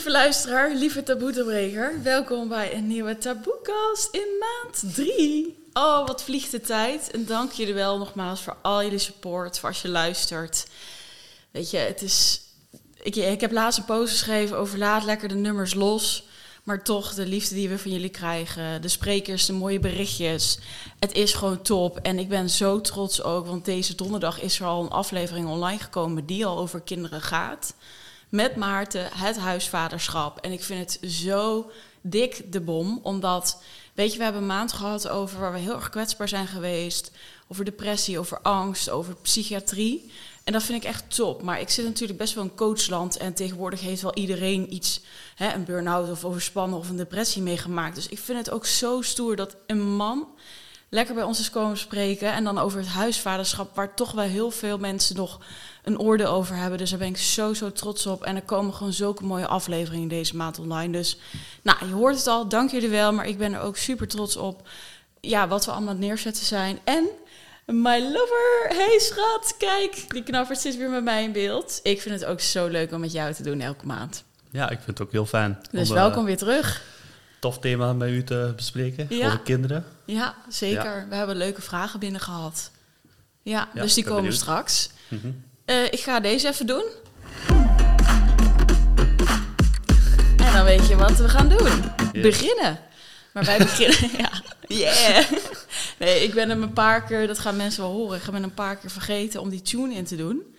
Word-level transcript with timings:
Lieve 0.00 0.18
luisteraar, 0.18 0.74
lieve 0.74 1.02
taboetebreker, 1.02 2.02
welkom 2.02 2.48
bij 2.48 2.74
een 2.74 2.86
nieuwe 2.86 3.18
taboekast 3.18 4.08
in 4.14 4.26
maand 4.38 4.94
3. 4.94 5.64
Oh, 5.72 6.06
wat 6.06 6.22
vliegt 6.22 6.50
de 6.50 6.60
tijd. 6.60 7.10
En 7.10 7.26
dank 7.26 7.52
jullie 7.52 7.74
wel 7.74 7.98
nogmaals 7.98 8.40
voor 8.40 8.56
al 8.62 8.82
jullie 8.82 8.98
support, 8.98 9.58
voor 9.58 9.68
als 9.68 9.82
je 9.82 9.88
luistert. 9.88 10.66
Weet 11.50 11.70
je, 11.70 11.76
het 11.76 12.02
is... 12.02 12.40
Ik, 13.02 13.16
ik 13.16 13.40
heb 13.40 13.52
laatst 13.52 13.78
een 13.78 13.84
post 13.84 14.10
geschreven 14.10 14.58
over 14.58 14.78
laat 14.78 15.04
lekker 15.04 15.28
de 15.28 15.34
nummers 15.34 15.74
los. 15.74 16.24
Maar 16.62 16.84
toch, 16.84 17.14
de 17.14 17.26
liefde 17.26 17.54
die 17.54 17.68
we 17.68 17.78
van 17.78 17.90
jullie 17.90 18.08
krijgen, 18.08 18.82
de 18.82 18.88
sprekers, 18.88 19.46
de 19.46 19.52
mooie 19.52 19.80
berichtjes. 19.80 20.58
Het 20.98 21.12
is 21.12 21.32
gewoon 21.32 21.62
top. 21.62 21.98
En 21.98 22.18
ik 22.18 22.28
ben 22.28 22.50
zo 22.50 22.80
trots 22.80 23.22
ook, 23.22 23.46
want 23.46 23.64
deze 23.64 23.94
donderdag 23.94 24.40
is 24.40 24.60
er 24.60 24.66
al 24.66 24.82
een 24.82 24.90
aflevering 24.90 25.48
online 25.48 25.78
gekomen 25.78 26.26
die 26.26 26.46
al 26.46 26.58
over 26.58 26.80
kinderen 26.80 27.20
gaat 27.20 27.74
met 28.30 28.56
Maarten 28.56 29.08
het 29.12 29.38
huisvaderschap. 29.38 30.38
En 30.38 30.52
ik 30.52 30.62
vind 30.62 30.80
het 30.80 31.10
zo 31.12 31.70
dik 32.00 32.52
de 32.52 32.60
bom, 32.60 33.00
omdat, 33.02 33.62
weet 33.94 34.12
je, 34.12 34.18
we 34.18 34.24
hebben 34.24 34.42
een 34.42 34.48
maand 34.48 34.72
gehad 34.72 35.08
over 35.08 35.40
waar 35.40 35.52
we 35.52 35.58
heel 35.58 35.74
erg 35.74 35.90
kwetsbaar 35.90 36.28
zijn 36.28 36.46
geweest. 36.46 37.10
Over 37.48 37.64
depressie, 37.64 38.18
over 38.18 38.40
angst, 38.40 38.90
over 38.90 39.14
psychiatrie. 39.14 40.10
En 40.44 40.52
dat 40.52 40.62
vind 40.62 40.82
ik 40.82 40.88
echt 40.88 41.16
top. 41.16 41.42
Maar 41.42 41.60
ik 41.60 41.68
zit 41.68 41.84
natuurlijk 41.84 42.18
best 42.18 42.34
wel 42.34 42.44
in 42.44 42.54
coachland. 42.54 43.16
En 43.16 43.34
tegenwoordig 43.34 43.80
heeft 43.80 44.02
wel 44.02 44.14
iedereen 44.14 44.74
iets, 44.74 45.00
hè, 45.34 45.54
een 45.54 45.64
burn-out 45.64 46.10
of 46.10 46.24
overspannen 46.24 46.78
of 46.78 46.88
een 46.88 46.96
depressie 46.96 47.42
meegemaakt. 47.42 47.94
Dus 47.94 48.08
ik 48.08 48.18
vind 48.18 48.38
het 48.38 48.50
ook 48.50 48.66
zo 48.66 49.02
stoer 49.02 49.36
dat 49.36 49.56
een 49.66 49.96
man 49.96 50.28
lekker 50.88 51.14
bij 51.14 51.24
ons 51.24 51.40
is 51.40 51.50
komen 51.50 51.78
spreken. 51.78 52.32
En 52.32 52.44
dan 52.44 52.58
over 52.58 52.78
het 52.78 52.88
huisvaderschap, 52.88 53.74
waar 53.76 53.94
toch 53.94 54.12
wel 54.12 54.24
heel 54.24 54.50
veel 54.50 54.78
mensen 54.78 55.16
nog 55.16 55.40
een 55.84 55.98
oordeel 55.98 56.26
over 56.28 56.56
hebben. 56.56 56.78
Dus 56.78 56.90
daar 56.90 56.98
ben 56.98 57.08
ik 57.08 57.16
zo, 57.16 57.54
zo 57.54 57.72
trots 57.72 58.06
op. 58.06 58.24
En 58.24 58.36
er 58.36 58.42
komen 58.42 58.74
gewoon 58.74 58.92
zulke 58.92 59.24
mooie 59.24 59.46
afleveringen 59.46 60.08
deze 60.08 60.36
maand 60.36 60.58
online. 60.58 60.92
Dus 60.92 61.18
nou, 61.62 61.86
je 61.86 61.92
hoort 61.94 62.16
het 62.16 62.26
al, 62.26 62.48
dank 62.48 62.70
jullie 62.70 62.88
wel. 62.88 63.12
Maar 63.12 63.26
ik 63.26 63.38
ben 63.38 63.52
er 63.52 63.60
ook 63.60 63.76
super 63.76 64.08
trots 64.08 64.36
op 64.36 64.68
ja, 65.20 65.48
wat 65.48 65.64
we 65.64 65.70
allemaal 65.70 65.94
neerzetten 65.94 66.44
zijn. 66.44 66.78
En 66.84 67.04
my 67.66 67.98
lover, 68.02 68.66
hey 68.68 68.98
schat, 68.98 69.54
kijk, 69.58 70.04
die 70.08 70.22
knappert 70.22 70.60
zit 70.60 70.76
weer 70.76 70.90
met 70.90 71.04
mij 71.04 71.22
in 71.24 71.32
beeld. 71.32 71.80
Ik 71.82 72.00
vind 72.00 72.20
het 72.20 72.28
ook 72.28 72.40
zo 72.40 72.66
leuk 72.66 72.92
om 72.92 73.00
met 73.00 73.12
jou 73.12 73.32
te 73.34 73.42
doen 73.42 73.60
elke 73.60 73.86
maand. 73.86 74.24
Ja, 74.50 74.64
ik 74.70 74.78
vind 74.84 74.98
het 74.98 75.06
ook 75.06 75.12
heel 75.12 75.26
fijn. 75.26 75.58
Dus 75.70 75.88
om, 75.88 75.94
welkom 75.94 76.18
eh, 76.20 76.24
weer 76.24 76.36
terug. 76.36 76.82
tof 77.40 77.58
thema 77.58 77.92
met 77.92 78.08
u 78.08 78.24
te 78.24 78.52
bespreken 78.56 79.06
Ja. 79.08 79.26
over 79.26 79.38
kinderen. 79.40 79.84
Ja, 80.04 80.34
zeker. 80.48 81.06
We 81.08 81.14
hebben 81.14 81.36
leuke 81.36 81.62
vragen 81.62 82.00
binnen 82.00 82.20
gehad. 82.20 82.70
Ja, 83.42 83.68
Ja, 83.74 83.82
dus 83.82 83.94
die 83.94 84.04
komen 84.04 84.22
benieuwd. 84.22 84.40
straks. 84.40 84.90
Mhm. 85.08 85.30
Eh, 85.70 85.84
ik 85.84 86.00
ga 86.00 86.20
deze 86.20 86.48
even 86.48 86.66
doen. 86.66 86.84
En 90.36 90.52
dan 90.52 90.64
weet 90.64 90.88
je 90.88 90.96
wat 90.96 91.16
we 91.16 91.28
gaan 91.28 91.48
doen. 91.48 91.82
Yes. 92.12 92.22
Beginnen. 92.22 92.78
Maar 93.32 93.44
wij 93.44 93.58
beginnen, 93.68 94.10
ja, 94.18 94.30
yeah. 94.66 95.24
Nee, 95.98 96.22
ik 96.22 96.34
ben 96.34 96.48
hem 96.48 96.62
een 96.62 96.72
paar 96.72 97.04
keer, 97.04 97.26
dat 97.26 97.38
gaan 97.38 97.56
mensen 97.56 97.82
wel 97.82 97.92
horen, 97.92 98.18
ik 98.18 98.30
ben 98.30 98.42
een 98.42 98.54
paar 98.54 98.76
keer 98.76 98.90
vergeten 98.90 99.40
om 99.40 99.48
die 99.48 99.62
tune 99.62 99.94
in 99.94 100.04
te 100.04 100.16
doen. 100.16 100.56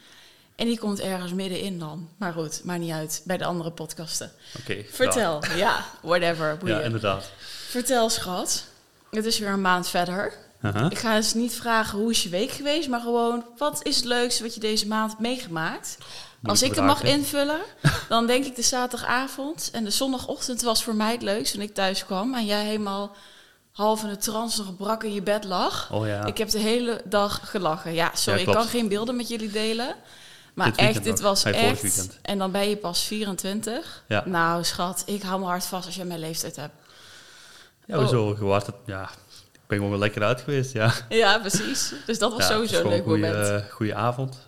En 0.55 0.65
die 0.65 0.79
komt 0.79 0.99
ergens 0.99 1.33
middenin 1.33 1.79
dan. 1.79 2.09
Maar 2.17 2.33
goed, 2.33 2.61
maakt 2.63 2.79
niet 2.79 2.91
uit, 2.91 3.21
bij 3.25 3.37
de 3.37 3.45
andere 3.45 3.71
podcasten. 3.71 4.31
Oké. 4.59 4.83
Vertel, 4.89 5.43
ja, 5.55 5.85
whatever, 6.01 6.57
boeien. 6.57 6.77
ja, 6.77 6.81
inderdaad. 6.83 7.31
Vertel, 7.69 8.09
schat. 8.09 8.65
Het 9.09 9.25
is 9.25 9.39
weer 9.39 9.49
een 9.49 9.61
maand 9.61 9.89
verder. 9.89 10.33
Ik 10.89 10.97
ga 10.97 11.15
dus 11.15 11.33
niet 11.33 11.53
vragen 11.53 11.99
hoe 11.99 12.11
is 12.11 12.23
je 12.23 12.29
week 12.29 12.51
geweest, 12.51 12.89
maar 12.89 13.01
gewoon 13.01 13.45
wat 13.57 13.79
is 13.87 13.95
het 13.95 14.05
leukste 14.05 14.43
wat 14.43 14.53
je 14.53 14.59
deze 14.59 14.87
maand 14.87 15.09
hebt 15.09 15.21
meegemaakt. 15.21 15.97
Als 16.43 16.61
ik 16.61 16.75
hem 16.75 16.85
mag 16.85 17.03
invullen, 17.03 17.59
dan 18.09 18.27
denk 18.27 18.45
ik 18.45 18.55
de 18.55 18.61
zaterdagavond 18.61 19.69
en 19.71 19.83
de 19.83 19.89
zondagochtend 19.89 20.61
was 20.61 20.83
voor 20.83 20.95
mij 20.95 21.11
het 21.11 21.21
leukst 21.21 21.53
toen 21.53 21.61
ik 21.61 21.73
thuis 21.73 22.05
kwam 22.05 22.33
en 22.33 22.45
jij 22.45 22.65
helemaal 22.65 23.15
half 23.71 24.03
in 24.03 24.09
de 24.09 24.17
trance 24.17 24.63
nog 24.63 24.75
brak 24.75 25.03
in 25.03 25.13
je 25.13 25.21
bed 25.21 25.43
lag. 25.43 25.91
Oh 25.91 26.07
ja. 26.07 26.25
Ik 26.25 26.37
heb 26.37 26.49
de 26.49 26.59
hele 26.59 27.01
dag 27.05 27.49
gelachen. 27.49 27.93
Ja, 27.93 28.11
sorry, 28.13 28.39
Ja, 28.39 28.47
ik 28.47 28.53
kan 28.53 28.65
geen 28.65 28.87
beelden 28.87 29.15
met 29.15 29.27
jullie 29.27 29.51
delen. 29.51 29.95
Maar 30.53 30.65
Dit 30.65 30.75
echt, 30.75 31.03
dit 31.03 31.19
was 31.19 31.43
echt. 31.43 32.19
En 32.21 32.37
dan 32.37 32.51
ben 32.51 32.69
je 32.69 32.77
pas 32.77 33.03
24. 33.03 34.03
Ja. 34.07 34.23
Nou, 34.25 34.63
schat, 34.63 35.03
ik 35.05 35.21
hou 35.21 35.39
me 35.39 35.45
hard 35.45 35.65
vast 35.65 35.85
als 35.85 35.95
jij 35.95 36.05
mijn 36.05 36.19
leeftijd 36.19 36.55
hebt. 36.55 36.73
Ja, 37.85 37.97
hoezo? 37.97 38.35
Gewaard 38.35 38.65
het, 38.65 38.75
ja. 38.85 39.09
Ik 39.71 39.77
ben 39.77 39.85
gewoon 39.87 39.99
weer 39.99 40.09
lekker 40.09 40.27
uit 40.27 40.41
geweest, 40.41 40.73
ja. 40.73 40.93
Ja, 41.09 41.39
precies. 41.39 41.93
Dus 42.05 42.19
dat 42.19 42.31
was 42.31 42.47
ja, 42.47 42.53
sowieso 42.53 42.81
een 42.81 42.87
leuk 42.87 43.03
gewoon 43.03 43.19
moment. 43.19 43.47
goeie, 43.47 43.59
eh, 43.59 43.69
goeie 43.71 43.95
avond. 43.95 44.47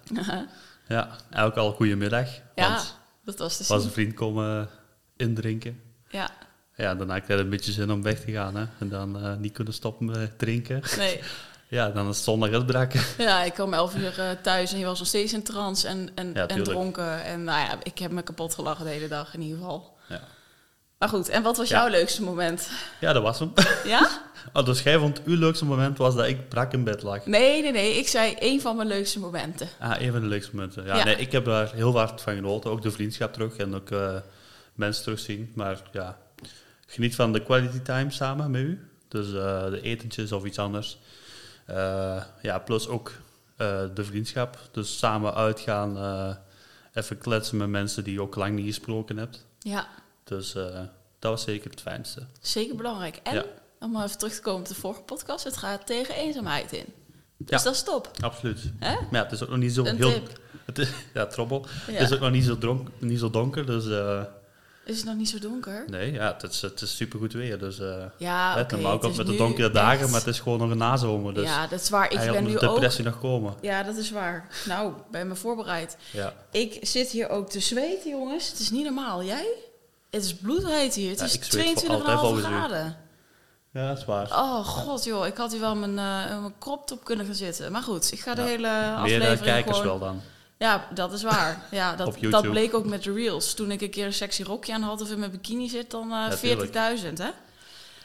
Ja, 0.87 1.07
eigenlijk 1.19 1.57
al 1.57 1.71
goede 1.71 1.95
middag. 1.95 2.29
Ja, 2.55 2.69
Want 2.69 2.93
dat 3.23 3.37
was 3.37 3.57
de 3.57 3.63
was 3.67 3.83
een 3.83 3.91
vriend 3.91 4.13
komen 4.13 4.69
indrinken. 5.17 5.81
Ja, 6.09 6.29
Ja, 6.75 6.95
dan 6.95 7.09
had 7.09 7.17
ik 7.17 7.29
een 7.29 7.49
beetje 7.49 7.71
zin 7.71 7.91
om 7.91 8.03
weg 8.03 8.19
te 8.19 8.31
gaan, 8.31 8.55
hè. 8.55 8.65
En 8.79 8.89
dan 8.89 9.23
eh, 9.23 9.35
niet 9.35 9.53
kunnen 9.53 9.73
stoppen 9.73 10.05
met 10.05 10.39
drinken. 10.39 10.81
nee. 10.97 11.21
Ja, 11.67 11.89
dan 11.89 12.09
is 12.09 12.15
het 12.15 12.25
zondag 12.25 12.51
uitbraken. 12.51 13.01
Ja, 13.17 13.43
ik 13.43 13.53
kwam 13.53 13.73
11 13.73 13.95
uur 13.95 14.19
eh, 14.19 14.29
thuis 14.41 14.73
en 14.73 14.79
je 14.79 14.85
was 14.85 14.99
nog 14.99 15.07
steeds 15.07 15.33
in 15.33 15.43
trance 15.43 15.87
en, 15.87 16.09
en, 16.15 16.31
Ja, 16.33 16.47
en 16.47 16.63
dronken. 16.63 17.23
En 17.23 17.43
nou 17.43 17.59
ja, 17.59 17.77
ik 17.83 17.97
heb 17.99 18.11
me 18.11 18.21
kapot 18.21 18.53
gelachen 18.53 18.85
de 18.85 18.91
hele 18.91 19.07
dag 19.07 19.33
in 19.33 19.41
ieder 19.41 19.57
geval. 19.57 19.97
Ja, 20.07 20.21
Maar 21.03 21.11
goed, 21.11 21.29
en 21.29 21.43
wat 21.43 21.57
was 21.57 21.69
Ja. 21.69 21.79
jouw 21.79 21.89
leukste 21.89 22.23
moment? 22.23 22.69
ja 22.99 23.13
dat 23.13 23.23
was 23.23 23.39
hem. 23.39 23.53
Ja? 23.85 24.09
Oh, 24.53 24.65
dus 24.65 24.81
jij 24.81 24.97
vond 24.97 25.23
uw 25.23 25.37
leukste 25.37 25.65
moment 25.65 25.97
was 25.97 26.15
dat 26.15 26.27
ik 26.27 26.49
brak 26.49 26.73
in 26.73 26.83
bed 26.83 27.03
lag. 27.03 27.25
Nee, 27.25 27.61
nee, 27.61 27.71
nee. 27.71 27.97
Ik 27.97 28.07
zei 28.07 28.33
één 28.33 28.61
van 28.61 28.75
mijn 28.75 28.87
leukste 28.87 29.19
momenten. 29.19 29.67
Ah, 29.79 30.01
een 30.01 30.11
van 30.11 30.21
de 30.21 30.27
leukste 30.27 30.55
momenten. 30.55 30.85
Ja, 30.85 30.95
Ja. 30.97 31.03
Nee, 31.03 31.15
ik 31.15 31.31
heb 31.31 31.45
daar 31.45 31.71
heel 31.73 31.97
hard 31.97 32.21
van 32.21 32.33
genoten. 32.35 32.71
Ook 32.71 32.81
de 32.81 32.91
vriendschap 32.91 33.33
terug 33.33 33.55
en 33.55 33.75
ook 33.75 33.89
eh, 33.91 34.15
mensen 34.73 35.03
terugzien. 35.03 35.51
Maar 35.55 35.81
ja, 35.91 36.17
geniet 36.87 37.15
van 37.15 37.33
de 37.33 37.43
quality 37.43 37.79
time 37.79 38.11
samen 38.11 38.51
met 38.51 38.61
u. 38.61 38.87
Dus 39.07 39.27
eh, 39.27 39.69
de 39.69 39.79
etentjes 39.81 40.31
of 40.31 40.43
iets 40.45 40.59
anders. 40.59 40.97
Eh, 41.65 42.23
ja, 42.41 42.59
plus 42.59 42.87
ook 42.87 43.11
de 43.93 44.03
vriendschap. 44.03 44.57
Dus 44.71 44.97
samen 44.97 45.33
uitgaan, 45.35 45.97
even 46.93 47.17
kletsen 47.17 47.57
met 47.57 47.69
mensen 47.69 48.03
die 48.03 48.13
je 48.13 48.21
ook 48.21 48.35
lang 48.35 48.55
niet 48.55 48.65
gesproken 48.65 49.17
hebt. 49.17 49.45
Ja, 49.59 49.87
Dus 50.37 50.55
eh, 50.55 50.63
dat 51.19 51.31
was 51.31 51.43
zeker 51.43 51.69
het 51.71 51.81
fijnste. 51.81 52.25
zeker 52.41 52.75
belangrijk. 52.75 53.19
En, 53.23 53.33
Ja. 53.35 53.43
om 53.79 54.01
even 54.01 54.17
terug 54.17 54.33
te 54.33 54.41
komen 54.41 54.59
op 54.61 54.67
de 54.67 54.75
vorige 54.75 55.01
podcast, 55.01 55.43
het 55.43 55.57
gaat 55.57 55.85
tegen 55.85 56.15
eenzaamheid 56.15 56.71
in. 56.71 56.85
Dus 57.37 57.49
Ja. 57.57 57.63
dat 57.63 57.73
is 57.73 57.83
top. 57.83 58.11
Absoluut. 58.21 58.59
Hè? 58.79 58.93
Maar 58.93 59.07
ja, 59.11 59.23
het 59.23 59.31
is 59.31 59.43
ook 59.43 59.49
nog 59.49 59.57
niet 59.57 59.73
zo 59.73 59.85
Een 59.85 59.95
heel... 59.95 60.11
tip. 60.11 60.29
Het 60.65 60.77
is, 60.79 60.89
ja, 61.13 61.25
trobbel. 61.25 61.65
Ja. 61.87 61.93
Het 61.93 62.01
is 62.09 62.13
ook 62.13 62.19
nog 62.19 62.31
niet 62.31 62.43
zo, 62.45 62.57
dronk, 62.57 62.87
niet 62.99 63.19
zo 63.19 63.29
donker, 63.29 63.65
dus... 63.65 63.87
eh, 63.89 64.21
Is 64.85 64.97
het 64.97 65.05
nog 65.05 65.15
niet 65.15 65.29
zo 65.29 65.39
donker? 65.39 65.83
Nee, 65.87 66.11
ja, 66.11 66.33
het 66.39 66.51
is, 66.51 66.61
het 66.61 66.81
is 66.81 66.95
supergoed 66.95 67.33
weer. 67.33 67.59
Dus, 67.59 67.79
eh 67.79 68.03
Ja, 68.17 68.59
oké. 68.61 68.73
normaal 68.75 69.09
is 69.09 69.17
met 69.17 69.25
de 69.27 69.35
donkere 69.35 69.63
echt- 69.65 69.73
dagen, 69.75 70.09
maar 70.09 70.19
het 70.19 70.27
is 70.29 70.39
gewoon 70.39 70.59
nog 70.59 70.69
een 70.71 70.77
nazomer. 70.77 71.33
Dus 71.33 71.43
ja, 71.47 71.67
dat 71.67 71.79
is 71.81 71.89
waar. 71.89 72.11
Ik 72.11 72.31
ben 72.31 72.43
nu 72.43 72.51
de 72.51 72.67
ook... 72.67 72.73
depressie 72.73 73.03
nog 73.03 73.19
komen. 73.19 73.53
Ja, 73.61 73.83
dat 73.83 73.95
is 73.95 74.11
waar. 74.11 74.47
Nou, 74.67 74.93
ben 75.11 75.27
me 75.27 75.35
voorbereid. 75.35 75.97
Ja. 76.11 76.33
Ik 76.51 76.77
zit 76.81 77.09
hier 77.09 77.29
ook 77.29 77.49
te 77.49 77.59
zweten, 77.59 78.09
jongens. 78.09 78.49
Het 78.49 78.59
is 78.59 78.69
niet 78.71 78.83
normaal. 78.83 79.23
Jij? 79.23 79.47
Het 80.13 80.23
is 80.23 80.35
bloedheet 80.35 80.93
hier. 80.95 81.09
Het 81.09 81.19
Ja, 81.19 81.25
is 81.25 81.33
ik 81.33 81.43
zweet 81.43 81.79
voor 81.81 81.89
altijd 81.89 82.17
22,5 82.17 82.19
volgens 82.21 82.43
u. 82.45 82.47
graden. 82.47 82.97
ja, 83.73 83.87
dat 83.87 83.97
is 83.97 84.05
waar. 84.05 84.25
Oh 84.31 84.65
god, 84.65 85.03
joh. 85.03 85.25
Ik 85.27 85.37
had 85.37 85.51
hier 85.51 85.59
wel 85.61 85.75
mijn, 85.75 85.91
eh 85.91 86.39
mijn 86.39 86.53
crop 86.59 86.87
top 86.87 87.03
kunnen 87.03 87.25
gaan 87.25 87.35
zitten. 87.35 87.71
Maar 87.71 87.81
goed, 87.83 88.11
ik 88.11 88.19
ga 88.19 88.33
de 88.33 88.41
Ja. 88.41 88.47
hele 88.47 88.67
Meer 88.67 88.81
eh, 88.93 88.97
aflevering 89.01 89.41
kijkers 89.41 89.77
gewoon... 89.77 89.99
wel 89.99 90.07
dan. 90.07 90.21
Ja, 90.57 90.87
dat 90.93 91.13
is 91.13 91.23
waar. 91.23 91.65
Ja, 91.71 91.95
dat, 92.01 92.17
dat 92.21 92.41
bleek 92.49 92.73
ook 92.73 92.85
met 92.85 93.03
de 93.03 93.13
reels. 93.13 93.53
Toen 93.53 93.71
ik 93.71 93.81
een 93.81 93.89
keer 93.89 94.05
een 94.05 94.13
sexy 94.13 94.43
rokje 94.43 94.73
aan 94.73 94.81
had 94.81 95.01
of 95.01 95.09
in 95.11 95.19
mijn 95.19 95.31
bikini 95.31 95.69
zit, 95.69 95.91
dan 95.91 96.03
eh 96.03 96.09
Ja, 96.09 96.35
tuurlijk. 96.35 96.99
40.000, 96.99 97.13
hè? 97.13 97.29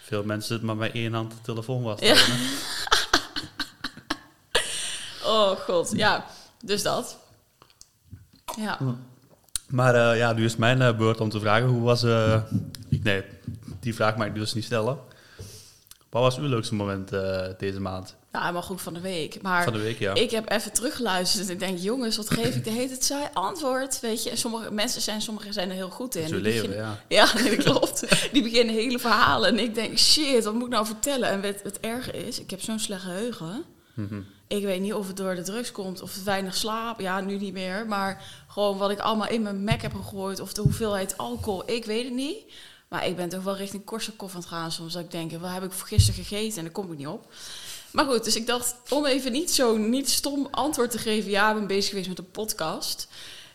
Veel 0.02 0.22
mensen 0.24 0.48
zitten 0.48 0.66
maar 0.66 0.76
met 0.76 0.92
één 0.92 1.12
hand 1.14 1.30
de 1.32 1.40
telefoon 1.42 1.82
vast. 1.82 2.02
Ja. 2.02 2.16
Oh 5.24 5.50
god, 5.50 5.92
ja. 5.96 6.24
Dus 6.64 6.82
dat. 6.82 7.18
Ja. 8.56 8.78
Maar 9.68 9.94
eh, 9.94 10.18
ja, 10.18 10.32
nu 10.32 10.44
is 10.44 10.56
mijn 10.56 10.82
eh, 10.82 10.96
beurt 10.96 11.20
om 11.20 11.28
te 11.30 11.40
vragen. 11.40 11.68
Hoe 11.68 11.82
was... 11.82 12.02
eh, 12.02 12.42
ik, 12.88 13.02
nee, 13.02 13.22
die 13.80 13.94
vraag 13.94 14.16
mag 14.16 14.26
ik 14.26 14.34
dus 14.34 14.54
niet 14.54 14.64
stellen. 14.64 14.98
Wat 16.10 16.22
was 16.22 16.38
uw 16.38 16.46
leukste 16.48 16.74
moment 16.74 17.12
eh, 17.12 17.46
deze 17.58 17.80
maand? 17.80 18.16
Ja, 18.32 18.40
helemaal 18.40 18.62
goed 18.62 18.80
van 18.82 18.94
de 18.94 19.00
week. 19.00 19.42
Maar 19.42 19.64
Van 19.64 19.72
de 19.72 19.78
week, 19.78 19.98
ja. 19.98 20.14
ik 20.14 20.30
heb 20.30 20.50
even 20.50 20.72
teruggeluisterd 20.72 21.46
en 21.46 21.52
ik 21.52 21.58
denk, 21.58 21.78
jongens, 21.78 22.16
wat 22.16 22.30
geef 22.30 22.54
ik 22.56 22.64
de 22.64 22.70
hele 22.70 22.88
tijd 22.88 23.04
saai 23.04 23.26
antwoord? 23.32 24.00
Weet 24.00 24.22
je, 24.22 24.30
en 24.30 24.36
sommige 24.38 24.70
mensen 24.72 25.00
zijn, 25.02 25.20
sommigen 25.22 25.52
zijn 25.52 25.68
er 25.68 25.74
heel 25.74 25.90
goed 25.90 26.14
in. 26.14 26.24
Die 26.26 26.34
leven, 26.34 26.68
beginnen- 26.70 26.96
ja. 27.08 27.26
Ja, 27.26 27.34
nee, 27.42 27.56
dat 27.56 27.64
klopt. 27.64 28.04
Die 28.32 28.42
beginnen 28.42 28.74
hele 28.74 28.98
verhalen 28.98 29.48
en 29.48 29.58
ik 29.58 29.74
denk, 29.74 29.98
shit, 29.98 30.44
wat 30.44 30.54
moet 30.54 30.62
ik 30.62 30.68
nou 30.72 30.86
vertellen? 30.86 31.28
En 31.28 31.42
het, 31.42 31.60
het 31.62 31.80
erge 31.80 32.12
is, 32.26 32.40
ik 32.40 32.50
heb 32.50 32.60
zo'n 32.60 32.78
slecht 32.78 33.02
geheugen. 33.02 33.64
Mhm. 33.94 34.20
Ik 34.48 34.64
weet 34.64 34.80
niet 34.80 34.94
of 34.94 35.06
het 35.06 35.16
door 35.16 35.34
de 35.34 35.42
drugs 35.42 35.72
komt 35.72 36.02
of 36.02 36.24
weinig 36.24 36.56
slaap. 36.56 37.00
Ja, 37.00 37.20
nu 37.20 37.38
niet 37.38 37.52
meer. 37.52 37.86
Maar 37.86 38.24
gewoon 38.48 38.78
wat 38.78 38.90
ik 38.90 38.98
allemaal 38.98 39.28
in 39.28 39.42
mijn 39.42 39.64
mek 39.64 39.82
heb 39.82 39.94
gegooid. 39.94 40.40
Of 40.40 40.52
de 40.52 40.60
hoeveelheid 40.60 41.18
alcohol. 41.18 41.70
Ik 41.70 41.84
weet 41.84 42.04
het 42.04 42.14
niet. 42.14 42.52
Maar 42.88 43.06
ik 43.06 43.16
ben 43.16 43.28
toch 43.28 43.42
wel 43.42 43.56
richting 43.56 43.84
Korsakoff 43.84 44.34
aan 44.34 44.40
het 44.40 44.48
gaan 44.48 44.72
soms. 44.72 44.92
Dat 44.92 45.02
ik 45.02 45.10
denk, 45.10 45.32
wat 45.32 45.52
heb 45.52 45.64
ik 45.64 45.72
gisteren 45.72 46.24
gegeten? 46.24 46.58
En 46.58 46.64
daar 46.64 46.72
kom 46.72 46.92
ik 46.92 46.98
niet 46.98 47.06
op. 47.06 47.32
Maar 47.90 48.04
goed, 48.04 48.24
dus 48.24 48.36
ik 48.36 48.46
dacht, 48.46 48.76
om 48.88 49.06
even 49.06 49.32
niet 49.32 49.50
zo 49.50 49.76
niet 49.76 50.08
stom 50.08 50.48
antwoord 50.50 50.90
te 50.90 50.98
geven. 50.98 51.30
Ja, 51.30 51.48
ik 51.48 51.56
ben 51.56 51.66
bezig 51.66 51.88
geweest 51.88 52.08
met 52.08 52.18
een 52.18 52.30
podcast. 52.30 53.08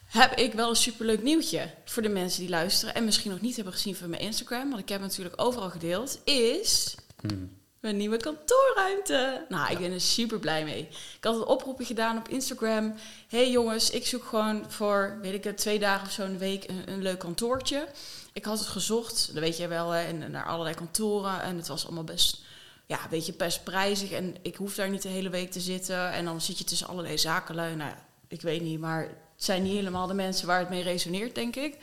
heb 0.06 0.34
ik 0.34 0.54
wel 0.54 0.69
een 0.69 0.75
superleuk 0.75 1.24
nieuwtje 1.24 1.74
voor 1.86 2.01
de 2.01 2.10
mensen 2.10 2.40
die 2.40 2.50
luisteren 2.50 2.95
en 2.95 3.06
misschien 3.06 3.31
nog 3.31 3.42
niet 3.42 3.56
hebben 3.56 3.74
gezien 3.74 3.95
van 3.95 4.10
mijn 4.10 4.22
Instagram, 4.22 4.69
want 4.69 4.81
ik 4.81 4.90
heb 4.90 5.01
het 5.01 5.10
natuurlijk 5.10 5.42
overal 5.42 5.69
gedeeld, 5.69 6.19
is 6.24 6.95
Hmm. 7.28 7.62
Mijn 7.83 7.97
nieuwe 7.97 8.18
kantoorruimte. 8.18 9.45
Nou, 9.50 9.71
ik 9.71 9.77
ben 9.77 9.91
er 9.91 10.01
super 10.01 10.39
blij 10.39 10.63
mee. 10.63 10.88
Ik 11.18 11.24
had 11.24 11.35
een 11.35 11.45
oproepje 11.45 11.85
gedaan 11.85 12.18
op 12.18 12.27
Instagram. 12.27 12.94
hey 13.27 13.51
jongens, 13.51 13.89
ik 13.89 14.07
zoek 14.07 14.24
gewoon 14.24 14.65
voor, 14.68 15.18
weet 15.21 15.33
ik 15.33 15.44
het, 15.44 15.57
twee 15.57 15.80
dagen 15.80 16.07
of 16.07 16.13
zo 16.13 16.24
een 16.24 16.38
week 16.38 16.69
een, 16.69 16.83
een 16.85 17.01
leuk 17.01 17.19
kantoortje. 17.19 17.88
Ik 18.33 18.45
had 18.45 18.59
het 18.59 18.68
gezocht, 18.68 19.30
dat 19.33 19.44
weet 19.44 19.57
je 19.57 19.68
wel, 19.68 19.89
hè, 19.89 20.03
en 20.03 20.31
naar 20.31 20.45
allerlei 20.45 20.75
kantoren. 20.75 21.41
En 21.41 21.57
het 21.57 21.68
was 21.68 21.85
allemaal 21.85 22.03
best, 22.03 22.41
ja, 22.85 23.03
een 23.03 23.09
beetje 23.09 23.33
best 23.33 23.63
prijzig. 23.63 24.12
En 24.12 24.35
ik 24.41 24.56
hoef 24.56 24.75
daar 24.75 24.89
niet 24.89 25.01
de 25.01 25.09
hele 25.09 25.30
week 25.30 25.51
te 25.51 25.59
zitten. 25.59 26.12
En 26.12 26.25
dan 26.25 26.41
zit 26.41 26.57
je 26.57 26.63
tussen 26.63 26.88
allerlei 26.88 27.18
zakenlui. 27.18 27.75
Nou 27.75 27.91
ik 28.27 28.41
weet 28.41 28.62
niet, 28.62 28.80
maar 28.80 29.01
het 29.01 29.44
zijn 29.44 29.63
niet 29.63 29.74
helemaal 29.74 30.07
de 30.07 30.13
mensen 30.13 30.47
waar 30.47 30.59
het 30.59 30.69
mee 30.69 30.83
resoneert, 30.83 31.35
denk 31.35 31.56
ik. 31.56 31.77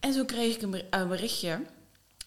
En 0.00 0.12
toen 0.12 0.26
kreeg 0.26 0.54
ik 0.54 0.62
een 0.90 1.08
berichtje 1.08 1.60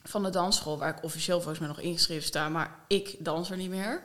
van 0.04 0.24
de 0.24 0.30
dansschool, 0.30 0.78
waar 0.78 0.98
ik 0.98 1.04
officieel 1.04 1.38
volgens 1.38 1.60
mij 1.60 1.68
nog 1.68 1.80
ingeschreven 1.80 2.24
sta, 2.24 2.50
maar 2.50 2.80
ik 2.88 3.16
dans 3.20 3.50
er 3.50 3.58
niet 3.58 3.70
meer. 3.70 4.04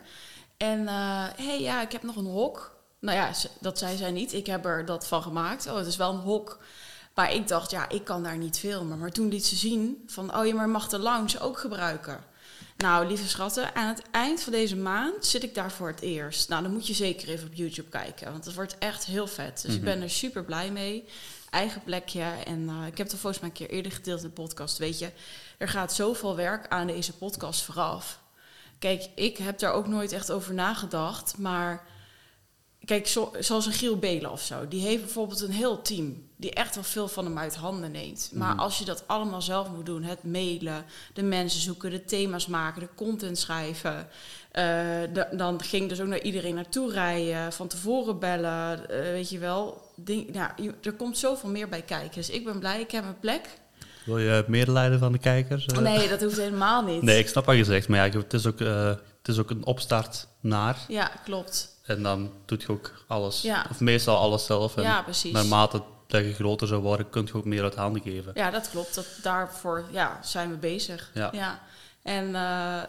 En 0.57 0.87
hé, 0.89 1.47
hey, 1.47 1.61
ja, 1.61 1.83
ik 1.83 1.93
heb 1.93 2.03
nog 2.03 2.17
een 2.17 2.27
hok. 2.27 2.77
Nou 2.99 3.17
ja, 3.17 3.31
dat 3.61 3.79
zei 3.79 3.97
zij 3.97 4.11
niet. 4.11 4.33
Ik 4.33 4.47
heb 4.47 4.65
er 4.65 4.85
dat 4.85 5.07
van 5.07 5.23
gemaakt. 5.23 5.67
Oh, 5.67 5.77
het 5.77 5.87
is 5.87 5.97
wel 5.97 6.13
een 6.13 6.21
hok. 6.21 6.59
Maar 7.15 7.33
ik 7.33 7.49
dacht, 7.49 7.71
ja, 7.71 7.89
ik 7.89 8.05
kan 8.05 8.23
daar 8.23 8.37
niet 8.37 8.59
filmen. 8.59 8.99
Maar 8.99 9.11
toen 9.11 9.29
liet 9.29 9.47
ze 9.47 9.57
zien 9.57 10.03
van, 10.07 10.37
oh 10.37 10.47
ja, 10.47 10.55
maar 10.55 10.67
je 10.67 10.73
mag 10.73 10.89
de 10.89 10.99
lounge 10.99 11.41
ook 11.41 11.59
gebruiken. 11.59 12.25
Nou, 12.77 13.07
lieve 13.07 13.29
schatten, 13.29 13.75
aan 13.75 13.89
het 13.89 14.03
eind 14.11 14.43
van 14.43 14.53
deze 14.53 14.77
maand 14.77 15.27
zit 15.27 15.43
ik 15.43 15.55
daar 15.55 15.73
voor 15.73 15.89
het 15.89 16.01
eerst. 16.01 16.49
Nou, 16.49 16.63
dan 16.63 16.73
moet 16.73 16.87
je 16.87 16.95
zeker 16.95 17.29
even 17.29 17.47
op 17.47 17.55
YouTube 17.55 17.89
kijken, 17.89 18.33
want 18.33 18.45
het 18.45 18.55
wordt 18.55 18.79
echt 18.79 19.05
heel 19.05 19.27
vet. 19.27 19.63
Dus 19.63 19.75
ik 19.75 19.83
ben 19.83 20.03
er 20.03 20.11
super 20.11 20.45
blij 20.45 20.71
mee. 20.71 21.05
Eigen 21.51 21.83
plekje. 21.83 22.23
En 22.45 22.69
eh, 22.69 22.87
ik 22.87 22.99
heb 22.99 23.11
het 23.11 23.21
volgens 23.21 23.41
mij 23.41 23.51
een 23.51 23.57
keer 23.57 23.71
eerder 23.71 23.93
gedeeld 23.93 24.23
in 24.23 24.27
de 24.27 24.33
podcast. 24.33 24.79
Weet 24.79 24.99
je, 24.99 25.11
er 25.59 25.69
gaat 25.69 25.93
zoveel 25.95 26.37
werk 26.37 26.69
aan 26.69 26.87
deze 26.87 27.13
podcast 27.17 27.63
vooraf. 27.63 28.21
Kijk, 28.79 29.09
ik 29.15 29.37
heb 29.37 29.59
daar 29.59 29.73
ook 29.73 29.87
nooit 29.87 30.13
echt 30.13 30.31
over 30.31 30.55
nagedacht, 30.55 31.39
maar 31.39 31.87
Kijk, 32.85 33.07
zo- 33.07 33.33
zoals 33.39 33.67
een 33.67 33.73
Giel 33.73 33.97
Belen 33.99 34.31
of 34.31 34.43
zo. 34.43 34.69
Die 34.69 34.81
heeft 34.81 35.03
bijvoorbeeld 35.03 35.41
een 35.41 35.51
heel 35.51 35.83
team. 35.83 36.29
Die 36.37 36.51
echt 36.53 36.75
wel 36.75 36.85
veel 36.85 37.09
van 37.09 37.25
hem 37.25 37.39
uit 37.39 37.55
handen 37.57 37.91
neemt. 37.91 38.31
Maar 38.35 38.51
Mhm. 38.55 38.59
als 38.59 38.79
je 38.79 38.85
dat 38.85 39.05
allemaal 39.07 39.43
zelf 39.43 39.69
moet 39.71 39.87
doen. 39.87 40.03
Het 40.03 40.23
mailen, 40.23 40.85
de 41.15 41.23
mensen 41.23 41.61
zoeken, 41.61 41.91
de 41.91 42.05
thema's 42.05 42.47
maken, 42.47 42.81
de 42.81 42.89
content 42.95 43.39
schrijven. 43.39 44.09
eh, 44.51 45.03
dan 45.33 45.63
ging 45.63 45.89
dus 45.89 46.01
ook 46.01 46.07
naar 46.07 46.21
iedereen 46.23 46.55
naartoe 46.55 46.93
rijden. 46.93 47.53
Van 47.53 47.69
tevoren 47.69 48.19
bellen. 48.19 48.91
eh, 48.91 49.01
weet 49.01 49.31
je 49.31 49.39
wel. 49.39 49.91
Ding, 49.97 50.35
je- 50.57 50.75
er 50.83 50.93
komt 50.93 51.19
zoveel 51.19 51.49
meer 51.51 51.69
bij 51.69 51.83
kijken. 51.83 52.15
Dus 52.15 52.31
ik 52.31 52.45
ben 52.45 52.59
blij. 52.59 52.81
Ik 52.81 52.91
heb 52.91 53.05
een 53.05 53.19
plek. 53.19 53.49
Wil 54.09 54.19
je 54.19 54.45
medelijden 54.47 54.99
van 54.99 55.13
de 55.13 55.19
kijkers? 55.19 55.67
eh? 55.67 55.79
Nee, 55.79 56.09
dat 56.09 56.21
hoeft 56.23 56.37
helemaal 56.37 56.83
niet. 56.83 57.03
Nee, 57.03 57.19
ik 57.19 57.29
snap 57.29 57.45
wat 57.45 57.57
je 57.57 57.65
zegt, 57.65 57.89
maar 57.89 58.07
ja, 58.13 58.19
het 58.19 58.33
is 58.33 58.47
ook, 58.47 58.61
eh, 58.61 58.87
het 58.89 59.29
is 59.29 59.39
ook 59.39 59.51
een 59.51 59.65
opstart 59.65 60.27
naar. 60.41 60.77
Ja, 60.89 61.11
klopt. 61.25 61.77
En 61.85 62.03
dan 62.03 62.33
doet 62.47 62.63
je 62.63 62.69
ook 62.69 62.93
alles, 63.07 63.43
Ja. 63.43 63.67
of 63.71 63.81
meestal 63.81 64.17
alles 64.17 64.47
zelf. 64.47 64.77
En 64.77 64.83
Ja, 64.83 65.03
precies. 65.03 65.33
naarmate 65.33 65.83
dat 66.07 66.25
je 66.25 66.35
groter 66.35 66.67
zou 66.67 66.83
worden, 66.83 67.11
kun 67.11 67.27
je 67.27 67.35
ook 67.35 67.45
meer 67.45 67.63
uit 67.63 67.75
handen 67.75 68.03
geven. 68.03 68.33
Ja, 68.35 68.51
dat 68.51 68.71
klopt. 68.71 68.95
Dat, 68.95 69.07
daarvoor 69.23 69.85
ja, 69.91 70.19
zijn 70.23 70.51
we 70.51 70.57
bezig. 70.57 71.11
Ja. 71.15 71.61
En 72.03 72.35
eh, 72.35 72.83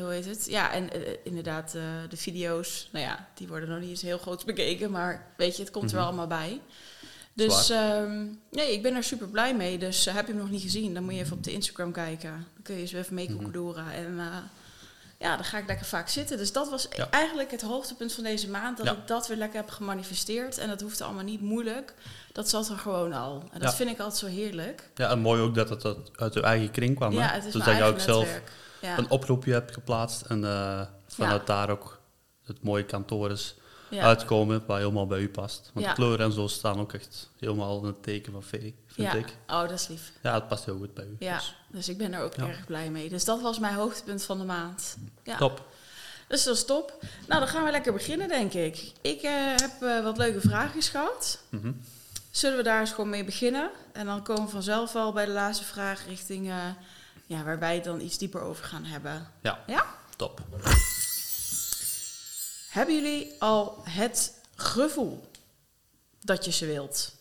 hoe 0.00 0.10
heet 0.12 0.24
het? 0.26 0.46
Ja, 0.48 0.72
en 0.72 0.88
inderdaad, 1.24 1.72
de 2.08 2.16
video's, 2.16 2.88
nou 2.92 3.04
ja, 3.04 3.26
die 3.34 3.48
worden 3.48 3.68
nog 3.68 3.78
niet 3.80 3.88
eens 3.88 4.02
heel 4.02 4.18
groot 4.18 4.44
bekeken, 4.44 4.90
maar 4.90 5.26
weet 5.36 5.56
je, 5.56 5.62
het 5.62 5.72
komt 5.72 5.90
er 5.90 5.96
wel 5.96 6.10
Mhm. 6.12 6.18
allemaal 6.18 6.38
bij. 6.38 6.60
Dus 7.36 7.70
ehm, 7.70 8.24
nee, 8.50 8.72
ik 8.72 8.82
ben 8.82 8.94
er 8.94 9.04
super 9.04 9.28
blij 9.28 9.54
mee. 9.56 9.78
Dus 9.78 10.06
eh, 10.06 10.14
heb 10.14 10.26
je 10.26 10.32
hem 10.32 10.40
nog 10.40 10.50
niet 10.50 10.62
gezien, 10.62 10.94
dan 10.94 11.04
moet 11.04 11.14
je 11.14 11.20
even 11.20 11.36
op 11.36 11.44
de 11.44 11.52
Instagram 11.52 11.92
kijken. 11.92 12.30
Dan 12.30 12.62
kun 12.62 12.74
je 12.78 12.86
zo 12.86 12.96
even 12.96 13.14
mee 13.14 13.24
Mhm. 13.28 13.36
koekedoeren. 13.36 13.92
En 13.92 14.18
eh, 14.18 14.26
ja, 15.18 15.34
dan 15.36 15.44
ga 15.44 15.58
ik 15.58 15.66
lekker 15.66 15.86
vaak 15.86 16.08
zitten. 16.08 16.36
Dus 16.36 16.52
dat 16.52 16.70
was 16.70 16.88
Ja. 16.96 17.10
eigenlijk 17.10 17.50
het 17.50 17.62
hoogtepunt 17.62 18.12
van 18.12 18.24
deze 18.24 18.50
maand. 18.50 18.76
Dat 18.76 18.86
Ja. 18.86 18.92
ik 18.92 19.06
dat 19.06 19.28
weer 19.28 19.36
lekker 19.36 19.58
heb 19.60 19.70
gemanifesteerd. 19.70 20.58
En 20.58 20.68
dat 20.68 20.80
hoefde 20.80 21.04
allemaal 21.04 21.24
niet 21.24 21.40
moeilijk. 21.40 21.94
Dat 22.32 22.48
zat 22.48 22.68
er 22.68 22.76
gewoon 22.78 23.12
al. 23.12 23.40
En 23.52 23.60
dat 23.60 23.70
Ja. 23.70 23.76
vind 23.76 23.90
ik 23.90 23.98
altijd 23.98 24.18
zo 24.18 24.26
heerlijk. 24.26 24.90
Ja, 24.94 25.10
en 25.10 25.18
mooi 25.18 25.40
ook 25.42 25.54
dat 25.54 25.68
het 25.68 25.84
uit- 25.84 26.10
uit 26.16 26.34
je 26.34 26.42
eigen 26.42 26.70
kring 26.70 26.96
kwam. 26.96 27.12
hè? 27.12 27.18
Ja, 27.18 27.28
het 27.32 27.44
is 27.44 27.52
dus 27.52 27.64
dat 27.64 27.76
je 27.76 27.82
ook 27.82 28.00
zelf 28.00 28.40
een 28.80 29.10
oproepje 29.10 29.52
hebt 29.52 29.72
geplaatst 29.72 30.20
en 30.22 30.44
eh, 30.44 30.80
vanuit 31.08 31.46
daar 31.46 31.70
ook 31.70 32.00
het 32.44 32.62
mooie 32.62 32.84
kantoor 32.84 33.30
is 33.30 33.54
ja. 33.90 34.02
uitkomen 34.02 34.62
waar 34.66 34.78
helemaal 34.78 35.06
bij 35.06 35.18
u 35.20 35.28
past. 35.28 35.70
Want 35.74 35.86
Ja. 35.86 35.92
kleuren 35.92 36.26
en 36.26 36.32
zo 36.32 36.46
staan 36.46 36.80
ook 36.80 36.92
echt 36.92 37.30
helemaal 37.38 37.78
in 37.80 37.86
het 37.86 38.02
teken 38.02 38.32
van 38.32 38.42
vee, 38.42 38.74
vind 38.86 39.14
ik. 39.14 39.36
Oh, 39.46 39.60
dat 39.60 39.70
is 39.70 39.88
lief. 39.88 40.12
Ja, 40.22 40.34
het 40.34 40.48
past 40.48 40.64
heel 40.64 40.76
goed 40.76 40.94
bij 40.94 41.04
u. 41.04 41.16
Ja, 41.18 41.34
Dus, 41.36 41.54
dus 41.68 41.88
ik 41.88 41.98
ben 41.98 42.12
er 42.14 42.22
ook 42.22 42.34
erg 42.34 42.64
blij 42.66 42.90
mee. 42.90 43.08
Dus 43.08 43.24
dat 43.24 43.40
was 43.40 43.58
mijn 43.58 43.74
hoogtepunt 43.74 44.22
van 44.24 44.38
de 44.38 44.44
maand. 44.44 44.96
Ja. 45.22 45.36
Top. 45.36 45.66
Dus 46.28 46.44
dat 46.44 46.56
is 46.56 46.64
top. 46.64 46.92
Nou, 47.26 47.40
dan 47.40 47.48
gaan 47.48 47.64
we 47.64 47.70
lekker 47.70 47.92
beginnen, 47.92 48.28
denk 48.28 48.52
ik. 48.52 48.92
Ik 49.00 49.22
eh, 49.22 49.32
heb 49.56 49.82
eh, 49.82 50.02
wat 50.02 50.16
leuke 50.16 50.40
vraagjes 50.40 50.88
gehad. 50.88 51.38
Mhm. 51.48 51.72
Zullen 52.30 52.56
we 52.56 52.62
daar 52.62 52.80
eens 52.80 52.90
gewoon 52.90 53.10
mee 53.10 53.24
beginnen? 53.24 53.70
En 53.92 54.06
dan 54.06 54.22
komen 54.22 54.44
we 54.44 54.50
vanzelf 54.50 54.94
al 54.94 55.12
bij 55.12 55.24
de 55.24 55.32
laatste 55.32 55.64
vraag 55.64 56.06
richting... 56.06 56.48
eh, 56.48 56.56
ja, 57.26 57.42
waar 57.44 57.58
wij 57.58 57.74
het 57.74 57.84
dan 57.84 58.00
iets 58.00 58.18
dieper 58.18 58.40
over 58.40 58.64
gaan 58.64 58.84
hebben. 58.84 59.28
Ja. 59.42 59.58
Ja? 59.66 59.84
Top. 60.16 60.40
Hebben 62.76 62.94
jullie 62.94 63.32
al 63.38 63.82
het 63.82 64.32
gevoel 64.56 65.30
dat 66.20 66.44
je 66.44 66.50
ze 66.52 66.66
wilt? 66.66 67.14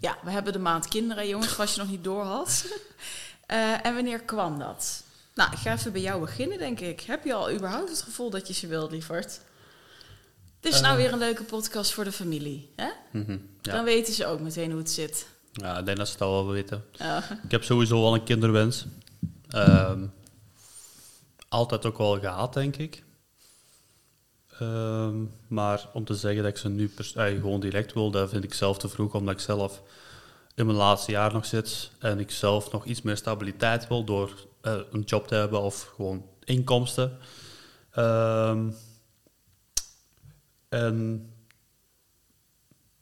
Ja, 0.00 0.18
we 0.22 0.30
hebben 0.30 0.52
de 0.52 0.58
maand 0.58 0.88
kinderen, 0.88 1.28
jongens, 1.28 1.58
als 1.58 1.74
je 1.74 1.80
nog 1.80 1.90
niet 1.90 2.04
door 2.04 2.22
had. 2.22 2.64
Eh, 3.46 3.86
en 3.86 3.94
wanneer 3.94 4.20
kwam 4.20 4.58
dat? 4.58 5.02
Nou, 5.34 5.52
ik 5.52 5.58
ga 5.58 5.72
even 5.72 5.92
bij 5.92 6.00
jou 6.00 6.20
beginnen, 6.20 6.58
denk 6.58 6.80
ik. 6.80 7.00
Heb 7.00 7.24
je 7.24 7.34
al 7.34 7.52
überhaupt 7.52 7.88
het 7.88 8.02
gevoel 8.02 8.30
dat 8.30 8.48
je 8.48 8.54
ze 8.54 8.66
wilt, 8.66 8.90
lieverd? 8.90 9.40
Dit 10.60 10.72
is 10.74 10.80
nou 10.80 10.96
Eh. 10.96 11.02
weer 11.02 11.12
een 11.12 11.18
leuke 11.18 11.44
podcast 11.44 11.92
voor 11.92 12.04
de 12.04 12.12
familie. 12.12 12.70
Hè? 12.76 12.88
Mhm. 13.10 13.38
Ja. 13.60 13.72
Dan 13.72 13.84
weten 13.84 14.14
ze 14.14 14.26
ook 14.26 14.40
meteen 14.40 14.70
hoe 14.70 14.78
het 14.80 14.90
zit. 14.90 15.26
ja, 15.52 15.78
ik 15.78 15.84
denk 15.84 15.96
dat 15.98 16.06
ze 16.06 16.12
het 16.12 16.22
al 16.22 16.44
wel 16.44 16.52
weten. 16.52 16.84
Ik 17.42 17.50
heb 17.50 17.64
sowieso 17.64 18.00
wel 18.02 18.14
een 18.14 18.24
kinderwens. 18.24 18.84
Ehm, 19.48 20.06
altijd 21.48 21.86
ook 21.86 21.98
wel 21.98 22.20
gehad, 22.20 22.52
denk 22.54 22.76
ik. 22.76 23.02
Ehm, 24.60 25.24
maar 25.48 25.88
om 25.92 26.04
te 26.04 26.14
zeggen 26.14 26.42
dat 26.42 26.50
ik 26.52 26.58
ze 26.58 26.68
nu 26.68 26.88
pers- 26.88 27.14
eh, 27.14 27.24
gewoon 27.26 27.60
direct 27.60 27.92
wil, 27.92 28.10
dat 28.10 28.30
vind 28.30 28.44
ik 28.44 28.54
zelf 28.54 28.78
te 28.78 28.88
vroeg, 28.88 29.14
omdat 29.14 29.34
ik 29.34 29.40
zelf 29.40 29.82
in 30.54 30.66
mijn 30.66 30.78
laatste 30.78 31.10
jaar 31.10 31.32
nog 31.32 31.46
zit 31.46 31.90
en 31.98 32.18
ik 32.18 32.30
zelf 32.30 32.72
nog 32.72 32.84
iets 32.84 33.02
meer 33.02 33.16
stabiliteit 33.16 33.88
wil 33.88 34.04
door 34.04 34.46
eh, 34.60 34.76
een 34.92 35.00
job 35.00 35.26
te 35.26 35.34
hebben 35.34 35.60
of 35.60 35.92
gewoon 35.96 36.24
inkomsten. 36.44 37.18
Ehm, 37.90 38.70
en 40.68 41.28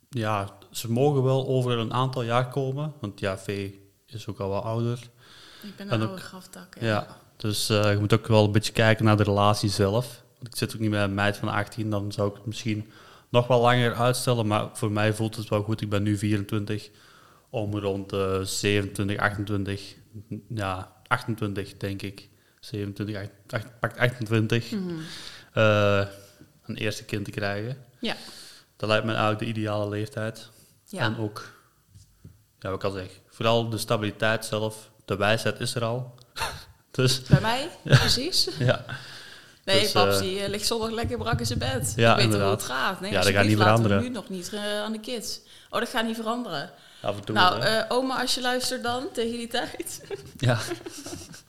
ja, 0.09 0.49
ze 0.71 0.91
mogen 0.93 1.23
wel 1.23 1.47
over 1.47 1.79
een 1.79 1.93
aantal 1.93 2.23
jaar 2.23 2.49
komen, 2.49 2.93
want 3.01 3.21
ja, 3.21 3.39
V 3.39 3.71
is 4.07 4.27
ook 4.27 4.39
al 4.41 4.49
wat 4.49 4.63
ouder. 4.65 4.99
Ik 5.63 5.77
ben 5.77 5.89
En 5.89 5.95
een 5.95 6.03
ook- 6.03 6.09
oude 6.09 6.23
graftak. 6.23 6.77
Ja, 6.81 7.07
dus 7.37 7.69
eh, 7.69 7.93
je 7.93 7.99
moet 7.99 8.13
ook 8.13 8.27
wel 8.27 8.45
een 8.45 8.53
beetje 8.53 8.73
kijken 8.73 9.05
naar 9.05 9.17
de 9.17 9.23
relatie 9.23 9.69
zelf. 9.71 10.23
Want 10.39 10.53
ik 10.53 10.57
zit 10.57 10.75
ook 10.75 10.81
niet 10.81 10.91
met 10.91 11.01
een 11.03 11.15
meid 11.15 11.37
van 11.37 11.49
18, 11.49 11.91
dan 11.91 12.13
zou 12.13 12.29
ik 12.31 12.35
het 12.37 12.47
misschien 12.47 12.91
nog 13.29 13.47
wel 13.47 13.61
langer 13.61 13.95
uitstellen. 13.95 14.47
Maar 14.47 14.69
voor 14.73 14.91
mij 14.93 15.13
voelt 15.15 15.37
het 15.37 15.49
wel 15.49 15.63
goed. 15.63 15.81
Ik 15.81 15.89
ben 15.89 16.03
nu 16.03 16.19
24, 16.19 16.91
om 17.51 17.79
rond 17.79 18.11
de 18.11 18.41
27, 18.45 19.17
28, 19.17 19.95
ja, 20.49 20.93
28 21.07 21.77
denk 21.77 22.03
ik. 22.03 22.29
27, 22.61 23.17
28, 23.17 23.79
pak 23.81 23.99
28, 23.99 24.71
Mhm. 24.71 24.95
eh, 25.53 26.07
een 26.67 26.77
eerste 26.77 27.05
kind 27.05 27.25
te 27.25 27.31
krijgen. 27.31 27.85
Ja. 28.01 28.15
Dat 28.77 28.89
lijkt 28.89 29.05
me 29.05 29.11
eigenlijk 29.11 29.41
de 29.41 29.47
ideale 29.47 29.89
leeftijd. 29.89 30.49
Ja. 30.85 31.01
En 31.01 31.17
ook, 31.19 31.53
ja, 32.59 32.69
wat 32.71 32.79
ik 32.79 32.85
al 32.85 32.91
zeg, 32.91 33.21
vooral 33.29 33.69
de 33.69 33.79
stabiliteit 33.79 34.45
zelf, 34.45 34.91
de 35.05 35.17
wijsheid 35.17 35.61
is 35.61 35.75
er 35.75 35.85
al. 35.85 36.15
dus 36.91 37.23
Bij 37.23 37.41
mij, 37.41 37.69
precies. 37.85 38.49
ja, 38.59 38.85
Nee, 39.73 39.81
Dus, 39.83 39.93
paps 39.93 40.15
eh, 40.15 40.21
die 40.21 40.41
eh, 40.43 40.49
ligt 40.49 40.67
zondag 40.67 40.91
lekker 40.91 41.19
brak 41.19 41.39
in 41.39 41.47
zijn 41.47 41.59
bed. 41.59 41.93
Ja, 41.97 42.11
ik 42.11 42.17
weet 42.17 42.25
hoe 42.25 42.35
inderdaad. 42.35 42.51
het 42.51 42.63
gaat. 42.71 43.01
Nee, 43.01 43.11
Ja, 43.13 43.21
dat 43.23 43.33
gaat 43.33 43.45
niet 43.45 43.57
veranderen. 43.57 44.03
nu 44.03 44.09
nog 44.09 44.29
niet 44.29 44.53
eh, 44.53 44.81
aan 44.83 44.93
de 44.93 45.01
kids. 45.01 45.41
Oh, 45.71 45.79
dat 45.81 45.89
gaat 45.89 46.05
niet 46.07 46.17
veranderen. 46.17 46.71
af 47.03 47.17
en 47.17 47.25
toe. 47.25 47.35
nou, 47.35 47.85
oma, 47.89 48.21
als 48.21 48.35
je 48.35 48.41
luistert 48.41 48.83
dan, 48.83 49.09
tegen 49.13 49.37
die 49.39 49.47
tijd. 49.49 50.01
ja. 50.39 50.59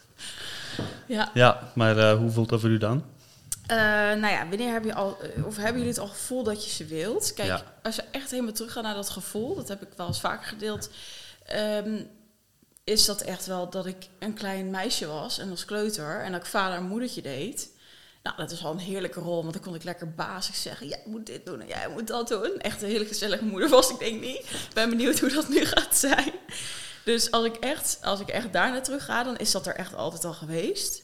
ja. 1.08 1.30
ja, 1.34 1.72
maar 1.76 2.12
hoe 2.12 2.32
voelt 2.32 2.50
dat 2.50 2.60
voor 2.60 2.70
u 2.70 2.78
dan? 2.78 3.04
Nou 3.68 4.28
ja, 4.28 4.48
wanneer 4.50 4.74
heb 4.74 4.84
je 4.84 4.94
al, 4.94 5.18
of 5.46 5.56
hebben 5.56 5.74
jullie 5.74 5.88
het 5.90 6.00
al 6.00 6.08
gevoel 6.08 6.44
dat 6.44 6.64
je 6.66 6.70
ze 6.72 6.86
wilt? 6.86 7.34
Kijk, 7.34 7.48
Ja. 7.48 7.64
als 7.84 7.96
je 7.96 8.04
echt 8.12 8.32
helemaal 8.32 8.54
terug 8.54 8.72
gaat 8.72 8.84
naar 8.84 8.94
dat 8.96 9.10
gevoel, 9.10 9.56
dat 9.56 9.68
heb 9.68 9.82
ik 9.82 9.88
wel 9.96 10.08
eens 10.08 10.20
vaker 10.20 10.48
gedeeld, 10.48 10.90
ehm, 11.46 12.02
is 12.84 13.06
dat 13.06 13.22
echt 13.22 13.46
wel 13.46 13.70
dat 13.70 13.86
ik 13.86 14.08
een 14.20 14.34
klein 14.34 14.70
meisje 14.70 15.08
was 15.08 15.40
en 15.40 15.50
als 15.50 15.66
kleuter 15.66 16.22
en 16.24 16.32
dat 16.32 16.42
ik 16.42 16.48
vader 16.48 16.78
en 16.78 16.84
moedertje 16.84 17.22
deed. 17.22 17.70
Nou, 18.24 18.38
dat 18.38 18.52
is 18.52 18.64
al 18.64 18.72
een 18.72 18.80
heerlijke 18.80 19.20
rol, 19.20 19.42
want 19.42 19.54
dan 19.54 19.62
kon 19.64 19.76
ik 19.76 19.84
lekker 19.84 20.14
bazig 20.14 20.56
zeggen: 20.56 20.88
jij 20.88 21.04
moet 21.06 21.26
dit 21.26 21.46
doen 21.46 21.62
en 21.62 21.68
jij 21.68 21.90
moet 21.90 22.08
dat 22.08 22.28
doen. 22.28 22.58
Echt 22.58 22.82
een 22.82 22.90
hele 22.90 23.06
gezellige 23.06 23.46
moeder 23.46 23.70
was 23.70 23.90
ik, 23.90 24.00
denk 24.00 24.22
niet. 24.22 24.36
Ik 24.40 24.70
ben 24.74 24.90
benieuwd 24.90 25.20
hoe 25.20 25.30
dat 25.34 25.50
nu 25.50 25.66
gaat 25.66 25.98
zijn. 25.98 26.32
Dus 27.04 27.32
als 27.32 27.46
ik 27.46 27.56
echt, 27.56 28.00
als 28.02 28.20
ik 28.20 28.28
echt 28.28 28.54
daar 28.54 28.72
naar 28.72 28.84
terug 28.84 29.06
ga, 29.06 29.24
dan 29.24 29.38
is 29.38 29.52
dat 29.52 29.68
er 29.68 29.76
echt 29.76 29.96
altijd 29.96 30.26
al 30.26 30.34
geweest. 30.34 31.04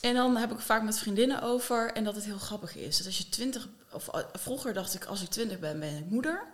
En 0.00 0.14
dan 0.14 0.36
heb 0.36 0.52
ik 0.52 0.58
vaak 0.58 0.82
met 0.82 0.98
vriendinnen 0.98 1.42
over 1.42 1.92
en 1.92 2.04
dat 2.04 2.14
het 2.14 2.24
heel 2.24 2.38
grappig 2.38 2.76
is. 2.76 2.96
Dat 2.96 3.06
als 3.06 3.18
je 3.18 3.28
twintig, 3.28 3.68
of 3.92 4.08
eh, 4.08 4.20
vroeger 4.32 4.72
dacht 4.72 4.94
ik, 4.94 5.04
als 5.04 5.22
ik 5.22 5.28
twintig 5.28 5.58
ben, 5.58 5.80
ben 5.80 5.96
ik 5.96 6.04
moeder. 6.10 6.46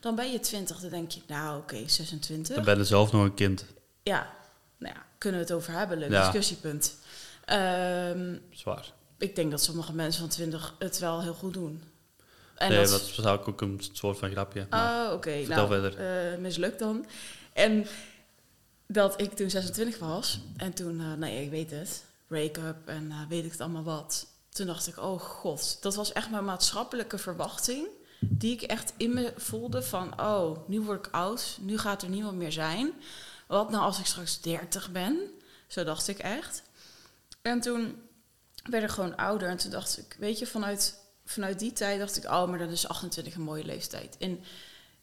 Dan 0.00 0.14
ben 0.14 0.32
je 0.32 0.40
twintig, 0.40 0.78
dan 0.80 0.90
denk 0.90 1.10
je, 1.10 1.20
nou 1.26 1.58
oké, 1.58 1.88
26. 1.88 2.54
Dan 2.54 2.64
ben 2.64 2.76
je 2.78 2.84
zelf 2.84 3.12
nog 3.12 3.22
een 3.22 3.34
kind. 3.34 3.64
Ja, 4.02 4.30
nou 4.78 4.94
ja, 4.94 5.02
kunnen 5.18 5.40
we 5.40 5.46
het 5.46 5.54
over 5.56 5.72
hebben, 5.72 5.98
leuk 5.98 6.10
Ja. 6.10 6.22
discussiepunt. 6.24 6.96
Ehm, 7.44 8.36
Zwaar. 8.50 8.92
Ik 9.24 9.36
denk 9.36 9.50
dat 9.50 9.62
sommige 9.62 9.92
mensen 9.92 10.20
van 10.20 10.30
20 10.30 10.74
het 10.78 10.98
wel 10.98 11.22
heel 11.22 11.34
goed 11.34 11.52
doen. 11.52 11.82
En 12.54 12.68
nee, 12.68 12.78
dat, 12.78 12.90
dat 12.90 13.00
is 13.00 13.16
eigenlijk 13.18 13.48
ook 13.48 13.60
een 13.60 13.80
soort 13.92 14.18
van 14.18 14.30
grapje. 14.30 14.66
Ah, 14.70 15.12
oké. 15.12 15.30
vertel 15.44 15.68
Nou, 15.68 15.68
verder. 15.68 16.32
eh, 16.32 16.38
mislukt 16.38 16.78
dan. 16.78 17.06
En 17.52 17.86
dat 18.86 19.20
ik 19.20 19.32
toen 19.32 19.50
26 19.50 19.98
was 19.98 20.40
en 20.56 20.72
toen, 20.72 21.00
eh 21.00 21.06
nou 21.06 21.32
ja, 21.32 21.40
ik 21.40 21.50
weet 21.50 21.70
het, 21.70 22.04
break-up 22.26 22.88
en 22.88 23.10
eh, 23.10 23.16
weet 23.28 23.44
ik 23.44 23.50
het 23.50 23.60
allemaal 23.60 23.82
wat. 23.82 24.26
Toen 24.48 24.66
dacht 24.66 24.86
ik, 24.86 24.98
oh 24.98 25.20
god, 25.20 25.78
dat 25.80 25.94
was 25.94 26.12
echt 26.12 26.30
mijn 26.30 26.44
maatschappelijke 26.44 27.18
verwachting. 27.18 27.86
Die 28.20 28.52
ik 28.52 28.62
echt 28.62 28.92
in 28.96 29.14
me 29.14 29.32
voelde 29.36 29.82
van, 29.82 30.20
oh, 30.20 30.68
nu 30.68 30.80
word 30.80 31.06
ik 31.06 31.12
oud, 31.12 31.58
nu 31.60 31.78
gaat 31.78 32.02
er 32.02 32.08
niemand 32.08 32.36
meer 32.36 32.52
zijn. 32.52 32.92
Wat 33.46 33.70
nou 33.70 33.82
als 33.84 33.98
ik 33.98 34.06
straks 34.06 34.40
30 34.40 34.90
ben? 34.90 35.18
Zo 35.66 35.84
dacht 35.84 36.08
ik 36.08 36.18
echt. 36.18 36.62
En 37.42 37.60
toen 37.60 38.02
werd 38.70 38.84
ik 38.84 38.90
gewoon 38.90 39.16
ouder 39.16 39.48
en 39.48 39.56
toen 39.56 39.70
dacht 39.70 39.98
ik, 39.98 40.16
weet 40.18 40.38
je, 40.38 40.46
vanuit, 40.46 40.98
vanuit 41.24 41.58
die 41.58 41.72
tijd 41.72 41.98
dacht 41.98 42.16
ik, 42.16 42.24
oh, 42.24 42.48
maar 42.48 42.58
dan 42.58 42.68
is 42.68 42.88
28 42.88 43.34
een 43.34 43.42
mooie 43.42 43.64
leeftijd. 43.64 44.16
En 44.18 44.40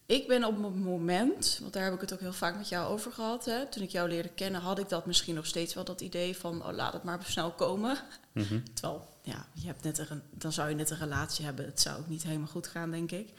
ik 0.05 0.27
ben 0.27 0.43
op 0.43 0.63
het 0.63 0.75
moment, 0.75 1.57
want 1.61 1.73
daar 1.73 1.83
heb 1.83 1.93
ik 1.93 2.01
het 2.01 2.13
ook 2.13 2.19
heel 2.19 2.33
vaak 2.33 2.57
met 2.57 2.69
jou 2.69 2.91
over 2.93 3.11
gehad. 3.11 3.45
Hè, 3.45 3.67
toen 3.67 3.83
ik 3.83 3.89
jou 3.89 4.09
leerde 4.09 4.29
kennen, 4.29 4.61
had 4.61 4.79
ik 4.79 4.89
dat 4.89 5.05
misschien 5.05 5.35
nog 5.35 5.45
steeds 5.45 5.73
wel 5.73 5.83
dat 5.83 6.01
idee 6.01 6.37
van 6.37 6.65
oh, 6.65 6.73
laat 6.73 6.93
het 6.93 7.03
maar 7.03 7.23
snel 7.23 7.51
komen. 7.51 7.97
Mhm. 8.31 8.59
Terwijl, 8.73 9.07
ja, 9.21 9.45
je 9.53 9.67
hebt 9.67 9.83
net 9.83 9.97
een, 9.97 10.21
dan 10.31 10.51
zou 10.51 10.69
je 10.69 10.75
net 10.75 10.89
een 10.89 10.97
relatie 10.97 11.45
hebben. 11.45 11.65
Het 11.65 11.81
zou 11.81 11.99
ook 11.99 12.07
niet 12.07 12.23
helemaal 12.23 12.47
goed 12.47 12.67
gaan, 12.67 12.91
denk 12.91 13.11
ik. 13.11 13.33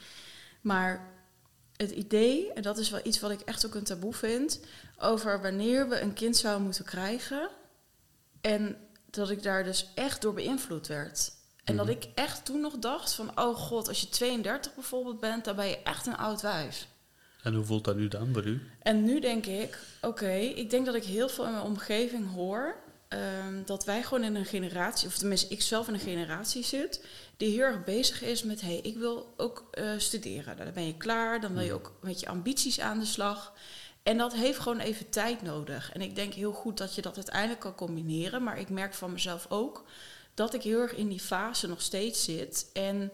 Maar 0.61 1.09
het 1.77 1.91
idee, 1.91 2.53
en 2.53 2.63
dat 2.63 2.79
is 2.79 2.91
wel 2.91 3.01
iets 3.05 3.21
wat 3.21 3.31
ik 3.31 3.41
echt 3.41 3.67
ook 3.67 3.75
een 3.75 3.85
taboe 3.85 4.15
vind, 4.15 4.61
over 4.99 5.43
wanneer 5.43 5.89
we 5.89 6.01
een 6.01 6.13
kind 6.13 6.37
zouden 6.37 6.65
moeten 6.65 6.85
krijgen. 6.85 7.49
En 8.41 8.77
dat 9.13 9.31
ik 9.31 9.43
daar 9.43 9.65
dus 9.65 9.87
echt 9.95 10.23
door 10.23 10.33
beïnvloed 10.35 10.87
werd. 10.87 11.33
En 11.65 11.77
dat 11.77 11.87
Mhm. 11.87 11.95
ik 11.97 12.07
echt 12.15 12.45
toen 12.45 12.61
nog 12.61 12.79
dacht 12.79 13.13
van, 13.15 13.41
oh 13.41 13.57
god, 13.57 13.89
als 13.89 14.01
je 14.01 14.09
32 14.09 14.75
bijvoorbeeld 14.75 15.21
bent, 15.21 15.45
dan 15.45 15.57
ben 15.57 15.67
je 15.69 15.79
echt 15.83 16.07
een 16.07 16.17
oud 16.17 16.41
wijf. 16.41 16.87
En 17.43 17.55
hoe 17.55 17.65
voelt 17.65 17.85
dat 17.85 17.97
nu 17.97 18.09
dan 18.09 18.33
voor 18.33 18.45
u? 18.47 18.61
En 18.83 19.05
nu 19.05 19.21
denk 19.21 19.47
ik, 19.47 19.79
oké, 20.01 20.31
ik 20.35 20.71
denk 20.71 20.87
dat 20.87 20.95
ik 20.95 21.05
heel 21.05 21.29
veel 21.29 21.45
in 21.45 21.51
mijn 21.53 21.65
omgeving 21.65 22.33
hoor. 22.35 22.81
ehm, 23.09 23.65
dat 23.65 23.85
wij 23.85 24.03
gewoon 24.03 24.25
in 24.25 24.35
een 24.35 24.45
generatie, 24.45 25.09
of 25.09 25.19
tenminste 25.19 25.49
ik 25.53 25.63
zelf 25.63 25.89
in 25.89 25.95
een 25.95 26.01
generatie 26.01 26.65
zit, 26.65 27.05
die 27.37 27.51
heel 27.51 27.61
erg 27.65 27.85
bezig 27.85 28.23
is 28.23 28.43
met, 28.43 28.61
hé, 28.61 28.67
hey, 28.67 28.79
ik 28.83 28.97
wil 28.97 29.35
ook 29.37 29.69
eh, 29.71 29.91
studeren. 29.97 30.57
Dan 30.57 30.73
ben 30.75 30.87
je 30.87 30.97
klaar, 30.97 31.41
dan 31.41 31.55
wil 31.55 31.63
je 31.63 31.73
ook 31.73 31.93
met 32.01 32.21
je 32.21 32.29
ambities 32.29 32.81
aan 32.81 32.99
de 32.99 33.05
slag. 33.05 33.53
En 34.03 34.19
dat 34.19 34.35
heeft 34.35 34.59
gewoon 34.59 34.79
even 34.79 35.11
tijd 35.11 35.43
nodig. 35.43 35.93
En 35.93 36.01
ik 36.01 36.15
denk 36.15 36.35
heel 36.35 36.53
goed 36.53 36.79
dat 36.79 36.95
je 36.95 37.03
dat 37.03 37.17
uiteindelijk 37.17 37.61
kan 37.61 37.75
combineren. 37.75 38.43
Maar 38.43 38.59
ik 38.59 38.69
merk 38.69 38.95
van 38.95 39.13
mezelf 39.13 39.47
ook 39.49 39.85
dat 40.35 40.55
ik 40.55 40.63
heel 40.63 40.81
erg 40.81 40.95
in 40.95 41.09
die 41.09 41.21
fase 41.21 41.69
nog 41.69 41.83
steeds 41.83 42.25
zit. 42.25 42.71
En, 42.73 43.13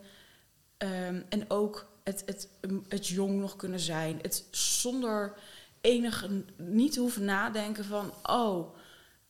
ehm, 0.76 1.22
en 1.28 1.50
ook 1.50 1.86
het, 2.04 2.22
het, 2.26 2.48
het 2.88 3.06
jong 3.06 3.40
nog 3.40 3.56
kunnen 3.56 3.80
zijn. 3.80 4.18
Het 4.22 4.44
zonder 4.50 5.34
enige 5.80 6.44
niet 6.56 6.96
hoeven 6.96 7.24
nadenken 7.24 7.84
van 7.84 8.12
oh 8.22 8.76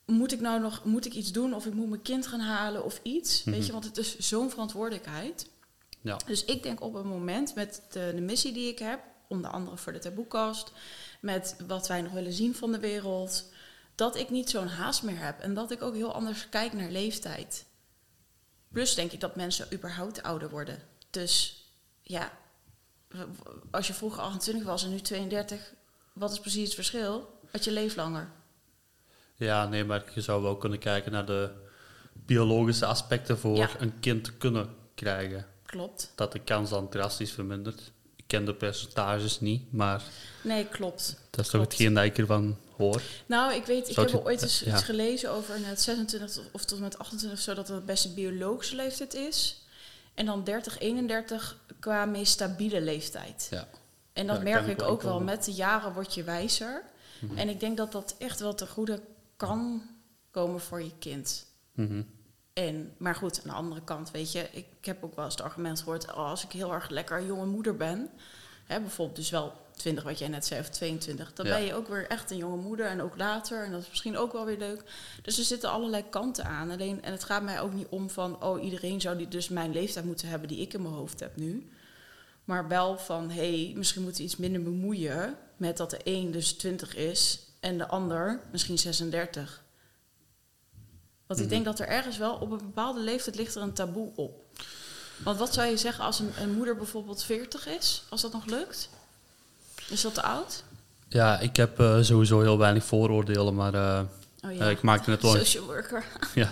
moet 0.06 0.32
ik 0.32 0.40
nou 0.40 0.60
nog 0.60 0.84
moet 0.84 1.06
ik 1.06 1.12
iets 1.12 1.32
doen 1.32 1.54
of 1.54 1.66
ik 1.66 1.74
moet 1.74 1.88
mijn 1.88 2.02
kind 2.02 2.26
gaan 2.26 2.40
halen 2.40 2.84
of 2.84 3.00
iets 3.02 3.44
weet 3.44 3.66
je 3.66 3.72
want 3.72 3.84
het 3.84 3.98
is 3.98 4.18
zo'n 4.18 4.50
verantwoordelijkheid 4.50 5.50
Ja. 6.00 6.16
dus 6.26 6.44
ik 6.44 6.62
denk 6.62 6.80
op 6.80 6.94
een 6.94 7.06
moment 7.06 7.54
met 7.54 7.82
de, 7.90 8.12
de 8.14 8.20
missie 8.20 8.52
die 8.52 8.68
ik 8.68 8.78
heb 8.78 9.00
onder 9.28 9.50
andere 9.50 9.76
voor 9.76 9.92
de 9.92 9.98
taboekast 9.98 10.72
met 11.20 11.56
wat 11.66 11.88
wij 11.88 12.02
nog 12.02 12.12
willen 12.12 12.32
zien 12.32 12.54
van 12.54 12.72
de 12.72 12.78
wereld 12.78 13.50
dat 13.94 14.16
ik 14.16 14.30
niet 14.30 14.50
zo'n 14.50 14.66
haast 14.68 15.02
meer 15.02 15.18
heb 15.18 15.40
en 15.40 15.54
dat 15.54 15.70
ik 15.70 15.82
ook 15.82 15.94
heel 15.94 16.14
anders 16.14 16.48
kijk 16.48 16.72
naar 16.72 16.90
leeftijd 16.90 17.66
plus 18.72 18.94
denk 18.94 19.12
ik 19.12 19.20
dat 19.20 19.36
mensen 19.36 19.72
überhaupt 19.72 20.22
ouder 20.22 20.50
worden 20.50 20.78
dus 21.10 21.64
ja 22.02 22.32
als 23.70 23.86
je 23.86 23.94
vroeger 23.94 24.22
28 24.22 24.64
was 24.64 24.84
en 24.84 24.90
nu 24.90 25.00
32 25.00 25.72
wat 26.18 26.32
is 26.32 26.40
precies 26.40 26.64
het 26.64 26.74
verschil? 26.74 27.40
Dat 27.50 27.64
je 27.64 27.72
leeft 27.72 27.96
langer. 27.96 28.28
Ja, 29.34 29.68
nee, 29.68 29.84
maar 29.84 30.04
je 30.14 30.20
zou 30.20 30.42
wel 30.42 30.56
kunnen 30.56 30.78
kijken 30.78 31.12
naar 31.12 31.26
de 31.26 31.50
biologische 32.12 32.86
aspecten 32.86 33.38
voor 33.38 33.56
Ja. 33.56 33.68
een 33.78 34.00
kind 34.00 34.24
te 34.24 34.32
kunnen 34.32 34.74
krijgen. 34.94 35.46
Klopt. 35.62 36.12
Dat 36.14 36.32
de 36.32 36.38
kans 36.38 36.70
dan 36.70 36.88
drastisch 36.88 37.32
vermindert. 37.32 37.92
Ik 38.28 38.34
ken 38.36 38.44
de 38.44 38.54
percentages 38.54 39.40
niet, 39.40 39.72
maar 39.72 40.02
Nee, 40.42 40.66
klopt. 40.66 41.16
dat 41.30 41.44
is 41.44 41.50
toch 41.50 41.60
hetgeen 41.60 41.94
dat 41.94 42.04
ik 42.04 42.18
ervan 42.18 42.56
hoor. 42.76 43.02
Nou, 43.26 43.54
ik 43.54 43.64
weet, 43.64 43.88
ik 43.88 43.94
Zou 43.94 44.10
heb 44.10 44.24
ooit 44.24 44.42
eens 44.42 44.60
ja. 44.60 44.74
iets 44.74 44.82
gelezen 44.84 45.30
over 45.30 45.60
net 45.60 45.80
26 45.80 46.40
of 46.52 46.64
tot 46.64 46.80
met 46.80 46.98
28 46.98 47.38
of 47.38 47.44
zo, 47.44 47.54
dat 47.54 47.68
het 47.68 47.86
best 47.86 48.04
een 48.04 48.14
biologische 48.14 48.76
leeftijd 48.76 49.14
is. 49.14 49.62
En 50.14 50.26
dan 50.26 50.44
30, 50.44 50.78
31 50.78 51.56
qua 51.80 52.04
meest 52.04 52.32
stabiele 52.32 52.80
leeftijd. 52.80 53.46
Ja. 53.50 53.68
En 54.12 54.26
dat 54.26 54.36
Ja, 54.36 54.42
merk 54.42 54.66
ik 54.66 54.82
ook 54.82 55.02
wel. 55.02 55.20
Met 55.20 55.44
de 55.44 55.52
jaren 55.52 55.92
word 55.92 56.14
je 56.14 56.22
wijzer. 56.22 56.82
Mhm. 57.20 57.38
En 57.38 57.48
ik 57.48 57.60
denk 57.60 57.76
dat 57.76 57.92
dat 57.92 58.14
echt 58.18 58.40
wel 58.40 58.54
te 58.54 58.66
goede 58.66 59.00
kan 59.36 59.82
komen 60.30 60.60
voor 60.60 60.82
je 60.82 60.92
kind. 60.98 61.46
Mhm. 61.72 62.02
En, 62.66 62.92
maar 62.96 63.14
goed, 63.14 63.40
aan 63.42 63.48
de 63.50 63.56
andere 63.56 63.80
kant, 63.84 64.10
weet 64.10 64.32
je, 64.32 64.40
ik, 64.52 64.66
ik 64.78 64.84
heb 64.84 65.04
ook 65.04 65.16
wel 65.16 65.24
eens 65.24 65.34
het 65.34 65.44
argument 65.44 65.78
gehoord, 65.78 66.10
oh, 66.10 66.16
als 66.16 66.44
ik 66.44 66.52
heel 66.52 66.72
erg 66.72 66.88
lekker 66.88 67.26
jonge 67.26 67.46
moeder 67.46 67.76
ben, 67.76 68.10
hè, 68.66 68.80
bijvoorbeeld 68.80 69.16
dus 69.16 69.30
wel 69.30 69.52
20, 69.76 70.04
wat 70.04 70.18
jij 70.18 70.28
net 70.28 70.46
zei, 70.46 70.60
of 70.60 70.68
22, 70.68 71.32
dan 71.32 71.46
Ja. 71.46 71.52
ben 71.52 71.64
je 71.64 71.74
ook 71.74 71.88
weer 71.88 72.06
echt 72.06 72.30
een 72.30 72.36
jonge 72.36 72.56
moeder 72.56 72.86
en 72.86 73.02
ook 73.02 73.16
later, 73.16 73.64
en 73.64 73.70
dat 73.72 73.80
is 73.82 73.88
misschien 73.88 74.16
ook 74.16 74.32
wel 74.32 74.44
weer 74.44 74.58
leuk. 74.58 74.82
Dus 75.22 75.38
er 75.38 75.44
zitten 75.44 75.70
allerlei 75.70 76.04
kanten 76.10 76.44
aan. 76.44 76.70
Alleen, 76.70 77.02
en 77.02 77.12
het 77.12 77.24
gaat 77.24 77.42
mij 77.42 77.60
ook 77.60 77.72
niet 77.72 77.86
om 77.88 78.10
van, 78.10 78.42
oh, 78.42 78.62
iedereen 78.64 79.00
zou 79.00 79.16
die 79.16 79.28
dus 79.28 79.48
mijn 79.48 79.72
leeftijd 79.72 80.04
moeten 80.04 80.28
hebben 80.28 80.48
die 80.48 80.60
ik 80.60 80.74
in 80.74 80.82
mijn 80.82 80.94
hoofd 80.94 81.20
heb 81.20 81.36
nu. 81.36 81.70
Maar 82.44 82.68
wel 82.68 82.98
van, 82.98 83.30
hé, 83.30 83.62
hey, 83.64 83.72
misschien 83.76 84.02
moeten 84.02 84.20
we 84.20 84.26
iets 84.26 84.36
minder 84.36 84.62
bemoeien 84.62 85.36
met 85.56 85.76
dat 85.76 85.90
de 85.90 86.00
een 86.04 86.30
dus 86.30 86.52
20 86.52 86.94
is 86.96 87.40
en 87.60 87.78
de 87.78 87.86
ander 87.88 88.40
misschien 88.52 88.78
36. 88.78 89.62
Want 91.28 91.40
ik 91.40 91.46
Mhm. 91.46 91.54
denk 91.54 91.64
dat 91.64 91.78
er 91.78 91.88
ergens 91.88 92.18
wel 92.18 92.34
op 92.34 92.50
een 92.50 92.56
bepaalde 92.58 93.00
leeftijd 93.00 93.36
ligt 93.36 93.54
er 93.54 93.62
een 93.62 93.72
taboe 93.72 94.10
op. 94.14 94.44
Want 95.24 95.38
wat 95.38 95.54
zou 95.54 95.68
je 95.68 95.76
zeggen 95.76 96.04
als 96.04 96.18
een, 96.18 96.30
een 96.40 96.52
moeder 96.54 96.76
bijvoorbeeld 96.76 97.24
40 97.24 97.66
is, 97.66 98.02
als 98.08 98.20
dat 98.22 98.32
nog 98.32 98.44
lukt? 98.46 98.88
Is 99.88 100.00
dat 100.00 100.14
te 100.14 100.22
oud? 100.22 100.64
Ja, 101.08 101.38
ik 101.38 101.56
heb 101.56 101.80
eh, 101.80 101.98
sowieso 102.02 102.40
heel 102.40 102.58
weinig 102.58 102.84
vooroordelen, 102.84 103.54
maar 103.54 103.74
eh, 103.74 104.00
Oh 104.44 104.50
eh, 104.62 104.70
ik 104.70 104.82
maakte 104.82 105.10
net 105.10 105.22
wel 105.22 105.34
een, 105.34 105.46
Social 105.46 105.64
worker. 105.64 106.04
ja. 106.34 106.50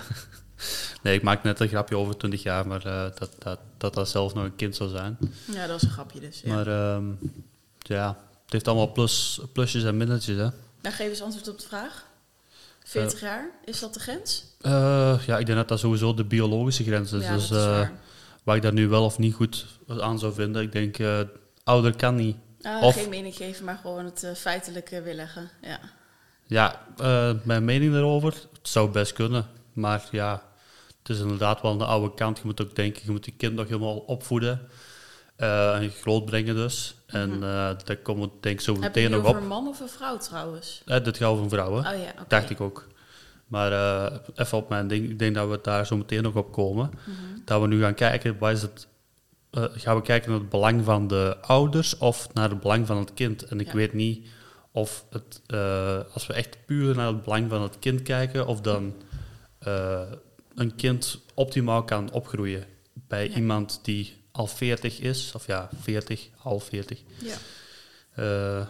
nee, 1.03 1.15
ik 1.17 1.23
maakte 1.23 1.47
net 1.47 1.61
een 1.61 1.69
grapje 1.69 1.97
over 1.97 2.17
20 2.17 2.43
jaar, 2.43 2.67
maar 2.67 2.83
dat, 3.19 3.35
dat, 3.39 3.59
dat 3.79 3.95
dat 3.95 4.09
zelf 4.09 4.35
nog 4.35 4.45
een 4.45 4.57
kind 4.57 4.77
zou 4.77 4.91
zijn. 4.91 5.19
Ja, 5.45 5.67
dat 5.67 5.77
is 5.77 5.83
een 5.83 5.91
grapje 5.95 6.21
dus. 6.21 6.41
Ja. 6.45 6.55
Maar 6.55 6.67
ehm, 6.67 7.05
ja, 7.79 8.09
het 8.45 8.53
heeft 8.53 8.69
allemaal 8.69 8.93
plus, 8.93 9.41
plusjes 9.53 9.85
en 9.85 9.97
minnetjes, 9.97 10.37
hè. 10.37 10.49
Nou, 10.83 10.95
geef 10.95 11.09
eens 11.09 11.23
antwoord 11.23 11.49
op 11.49 11.59
de 11.59 11.67
vraag. 11.67 12.06
40 12.89 13.21
jaar, 13.21 13.51
is 13.65 13.81
dat 13.81 13.95
de 13.95 14.01
grens? 14.01 14.45
Eh, 14.61 15.21
ja, 15.27 15.39
ik 15.39 15.47
denk 15.47 15.59
dat 15.59 15.69
dat 15.69 15.79
sowieso 15.79 16.15
de 16.15 16.25
biologische 16.25 16.85
grens 16.85 17.13
is. 17.13 17.23
ja, 17.25 17.33
dus 17.35 17.45
is 17.51 17.57
eh, 17.57 17.89
waar. 18.45 18.57
ik 18.57 18.63
daar 18.63 18.73
nu 18.73 18.89
wel 18.89 19.05
of 19.05 19.19
niet 19.19 19.35
goed 19.35 19.67
aan 19.99 20.19
zou 20.19 20.33
vinden, 20.35 20.63
ik 20.63 20.73
denk, 20.73 20.99
eh, 20.99 21.21
ouder 21.65 21.97
kan 21.97 22.15
niet. 22.15 22.37
Ah, 22.63 22.83
of- 22.83 22.95
Geen 22.95 23.09
mening 23.09 23.35
geven, 23.35 23.65
maar 23.65 23.79
gewoon 23.83 24.05
het 24.05 24.23
eh, 24.23 24.33
feitelijke 24.35 25.03
weerleggen. 25.03 25.51
Ja. 25.63 25.79
Ja, 26.47 26.87
eh, 26.99 27.31
mijn 27.45 27.65
mening 27.65 27.93
daarover, 27.93 28.33
het 28.33 28.69
zou 28.69 28.91
best 28.91 29.13
kunnen. 29.13 29.47
Maar 29.73 30.09
ja, 30.11 30.43
het 30.99 31.09
is 31.09 31.19
inderdaad 31.21 31.61
wel 31.63 31.71
aan 31.71 31.79
de 31.79 31.85
oude 31.85 32.15
kant. 32.15 32.39
Je 32.39 32.43
moet 32.45 32.61
ook 32.63 32.75
denken, 32.77 33.03
je 33.05 33.11
moet 33.11 33.25
je 33.25 33.33
kind 33.33 33.55
nog 33.55 33.67
helemaal 33.69 33.97
opvoeden. 33.99 34.69
Eh, 35.37 35.77
en 35.83 35.91
grootbrengen 35.91 36.55
dus. 36.55 36.95
En 37.07 37.33
eh 37.33 37.41
daar 37.85 37.97
komen 38.03 38.29
we 38.29 38.35
denk 38.41 38.55
ik 38.59 38.65
zo 38.65 38.73
Heb 38.73 38.83
je 38.83 38.87
meteen 38.89 39.11
nog 39.11 39.21
over 39.21 39.31
op. 39.37 39.43
een 39.43 39.47
man 39.49 39.69
of 39.69 39.81
een 39.81 39.89
vrouw 39.89 40.17
trouwens? 40.17 40.83
Eh, 40.87 41.05
dit 41.05 41.17
gaat 41.17 41.29
over 41.29 41.49
vrouwen, 41.49 41.79
Oh 41.87 42.03
ja, 42.03 42.25
dacht 42.29 42.51
ik 42.51 42.61
ook. 42.61 42.87
Maar 43.47 43.73
even 44.35 44.59
op 44.59 44.69
mijn 44.69 44.89
ding, 44.89 45.11
ik 45.11 45.19
denk 45.19 45.35
dat 45.35 45.49
we 45.49 45.59
daar 45.63 45.87
zo 45.87 45.97
meteen 45.97 46.23
nog 46.23 46.35
op 46.35 46.53
komen. 46.53 46.91
Mhm. 47.05 47.15
Dat 47.45 47.61
we 47.61 47.67
nu 47.67 47.81
gaan 47.81 47.95
kijken, 47.95 48.39
wat 48.39 48.51
is 48.53 48.63
het, 48.63 48.87
gaan 49.53 49.97
we 49.97 50.03
kijken 50.03 50.31
naar 50.31 50.41
het 50.41 50.49
belang 50.49 50.85
van 50.85 51.07
de 51.09 51.37
ouders 51.41 51.99
of 51.99 52.29
naar 52.35 52.51
het 52.51 52.61
belang 52.61 52.87
van 52.87 52.97
het 52.97 53.15
kind? 53.15 53.43
En 53.43 53.61
ik 53.61 53.67
Ja. 53.67 53.73
weet 53.75 53.93
niet 53.93 54.29
of 54.73 55.05
het, 55.11 55.41
als 56.13 56.27
we 56.27 56.33
echt 56.33 56.59
puur 56.67 56.97
naar 56.97 57.07
het 57.07 57.23
belang 57.23 57.51
van 57.51 57.63
het 57.63 57.79
kind 57.79 58.03
kijken, 58.03 58.47
of 58.47 58.61
dan 58.61 58.95
een 60.55 60.75
kind 60.77 61.21
optimaal 61.35 61.85
kan 61.85 62.11
opgroeien 62.13 62.65
bij 62.93 63.29
Ja. 63.29 63.35
iemand 63.35 63.81
die 63.83 64.25
al 64.37 64.47
40 64.47 65.01
is, 65.01 65.33
of 65.35 65.47
ja, 65.47 65.69
40, 65.81 66.29
half 66.37 66.65
40. 66.65 67.03
Ja. 67.19 67.37
Eh, 68.15 68.67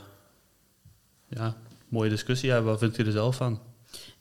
ja, 1.28 1.56
mooie 1.88 2.10
discussie. 2.10 2.48
Ja, 2.48 2.62
wat 2.62 2.78
vindt 2.78 2.98
u 2.98 3.06
er 3.06 3.12
zelf 3.12 3.36
van? 3.36 3.60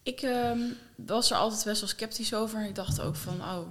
Ik 0.04 0.22
ehm, 0.22 0.60
was 0.96 1.32
er 1.32 1.38
altijd 1.38 1.64
best 1.64 1.80
wel 1.80 1.90
sceptisch 1.90 2.34
over. 2.34 2.66
Ik 2.66 2.76
dacht 2.76 3.02
ook 3.02 3.16
van, 3.16 3.42
oh, 3.42 3.68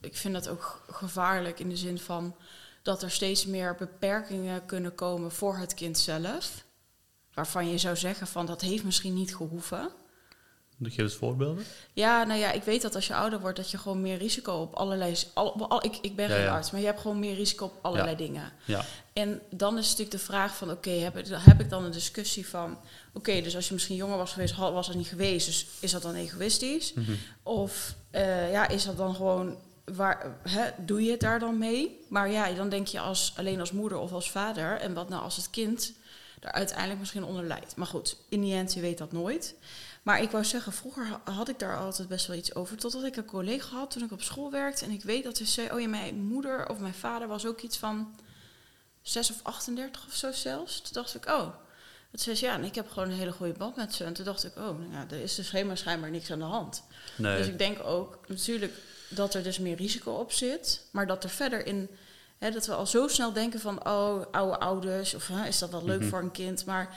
ik 0.00 0.16
vind 0.16 0.34
dat 0.34 0.48
ook 0.48 0.84
gevaarlijk 0.90 1.60
in 1.60 1.68
de 1.68 1.76
zin 1.76 1.98
van 1.98 2.36
dat 2.82 3.02
er 3.02 3.10
steeds 3.10 3.46
meer 3.46 3.74
beperkingen 3.74 4.66
kunnen 4.66 4.94
komen 4.94 5.32
voor 5.32 5.56
het 5.56 5.74
kind 5.74 5.98
zelf. 5.98 6.64
Waarvan 7.34 7.68
je 7.68 7.78
zou 7.78 7.96
zeggen 7.96 8.26
van, 8.26 8.46
dat 8.46 8.60
heeft 8.60 8.84
misschien 8.84 9.14
niet 9.14 9.36
gehoeven. 9.36 9.90
Geef 10.82 10.96
eens 10.98 11.14
voorbeelden. 11.14 11.64
Ja, 11.92 12.24
nou 12.24 12.40
ja, 12.40 12.52
ik 12.52 12.62
weet 12.62 12.82
dat 12.82 12.94
als 12.94 13.06
je 13.06 13.14
ouder 13.14 13.40
wordt, 13.40 13.56
dat 13.56 13.70
je 13.70 13.78
gewoon 13.78 14.00
meer 14.00 14.18
risico 14.18 14.52
op 14.52 14.74
allerlei... 14.74 15.14
Al, 15.34 15.68
al- 15.68 15.84
ik, 15.84 15.98
ik 16.00 16.16
ben 16.16 16.28
Ja, 16.28 16.34
geen 16.34 16.44
ja. 16.44 16.54
arts, 16.54 16.70
maar 16.70 16.80
je 16.80 16.86
hebt 16.86 17.00
gewoon 17.00 17.18
meer 17.18 17.34
risico 17.34 17.64
op 17.64 17.78
allerlei 17.82 18.10
Ja. 18.10 18.16
dingen. 18.16 18.52
Ja, 18.64 18.84
En 19.12 19.40
dan 19.50 19.78
is 19.78 19.84
natuurlijk 19.84 20.10
de 20.10 20.18
vraag 20.24 20.56
van, 20.56 20.70
oké, 20.70 20.90
heb, 20.90 21.16
ik- 21.16 21.26
heb 21.30 21.60
ik 21.60 21.70
dan 21.70 21.84
een 21.84 21.90
discussie 21.90 22.48
van... 22.48 22.78
Oké, 23.12 23.40
dus 23.40 23.54
als 23.56 23.66
je 23.68 23.74
misschien 23.74 23.96
jonger 23.96 24.16
was 24.16 24.32
geweest, 24.32 24.56
was 24.56 24.86
dat 24.86 24.96
niet 24.96 25.06
geweest. 25.08 25.46
Dus 25.46 25.66
is 25.80 25.90
dat 25.90 26.02
dan 26.02 26.14
egoïstisch? 26.14 26.92
Mhm. 26.92 27.12
Of 27.42 27.94
eh, 28.10 28.50
ja, 28.52 28.68
is 28.68 28.84
dat 28.84 28.96
dan 28.96 29.14
gewoon... 29.14 29.56
Waar, 29.84 30.36
hè, 30.48 30.70
doe 30.78 31.02
je 31.04 31.10
het 31.10 31.20
daar 31.20 31.38
dan 31.38 31.58
mee? 31.58 32.00
Maar 32.08 32.30
ja, 32.30 32.50
dan 32.52 32.68
denk 32.68 32.86
je 32.86 33.00
als, 33.00 33.32
alleen 33.36 33.60
als 33.60 33.72
moeder 33.72 33.98
of 33.98 34.12
als 34.12 34.30
vader... 34.30 34.78
en 34.80 34.94
wat 34.94 35.08
nou 35.08 35.22
als 35.22 35.36
het 35.36 35.50
kind 35.50 35.92
er 36.40 36.52
uiteindelijk 36.52 36.98
misschien 36.98 37.24
onder 37.24 37.44
lijdt. 37.44 37.76
Maar 37.76 37.86
goed, 37.86 38.16
in 38.28 38.40
die 38.40 38.54
end, 38.54 38.74
je 38.74 38.80
weet 38.80 38.98
dat 38.98 39.12
nooit. 39.12 39.54
Maar 40.06 40.22
ik 40.22 40.30
wou 40.30 40.44
zeggen, 40.44 40.72
vroeger 40.72 41.06
ha- 41.06 41.32
had 41.32 41.48
ik 41.48 41.58
daar 41.58 41.76
altijd 41.78 42.08
best 42.08 42.26
wel 42.26 42.36
iets 42.36 42.54
over. 42.54 42.76
Totdat 42.76 43.04
ik 43.04 43.16
een 43.16 43.24
collega 43.24 43.76
had 43.76 43.90
toen 43.90 44.02
ik 44.02 44.12
op 44.12 44.22
school 44.22 44.50
werkte. 44.50 44.84
En 44.84 44.90
ik 44.90 45.02
weet 45.02 45.24
dat 45.24 45.36
ze 45.36 45.44
zei, 45.44 45.70
oh 45.72 45.80
ja, 45.80 45.88
mijn 45.88 46.22
moeder 46.24 46.68
of 46.68 46.78
mijn 46.78 46.94
vader 46.94 47.28
was 47.28 47.46
ook 47.46 47.60
iets 47.60 47.76
van 47.76 48.14
6 49.02 49.30
of 49.30 49.36
38 49.42 50.06
of 50.06 50.14
zo 50.14 50.32
zelfs. 50.32 50.80
Toen 50.80 50.92
dacht 50.92 51.14
ik, 51.14 51.26
oh. 51.26 51.48
Het 52.10 52.20
zei 52.20 52.36
ze, 52.36 52.44
ja, 52.44 52.54
en 52.54 52.64
ik 52.64 52.74
heb 52.74 52.90
gewoon 52.90 53.10
een 53.10 53.16
hele 53.16 53.32
goede 53.32 53.52
band 53.52 53.76
met 53.76 53.94
ze. 53.94 54.04
En 54.04 54.12
toen 54.12 54.24
dacht 54.24 54.44
ik, 54.44 54.56
oh, 54.56 54.62
nou 54.78 54.92
ja, 54.92 55.06
er 55.10 55.20
is 55.22 55.34
dus 55.34 55.50
helemaal 55.50 55.76
schijnbaar 55.76 56.10
niks 56.10 56.30
aan 56.30 56.38
de 56.38 56.44
hand. 56.44 56.82
nee. 57.16 57.36
Dus 57.38 57.46
ik 57.46 57.58
denk 57.58 57.84
ook 57.84 58.18
natuurlijk 58.28 58.72
dat 59.08 59.34
er 59.34 59.42
dus 59.42 59.58
meer 59.58 59.76
risico 59.76 60.12
op 60.12 60.32
zit. 60.32 60.86
Maar 60.90 61.06
dat 61.06 61.24
er 61.24 61.30
verder 61.30 61.66
in, 61.66 61.88
hè, 62.38 62.50
dat 62.50 62.66
we 62.66 62.74
al 62.74 62.86
zo 62.86 63.08
snel 63.08 63.32
denken 63.32 63.60
van, 63.60 63.86
oh, 63.88 64.24
oude 64.30 64.58
ouders. 64.58 65.14
Of 65.14 65.26
hè, 65.28 65.46
is 65.46 65.58
dat 65.58 65.70
wel 65.70 65.84
leuk 65.84 66.00
Mhm. 66.00 66.08
voor 66.08 66.18
een 66.18 66.30
kind? 66.30 66.64
Maar 66.64 66.96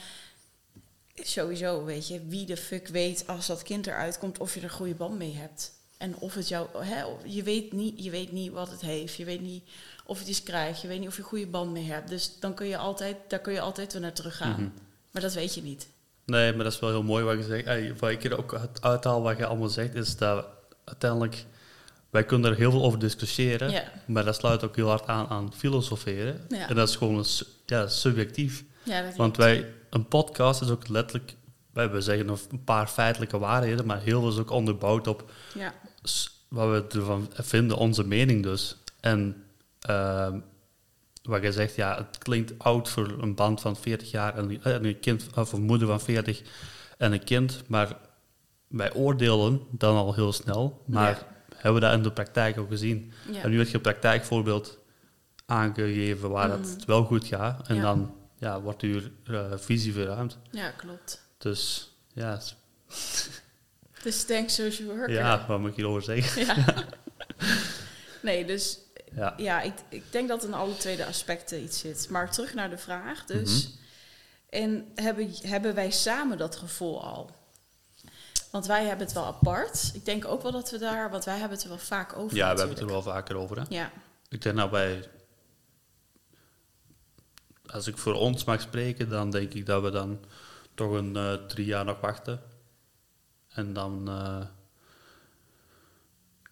sowieso, 1.24 1.84
weet 1.86 2.08
je, 2.08 2.22
wie 2.28 2.46
de 2.46 2.58
fuck 2.58 2.88
weet 2.88 3.24
als 3.28 3.48
dat 3.48 3.64
kind 3.64 3.88
eruit 3.88 4.18
komt 4.18 4.38
of 4.40 4.54
je 4.54 4.60
er 4.60 4.66
een 4.66 4.72
goede 4.72 4.94
band 4.96 5.18
mee 5.18 5.36
hebt. 5.36 5.72
En 5.98 6.16
of 6.20 6.34
het 6.34 6.48
jou, 6.48 6.68
hè, 6.86 7.04
je, 7.26 7.44
weet 7.44 7.72
niet, 7.74 8.04
je 8.04 8.10
weet 8.10 8.32
niet 8.32 8.52
wat 8.52 8.70
het 8.72 8.82
heeft. 8.82 9.16
Je 9.16 9.26
weet 9.26 9.42
niet 9.42 9.64
of 10.06 10.20
het 10.20 10.28
iets 10.28 10.44
krijgt. 10.44 10.82
Je 10.82 10.88
weet 10.88 11.00
niet 11.00 11.08
of 11.08 11.16
je 11.16 11.22
een 11.22 11.28
goede 11.28 11.48
band 11.48 11.72
mee 11.72 11.86
hebt. 11.92 12.10
Dus 12.10 12.40
dan 12.40 12.54
kun 12.54 12.68
je 12.68 12.78
altijd, 12.78 13.16
daar 13.28 13.40
kun 13.40 13.54
je 13.54 13.62
altijd 13.62 13.92
weer 13.94 14.02
naar 14.02 14.14
terug 14.14 14.38
gaan. 14.38 14.52
Mhm. 14.52 14.70
Maar 15.12 15.22
dat 15.22 15.34
weet 15.34 15.56
je 15.56 15.62
niet. 15.62 15.88
Nee, 16.26 16.54
maar 16.54 16.64
dat 16.64 16.74
is 16.74 16.80
wel 16.80 16.90
heel 16.90 17.04
mooi 17.04 17.24
wat 17.24 17.38
je 17.38 17.44
zegt. 17.44 18.00
Wat 18.00 18.10
ik 18.10 18.24
er 18.24 18.38
ook 18.38 18.54
uit- 18.56 18.82
uithaal 18.82 19.22
wat 19.22 19.38
je 19.38 19.46
allemaal 19.46 19.70
zegt, 19.70 19.96
is 19.96 20.18
dat 20.18 20.46
uiteindelijk... 20.86 21.46
Wij 22.10 22.24
kunnen 22.26 22.52
er 22.52 22.58
heel 22.58 22.72
veel 22.72 22.84
over 22.84 23.00
discussiëren, 23.00 23.84
maar 24.06 24.26
dat 24.26 24.36
sluit 24.36 24.64
ook 24.64 24.76
heel 24.76 24.88
hard 24.88 25.08
aan 25.08 25.28
aan 25.28 25.54
filosoferen. 25.56 26.46
Ja. 26.50 26.70
En 26.70 26.76
dat 26.76 26.90
is 26.90 26.96
gewoon 26.96 27.18
een 27.18 27.26
ja, 27.66 27.88
subjectief. 27.88 28.64
ja 28.84 29.12
Want 29.16 29.38
wij, 29.38 29.68
een 29.90 30.08
podcast 30.08 30.62
is 30.62 30.70
ook 30.70 30.88
letterlijk... 30.88 31.36
Wij 31.74 31.92
we 31.92 32.02
zeggen 32.02 32.28
een 32.50 32.64
paar 32.64 32.88
feitelijke 32.88 33.38
waarheden, 33.40 33.86
maar 33.86 34.02
heel 34.02 34.20
veel 34.22 34.30
is 34.30 34.38
ook 34.38 34.50
onderbouwd 34.52 35.08
op 35.08 35.32
Ja, 35.54 35.74
wat 36.48 36.70
we 36.70 36.98
ervan 37.00 37.28
vinden, 37.34 37.78
onze 37.78 38.04
mening 38.08 38.44
dus. 38.44 38.78
En 39.00 39.44
ehm, 39.80 40.40
wat 41.24 41.44
je 41.44 41.52
zegt, 41.52 41.76
ja, 41.76 41.96
het 41.98 42.18
klinkt 42.18 42.54
oud 42.60 42.90
voor 42.90 43.16
een 43.22 43.36
band 43.36 43.62
van 43.62 43.76
40 43.76 44.12
jaar 44.12 44.38
en, 44.38 44.64
en 44.64 44.86
een 44.86 45.00
kind 45.00 45.28
of 45.36 45.54
een 45.54 45.62
moeder 45.62 45.88
van 45.88 46.00
40 46.02 46.42
en 46.98 47.12
een 47.12 47.24
kind, 47.24 47.64
maar 47.68 47.98
wij 48.68 48.94
oordelen 48.94 49.62
dan 49.72 49.96
al 49.96 50.14
heel 50.14 50.34
snel, 50.34 50.84
maar 50.86 51.10
Ja. 51.12 51.28
hebben 51.56 51.82
we 51.82 51.88
dat 51.88 51.98
in 51.98 52.04
de 52.04 52.12
praktijk 52.12 52.58
ook 52.60 52.70
gezien. 52.70 53.12
ja. 53.32 53.42
En 53.42 53.50
nu 53.50 53.58
heb 53.58 53.68
je 53.68 53.76
een 53.76 53.82
praktijkvoorbeeld 53.82 54.78
aangegeven 55.46 56.30
waar 56.30 56.50
Mhm. 56.50 56.60
het 56.62 56.86
wel 56.86 57.04
goed 57.04 57.26
gaat 57.26 57.68
en 57.68 57.76
Ja. 57.76 57.82
dan 57.82 58.14
ja, 58.40 58.62
wordt 58.62 58.82
uw 58.82 59.02
eh, 59.26 59.52
visie 59.56 59.94
verruimd. 59.94 60.38
ja 60.52 60.70
klopt. 60.70 61.22
Dus 61.38 61.92
ja, 62.14 62.40
Dus 64.04 64.26
denk 64.26 64.50
social 64.50 64.88
worker. 64.88 65.12
ja, 65.12 65.46
wat 65.48 65.60
moet 65.60 65.70
ik 65.70 65.76
hierover 65.76 66.02
zeggen? 66.02 66.46
Ja. 66.46 66.56
Nee, 68.22 68.46
dus 68.46 68.80
Ja. 69.16 69.34
ja, 69.38 69.62
ik, 69.62 69.74
ik 69.90 70.04
denk 70.12 70.28
dat 70.28 70.44
in 70.44 70.54
alle 70.54 70.78
twee 70.78 70.96
de 70.96 71.06
aspecten 71.06 71.64
iets 71.64 71.80
zit. 71.80 72.10
Maar 72.10 72.32
terug 72.32 72.54
naar 72.54 72.70
de 72.70 72.78
vraag 72.78 73.26
dus. 73.26 73.68
Mhm. 73.68 73.78
En 74.50 74.92
hebben, 74.96 75.30
hebben 75.42 75.76
wij 75.76 75.92
samen 75.92 76.38
dat 76.38 76.56
gevoel 76.56 77.04
al? 77.04 77.32
Want 78.52 78.66
wij 78.66 78.86
hebben 78.86 79.06
het 79.06 79.16
wel 79.16 79.26
apart. 79.26 79.92
Ik 79.94 80.06
denk 80.06 80.26
ook 80.26 80.42
wel 80.42 80.52
dat 80.52 80.72
we 80.72 80.78
daar, 80.78 81.10
want 81.12 81.26
wij 81.26 81.38
hebben 81.38 81.54
het 81.58 81.64
er 81.64 81.70
wel 81.70 81.78
vaak 81.78 82.16
over. 82.18 82.38
Ja, 82.38 82.52
we 82.54 82.58
hebben 82.58 82.76
het 82.78 82.80
er 82.86 82.92
wel 82.92 83.02
vaker 83.02 83.36
over. 83.36 83.58
Hè? 83.58 83.64
Ja, 83.70 83.92
Ik 84.30 84.42
denk 84.42 84.56
nou 84.56 84.70
bij. 84.70 85.04
Als 87.72 87.88
ik 87.88 87.98
voor 87.98 88.14
ons 88.14 88.44
mag 88.44 88.62
spreken, 88.62 89.10
dan 89.10 89.32
denk 89.32 89.54
ik 89.54 89.66
dat 89.66 89.84
we 89.84 89.90
dan 89.90 90.20
toch 90.74 90.92
een 90.92 91.16
eh, 91.16 91.34
drie 91.34 91.66
jaar 91.66 91.86
nog 91.86 92.00
wachten. 92.00 92.42
En 93.50 93.74
dan 93.74 94.08
eh, 94.08 94.46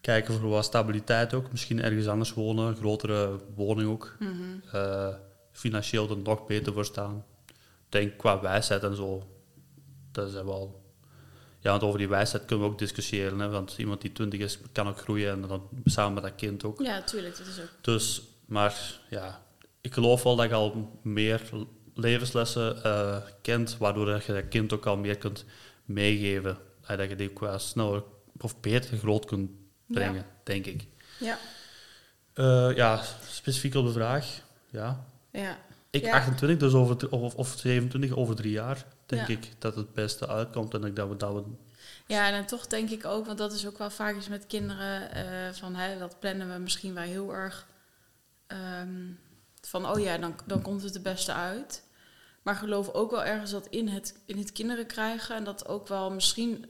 kijken 0.00 0.34
voor 0.34 0.48
wat 0.48 0.64
stabiliteit 0.64 1.34
ook. 1.34 1.50
Misschien 1.50 1.82
ergens 1.82 2.06
anders 2.06 2.34
wonen, 2.34 2.76
grotere 2.76 3.40
woning 3.54 3.88
ook. 3.88 4.16
Mhm. 4.18 4.32
Eh, 4.72 5.14
financieel 5.52 6.10
er 6.10 6.18
nog 6.18 6.46
beter 6.46 6.72
voor 6.72 6.84
staan. 6.84 7.24
Ik 7.46 7.54
denk 7.88 8.18
qua 8.18 8.40
wijsheid 8.40 8.82
en 8.82 8.96
zo. 8.96 9.28
Dat 10.12 10.28
is 10.28 10.34
wel. 10.34 10.86
Ja, 11.60 11.70
want 11.70 11.82
over 11.82 11.98
die 11.98 12.08
wijsheid 12.08 12.44
kunnen 12.44 12.66
we 12.66 12.72
ook 12.72 12.78
discussiëren. 12.78 13.38
Hè? 13.38 13.48
Want 13.48 13.78
iemand 13.78 14.00
die 14.00 14.12
20 14.12 14.40
is, 14.40 14.58
kan 14.72 14.88
ook 14.88 14.98
groeien 14.98 15.32
en 15.32 15.48
dan 15.48 15.68
samen 15.84 16.14
met 16.14 16.22
dat 16.22 16.34
kind 16.34 16.64
ook. 16.64 16.82
ja 16.82 17.02
tuurlijk. 17.02 17.38
Dat 17.38 17.46
is 17.46 17.60
ook. 17.60 17.68
Dus, 17.80 18.22
maar 18.46 19.00
ja, 19.10 19.42
ik 19.80 19.92
geloof 19.94 20.22
wel 20.22 20.36
dat 20.36 20.48
je 20.48 20.54
al 20.54 20.98
meer 21.02 21.42
levenslessen 21.94 22.82
eh, 22.84 23.16
kent, 23.42 23.76
waardoor 23.78 24.06
dat 24.06 24.24
je 24.24 24.32
dat 24.32 24.48
kind 24.48 24.72
ook 24.72 24.86
al 24.86 24.96
meer 24.96 25.18
kunt 25.18 25.44
meegeven. 25.84 26.58
En 26.86 26.96
dat 26.96 27.08
je 27.08 27.16
die 27.16 27.30
ook 27.30 27.40
wel 27.40 27.58
sneller 27.58 28.02
of 28.40 28.60
beter 28.60 28.98
groot 28.98 29.24
kunt 29.24 29.50
brengen, 29.86 30.26
denk 30.44 30.66
ik. 30.66 30.86
Ja, 31.18 31.38
Eh, 32.34 32.76
ja, 32.76 33.02
specifiek 33.28 33.74
op 33.74 33.86
de 33.86 33.92
vraag. 33.92 34.40
Ja. 34.70 35.04
ja. 35.32 35.58
Ik 35.90 36.02
Ja. 36.04 36.12
28, 36.16 36.58
dus 36.58 36.72
over, 36.72 37.10
of, 37.10 37.34
of 37.34 37.48
27, 37.58 38.16
over 38.16 38.34
drie 38.36 38.52
jaar, 38.52 38.84
denk 39.06 39.26
Ja. 39.28 39.34
ik 39.34 39.50
dat 39.58 39.74
het 39.74 39.92
beste 39.92 40.28
uitkomt. 40.28 40.74
En 40.74 40.94
dat 40.94 41.08
we 41.08 41.16
dat 41.16 41.34
we 41.34 41.42
Ja, 42.06 42.26
en 42.26 42.32
dan 42.32 42.46
toch 42.46 42.66
denk 42.66 42.90
ik 42.90 43.04
ook, 43.04 43.26
want 43.26 43.38
dat 43.38 43.52
is 43.52 43.66
ook 43.66 43.78
wel 43.78 43.90
vaak 43.90 44.14
eens 44.14 44.28
met 44.28 44.46
kinderen, 44.46 45.10
eh, 45.12 45.52
van 45.52 45.74
hè, 45.74 45.98
dat 45.98 46.20
plannen 46.20 46.52
we 46.52 46.58
misschien 46.58 46.94
wel 46.94 47.02
heel 47.04 47.34
erg 47.34 47.66
ehm, 48.46 49.04
van, 49.68 49.90
oh 49.90 50.00
ja, 50.00 50.18
dan, 50.18 50.34
dan 50.46 50.62
komt 50.62 50.82
het 50.82 50.94
het 50.94 51.02
beste 51.02 51.32
uit. 51.32 51.82
Maar 52.42 52.54
geloof 52.54 52.88
ook 52.92 53.10
wel 53.10 53.24
ergens 53.24 53.50
dat 53.50 53.66
in 53.66 53.88
het, 53.88 54.14
in 54.26 54.38
het 54.38 54.52
kinderen 54.52 54.86
krijgen 54.86 55.36
en 55.36 55.44
dat 55.44 55.68
ook 55.68 55.88
wel 55.88 56.10
misschien, 56.10 56.66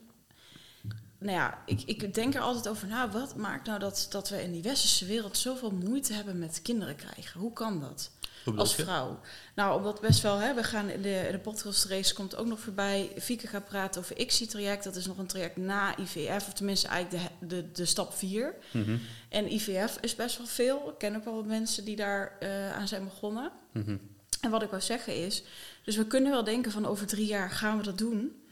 nou 1.19 1.33
ja, 1.37 1.63
ik, 1.67 1.83
ik 1.83 2.15
denk 2.15 2.35
er 2.35 2.41
altijd 2.41 2.69
over 2.69 2.89
na, 2.89 3.11
wat 3.11 3.37
maakt 3.37 3.67
nou 3.67 3.79
dat, 3.79 4.07
dat 4.11 4.29
we 4.29 4.43
in 4.43 4.53
die 4.53 4.63
westerse 4.63 5.07
wereld 5.07 5.37
zoveel 5.37 5.71
moeite 5.71 6.13
hebben 6.13 6.39
met 6.39 6.63
kinderen 6.63 6.97
krijgen? 6.97 7.41
Hoe 7.41 7.53
kan 7.53 7.81
dat? 7.81 8.11
Als 8.57 8.75
vrouw. 8.75 9.21
Nou, 9.55 9.77
omdat 9.77 10.01
best 10.01 10.23
wel, 10.23 10.37
hè, 10.39 10.55
we 10.55 10.63
gaan 10.63 10.89
in 10.89 11.03
de, 11.03 11.25
in 11.27 11.33
de 11.33 11.39
podcastrace 11.39 12.15
komt 12.15 12.37
ook 12.37 12.47
nog 12.47 12.61
voorbij. 12.61 13.11
Fieke 13.19 13.47
gaat 13.47 13.65
praten 13.65 14.01
over 14.01 14.19
ICSI-traject. 14.19 14.85
Dat 14.85 14.97
is 14.97 15.07
nog 15.07 15.19
een 15.19 15.27
traject 15.27 15.57
na 15.57 15.97
IVF, 15.99 16.47
of 16.47 16.53
tenminste 16.53 16.89
eigenlijk 16.89 17.25
de, 17.41 17.47
de, 17.47 17.73
de 17.73 17.85
stap 17.85 18.15
4. 18.15 18.55
Mhm, 18.71 18.97
En 19.29 19.53
IVF 19.53 19.99
is 20.01 20.15
best 20.15 20.39
wel 20.39 20.47
veel. 20.47 20.89
Ik 20.89 20.99
ken 20.99 21.17
ook 21.17 21.25
wel 21.25 21.35
wat 21.35 21.47
mensen 21.47 21.85
die 21.85 21.97
daar 21.97 22.37
eh, 22.41 22.73
aan 22.73 22.89
zijn 22.89 23.05
begonnen. 23.05 23.51
mhm. 23.73 23.97
En 24.41 24.51
wat 24.51 24.63
ik 24.63 24.71
wou 24.71 24.83
zeggen 24.83 25.17
is, 25.17 25.43
dus 25.85 25.97
we 25.97 26.07
kunnen 26.07 26.31
wel 26.31 26.45
denken 26.45 26.73
van 26.73 26.87
over 26.87 27.07
drie 27.07 27.27
jaar 27.27 27.51
gaan 27.51 27.77
we 27.79 27.83
dat 27.85 27.99
doen. 27.99 28.43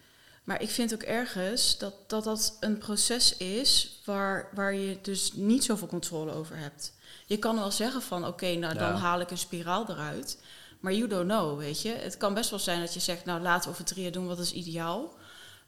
Maar 0.44 0.62
ik 0.62 0.70
vind 0.70 0.94
ook 0.94 1.02
ergens 1.02 1.78
dat 1.78 1.94
dat, 2.06 2.24
dat 2.24 2.56
een 2.60 2.78
proces 2.78 3.36
is 3.36 4.00
waar, 4.04 4.48
waar 4.54 4.74
je 4.74 4.98
dus 5.02 5.32
niet 5.32 5.64
zoveel 5.64 5.86
controle 5.86 6.32
over 6.32 6.56
hebt. 6.56 6.92
Je 7.28 7.36
kan 7.38 7.56
wel 7.56 7.70
zeggen 7.70 8.02
van 8.02 8.26
oké, 8.26 8.54
nou 8.54 8.74
dan 8.74 8.88
Ja. 8.88 8.96
haal 8.96 9.20
ik 9.20 9.30
een 9.30 9.38
spiraal 9.38 9.90
eruit. 9.90 10.42
Maar 10.80 10.92
you 10.92 11.08
don't 11.08 11.28
know, 11.28 11.58
weet 11.58 11.82
je. 11.82 11.88
Het 11.88 12.16
kan 12.16 12.34
best 12.34 12.50
wel 12.50 12.58
zijn 12.58 12.80
dat 12.80 12.94
je 12.94 13.00
zegt, 13.00 13.24
nou 13.24 13.40
laten 13.40 13.64
we 13.64 13.70
over 13.70 13.84
drie 13.84 14.02
jaar 14.02 14.12
doen, 14.12 14.26
wat 14.26 14.38
is 14.38 14.52
ideaal. 14.52 15.14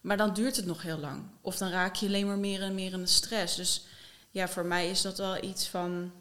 Maar 0.00 0.16
dan 0.16 0.34
duurt 0.34 0.56
het 0.56 0.66
nog 0.66 0.82
heel 0.82 0.98
lang. 0.98 1.22
Of 1.40 1.56
dan 1.56 1.70
raak 1.70 1.94
je 1.94 2.06
alleen 2.06 2.26
maar 2.26 2.38
meer 2.38 2.62
en 2.62 2.74
meer 2.74 2.92
in 2.92 3.00
de 3.00 3.06
stress. 3.06 3.56
Dus 3.56 3.84
ja, 4.30 4.48
voor 4.48 4.64
mij 4.64 4.90
is 4.90 5.02
dat 5.02 5.18
wel 5.18 5.42
iets 5.44 5.66
van, 5.68 6.12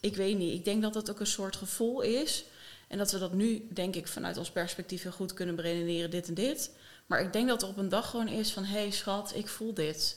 ik 0.00 0.16
weet 0.16 0.38
niet. 0.38 0.54
Ik 0.54 0.64
denk 0.64 0.82
dat 0.82 0.92
dat 0.92 1.10
ook 1.10 1.20
een 1.20 1.26
soort 1.26 1.56
gevoel 1.56 2.00
is. 2.00 2.44
En 2.88 2.98
dat 2.98 3.12
we 3.12 3.18
dat 3.18 3.32
nu, 3.32 3.68
denk 3.72 3.94
ik, 3.94 4.08
vanuit 4.08 4.36
ons 4.36 4.50
perspectief 4.50 5.02
heel 5.02 5.12
goed 5.12 5.34
kunnen 5.34 5.54
beredeneren, 5.56 6.10
dit 6.10 6.28
en 6.28 6.34
dit. 6.34 6.70
Maar 7.06 7.20
ik 7.20 7.32
denk 7.32 7.48
dat 7.48 7.62
er 7.62 7.68
op 7.68 7.76
een 7.76 7.88
dag 7.88 8.10
gewoon 8.10 8.28
is 8.28 8.52
van, 8.52 8.64
hé 8.64 8.78
hey, 8.78 8.90
schat, 8.90 9.32
ik 9.34 9.48
voel 9.48 9.74
dit. 9.74 10.16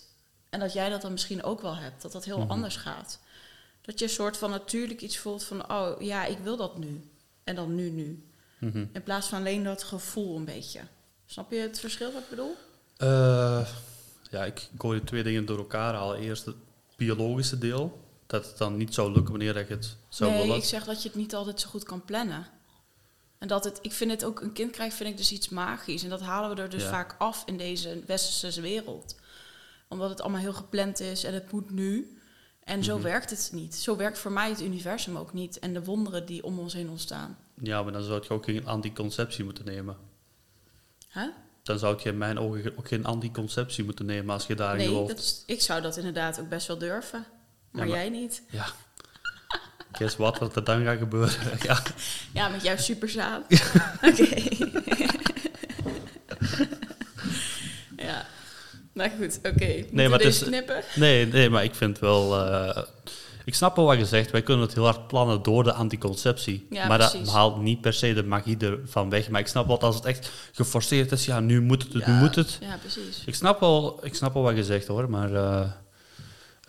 En 0.50 0.60
dat 0.60 0.74
jij 0.74 0.90
dat 0.90 1.02
dan 1.02 1.12
misschien 1.12 1.44
ook 1.44 1.62
wel 1.62 1.76
hebt, 1.76 2.02
dat 2.02 2.12
dat 2.12 2.26
heel 2.26 2.38
Mhm. 2.40 2.50
anders 2.52 2.76
gaat. 2.76 3.20
Dat 3.86 4.00
je 4.00 4.06
een 4.06 4.12
soort 4.12 4.38
van 4.38 4.50
natuurlijk 4.50 5.02
iets 5.02 5.18
voelt 5.18 5.44
van, 5.44 5.72
oh 5.72 6.02
ja, 6.02 6.26
ik 6.26 6.38
wil 6.38 6.58
dat 6.58 6.78
nu. 6.78 7.10
En 7.44 7.56
dan 7.56 7.76
nu, 7.76 7.90
nu. 7.90 8.24
Mhm. 8.60 8.86
In 8.94 9.04
plaats 9.04 9.28
van 9.28 9.40
alleen 9.40 9.64
dat 9.64 9.84
gevoel 9.84 10.38
een 10.38 10.46
beetje. 10.46 10.82
Snap 11.26 11.52
je 11.52 11.58
het 11.58 11.80
verschil 11.80 12.12
wat 12.12 12.22
ik 12.22 12.30
bedoel? 12.30 12.56
Eh, 12.98 13.68
ja, 14.32 14.46
ik 14.46 14.70
gooi 14.78 15.04
twee 15.04 15.24
dingen 15.24 15.46
door 15.46 15.58
elkaar 15.58 15.94
halen. 15.94 16.20
Eerst 16.20 16.46
het 16.46 16.56
biologische 16.96 17.58
deel. 17.58 18.04
Dat 18.28 18.46
het 18.46 18.58
dan 18.58 18.78
niet 18.78 18.94
zou 18.94 19.12
lukken 19.12 19.32
wanneer 19.32 19.58
je 19.58 19.66
het 19.74 19.96
zou 20.10 20.32
nee, 20.32 20.42
willen. 20.42 20.58
ik 20.58 20.64
zeg 20.64 20.84
dat 20.84 21.02
je 21.02 21.08
het 21.08 21.18
niet 21.18 21.36
altijd 21.36 21.60
zo 21.62 21.70
goed 21.70 21.84
kan 21.84 22.06
plannen. 22.06 22.48
En 23.38 23.48
dat 23.48 23.64
het, 23.64 23.80
ik 23.82 23.92
vind 23.92 24.12
het 24.12 24.24
ook, 24.26 24.42
een 24.42 24.54
kind 24.54 24.72
krijgen 24.72 24.98
vind 24.98 25.10
ik 25.10 25.18
dus 25.18 25.32
iets 25.32 25.50
magisch. 25.50 26.04
En 26.04 26.10
dat 26.10 26.22
halen 26.22 26.56
we 26.56 26.62
er 26.62 26.70
dus 26.70 26.84
Ja. 26.84 26.90
vaak 26.90 27.16
af 27.18 27.44
in 27.46 27.58
deze 27.58 28.04
westerse 28.06 28.62
wereld. 28.62 29.16
Omdat 29.88 30.10
het 30.10 30.22
allemaal 30.22 30.42
heel 30.42 30.54
gepland 30.54 31.00
is 31.00 31.24
en 31.24 31.34
het 31.34 31.52
moet 31.52 31.72
nu. 31.72 32.15
En 32.66 32.84
zo 32.84 32.94
Mhm. 32.96 33.04
werkt 33.04 33.30
het 33.30 33.50
niet. 33.54 33.76
Zo 33.76 33.96
werkt 33.96 34.18
voor 34.18 34.32
mij 34.32 34.50
het 34.50 34.62
universum 34.62 35.18
ook 35.18 35.34
niet. 35.34 35.60
En 35.60 35.74
de 35.74 35.84
wonderen 35.84 36.26
die 36.26 36.44
om 36.44 36.60
ons 36.60 36.74
heen 36.74 36.90
ontstaan. 36.90 37.38
Ja, 37.62 37.84
maar 37.84 37.92
dan 37.94 38.04
zou 38.04 38.22
je 38.24 38.30
ook 38.30 38.44
geen 38.46 38.66
anticonceptie 38.68 39.44
moeten 39.44 39.66
nemen. 39.66 39.98
Huh? 41.14 41.24
Dan 41.64 41.80
zou 41.80 42.00
je 42.04 42.10
in 42.10 42.18
mijn 42.18 42.40
ogen 42.40 42.78
ook 42.78 42.88
geen 42.88 43.06
anticonceptie 43.06 43.84
moeten 43.84 44.06
nemen 44.06 44.34
als 44.34 44.48
je 44.48 44.56
daarin 44.56 44.78
Nee, 44.78 44.88
gelooft. 44.88 45.16
dat 45.16 45.44
ik 45.46 45.62
zou 45.62 45.82
dat 45.82 45.98
inderdaad 45.98 46.40
ook 46.40 46.50
best 46.50 46.68
wel 46.68 46.78
durven. 46.78 47.26
Maar, 47.72 47.88
maar- 47.88 47.96
jij 47.98 48.10
niet. 48.10 48.42
Ja. 48.50 48.66
Guess 49.92 50.16
wat, 50.16 50.38
wat 50.40 50.56
er 50.56 50.64
dan 50.64 50.84
gaat 50.84 50.98
gebeuren. 50.98 51.34
ja. 51.68 51.84
Ja, 52.34 52.48
met 52.50 52.64
jouw 52.64 52.78
superzaad. 52.78 53.44
Oké. 54.10 54.42
ja. 57.98 58.26
Nou 58.96 59.10
goed, 59.20 59.38
oké. 59.38 59.86
Maar 59.92 60.06
we 60.06 60.12
het 60.14 60.22
deze 60.22 60.42
is- 60.44 60.48
knippen? 60.48 60.84
Nee, 60.96 61.28
nee, 61.28 61.50
maar 61.50 61.64
ik 61.64 61.76
vind 61.76 62.00
wel... 62.00 62.40
eh, 62.50 62.84
ik 63.46 63.56
snap 63.56 63.76
wel 63.76 63.86
wat 63.86 63.98
je 63.98 64.06
zegt. 64.06 64.32
Wij 64.32 64.42
kunnen 64.42 64.66
het 64.66 64.74
heel 64.74 64.84
hard 64.84 65.08
plannen 65.08 65.44
door 65.44 65.64
de 65.64 65.74
anticonceptie. 65.74 66.68
Ja, 66.70 66.88
maar 66.88 66.98
dat 66.98 67.18
haalt 67.28 67.62
niet 67.62 67.82
per 67.82 67.94
se 67.94 68.14
de 68.14 68.24
magie 68.24 68.58
ervan 68.58 69.10
weg. 69.10 69.30
Maar 69.30 69.40
ik 69.42 69.48
snap 69.48 69.68
wel 69.68 69.76
dat 69.78 69.84
als 69.88 69.96
het 69.96 70.06
echt 70.06 70.32
geforceerd 70.52 71.12
is. 71.12 71.26
Ja, 71.26 71.40
nu 71.40 71.62
moet 71.62 71.84
het, 71.94 72.08
nu 72.08 72.14
moet 72.14 72.36
het. 72.36 72.58
Ja, 72.62 72.78
precies. 72.78 73.24
Ik 73.26 73.36
snap 73.36 73.60
wel, 73.60 74.06
ik 74.06 74.16
snap 74.16 74.34
wel 74.34 74.44
wat 74.44 74.56
je 74.56 74.64
zegt 74.64 74.88
hoor, 74.88 75.10
maar 75.10 75.34
eh, 75.34 75.72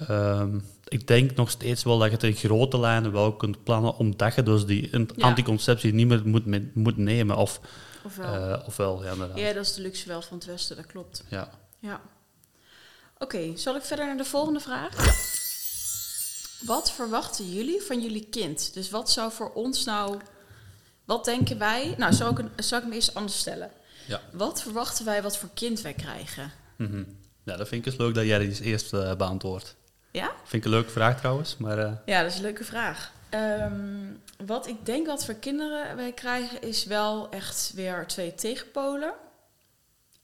ehm, 0.08 0.58
ik 0.88 1.06
denk 1.06 1.34
nog 1.34 1.50
steeds 1.50 1.82
wel 1.82 1.98
dat 1.98 2.06
je 2.08 2.12
het 2.14 2.22
in 2.22 2.34
grote 2.34 2.78
lijnen 2.78 3.12
wel 3.12 3.32
kunt 3.32 3.64
plannen, 3.64 3.96
omdat 3.96 4.34
je 4.34 4.42
dus 4.42 4.64
die 4.66 4.88
Ja. 4.98 5.04
anticonceptie 5.18 5.94
niet 5.94 6.06
meer 6.08 6.22
moet, 6.24 6.74
moet 6.74 6.96
nemen. 6.96 7.36
Of, 7.36 7.60
Ofwel. 8.04 8.34
eh, 8.34 8.66
ofwel, 8.66 9.04
ja, 9.04 9.12
inderdaad. 9.12 9.38
ja, 9.38 9.52
dat 9.52 9.64
is 9.64 9.74
de 9.74 9.82
luxe 9.82 10.08
wel 10.08 10.22
van 10.22 10.36
het 10.36 10.46
Westen, 10.46 10.76
dat 10.76 10.86
klopt. 10.86 11.24
Ja. 11.28 11.50
Ja. 11.80 12.00
Oké, 13.18 13.56
zal 13.56 13.76
ik 13.76 13.82
verder 13.82 14.06
naar 14.06 14.16
de 14.16 14.24
volgende 14.24 14.60
vraag? 14.60 14.94
Wat 16.66 16.92
verwachten 16.92 17.52
jullie 17.52 17.82
van 17.82 18.02
jullie 18.02 18.26
kind? 18.30 18.74
Dus 18.74 18.90
wat 18.90 19.10
zou 19.10 19.32
voor 19.32 19.52
ons 19.52 19.84
nou... 19.84 20.20
Wat 21.04 21.24
denken 21.24 21.58
wij... 21.58 21.94
Nou, 21.98 22.12
zal 22.12 22.30
ik, 22.30 22.38
een, 22.38 22.50
zal 22.56 22.78
ik 22.78 22.84
hem 22.84 22.92
eerst 22.92 23.14
anders 23.14 23.38
stellen? 23.38 23.70
Ja. 24.06 24.20
Wat 24.32 24.62
verwachten 24.62 25.04
wij 25.04 25.22
wat 25.22 25.38
voor 25.38 25.48
kind 25.54 25.80
wij 25.80 25.92
krijgen? 25.94 26.52
Mhm. 26.76 27.04
ja, 27.44 27.56
dat 27.56 27.68
vind 27.68 27.86
ik 27.86 27.92
eens 27.92 28.00
leuk 28.00 28.14
dat 28.14 28.24
jij 28.24 28.38
die 28.38 28.62
eerst 28.62 28.92
eh, 28.92 29.14
beantwoordt. 29.14 29.76
Ja? 30.10 30.32
Vind 30.44 30.52
ik 30.52 30.64
een 30.64 30.76
leuke 30.76 30.90
vraag 30.90 31.18
trouwens, 31.18 31.56
maar 31.56 31.78
eh, 31.78 31.92
Ja, 32.04 32.22
dat 32.22 32.30
is 32.30 32.36
een 32.36 32.42
leuke 32.42 32.64
vraag. 32.64 33.12
Ehm, 33.28 34.12
wat 34.46 34.66
ik 34.66 34.86
denk 34.86 35.06
wat 35.06 35.24
voor 35.24 35.34
kinderen 35.34 35.96
wij 35.96 36.12
krijgen 36.12 36.62
is 36.62 36.84
wel 36.84 37.30
echt 37.30 37.72
weer 37.74 38.06
twee 38.06 38.34
tegenpolen. 38.34 39.12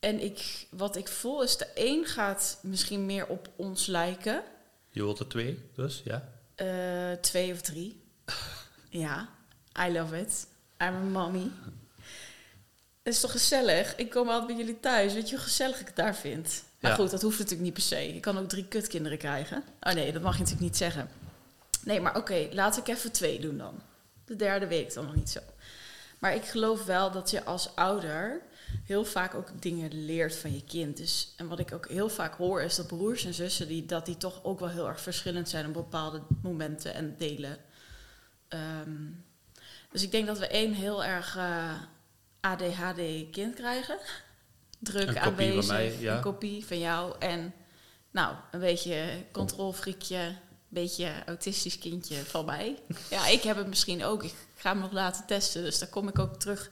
En 0.02 0.20
ik, 0.22 0.66
wat 0.70 0.96
ik 0.96 1.08
voel 1.08 1.42
is 1.42 1.56
de 1.56 1.66
een 1.74 2.04
gaat 2.04 2.58
misschien 2.62 3.06
meer 3.06 3.26
op 3.26 3.48
ons 3.56 3.86
lijken. 3.86 4.42
je 4.90 5.02
wilt 5.02 5.18
er 5.18 5.28
twee, 5.28 5.58
dus 5.74 6.02
ja. 6.04 6.28
Eh, 6.54 7.12
twee 7.20 7.52
of 7.52 7.60
drie. 7.60 8.02
ja, 9.04 9.28
I 9.86 9.92
love 9.92 10.18
it. 10.20 10.46
I'm 10.78 10.94
a 10.94 11.20
mommy. 11.20 11.50
Het 13.02 13.14
is 13.14 13.20
toch 13.20 13.30
gezellig? 13.30 13.96
Ik 13.96 14.10
kom 14.10 14.28
altijd 14.28 14.46
bij 14.46 14.56
jullie 14.56 14.80
thuis. 14.80 15.12
Weet 15.12 15.28
je 15.28 15.34
hoe 15.34 15.44
gezellig 15.44 15.80
ik 15.80 15.86
het 15.86 15.96
daar 15.96 16.16
vind? 16.16 16.62
Maar 16.80 16.90
Ja. 16.90 16.96
goed, 16.96 17.10
dat 17.10 17.22
hoeft 17.22 17.38
natuurlijk 17.38 17.64
niet 17.64 17.72
per 17.74 17.82
se. 17.82 18.14
Je 18.14 18.20
kan 18.20 18.38
ook 18.38 18.48
drie 18.48 18.64
kutkinderen 18.68 19.18
krijgen. 19.18 19.64
Oh 19.80 19.92
nee, 19.92 20.12
dat 20.12 20.22
mag 20.22 20.32
je 20.32 20.38
natuurlijk 20.38 20.66
niet 20.66 20.76
zeggen. 20.76 21.08
Nee, 21.84 22.00
maar 22.00 22.16
oké, 22.16 22.48
laat 22.52 22.76
ik 22.76 22.88
even 22.88 23.12
twee 23.12 23.40
doen 23.40 23.58
dan. 23.58 23.82
De 24.24 24.36
derde 24.36 24.66
weet 24.66 24.88
ik 24.88 24.94
dan 24.94 25.04
nog 25.04 25.14
niet 25.14 25.30
zo. 25.30 25.40
Maar 26.22 26.35
ik 26.35 26.44
geloof 26.44 26.85
wel 26.85 27.11
dat 27.11 27.30
je 27.30 27.44
als 27.44 27.76
ouder 27.76 28.42
heel 28.85 29.04
vaak 29.04 29.35
ook 29.35 29.62
dingen 29.62 30.04
leert 30.04 30.37
van 30.37 30.54
je 30.54 30.64
kind. 30.64 30.96
Dus, 30.96 31.32
en 31.37 31.48
wat 31.48 31.58
ik 31.58 31.72
ook 31.72 31.88
heel 31.88 32.08
vaak 32.08 32.35
hoor 32.35 32.62
is 32.62 32.76
dat 32.76 32.87
broers 32.87 33.24
en 33.24 33.35
zussen... 33.35 33.68
Die, 33.68 33.87
dat 33.87 34.06
die 34.06 34.16
toch 34.16 34.44
ook 34.44 34.61
wel 34.61 34.68
heel 34.68 34.88
erg 34.88 35.00
verschillend 35.00 35.48
zijn 35.48 35.66
op 35.66 35.72
bepaalde 35.72 36.22
momenten 36.42 36.94
en 36.94 37.14
delen. 37.18 37.58
Ehm, 38.48 39.11
dus 39.90 40.02
ik 40.02 40.11
denk 40.11 40.26
dat 40.26 40.38
we 40.38 40.46
één 40.46 40.72
heel 40.72 41.04
erg 41.04 41.37
eh, 41.37 41.72
ADHD-kind 42.40 43.54
krijgen. 43.54 43.98
Druk 44.78 45.08
Een 45.08 45.14
kopie 45.14 45.22
van 45.22 45.32
aanwezig, 45.32 45.66
mij, 45.66 45.96
ja. 45.98 46.16
een 46.16 46.22
kopie 46.22 46.66
van 46.66 46.78
jou. 46.78 47.14
En 47.18 47.54
nou, 48.11 48.35
een 48.50 48.61
beetje 48.61 49.24
controlfriekje, 49.32 50.16
een 50.16 50.37
beetje 50.68 51.12
autistisch 51.26 51.78
kindje 51.78 52.16
van 52.16 52.44
mij. 52.44 52.78
Ja, 53.11 53.26
ik 53.26 53.42
heb 53.42 53.56
het 53.56 53.66
misschien 53.66 54.04
ook. 54.04 54.22
Ik 54.22 54.35
ga 54.62 54.70
hem 54.70 54.81
nog 54.81 54.92
laten 54.92 55.27
testen, 55.27 55.62
dus 55.62 55.79
daar 55.79 55.88
kom 55.88 56.09
ik 56.09 56.18
ook 56.18 56.35
terug 56.37 56.70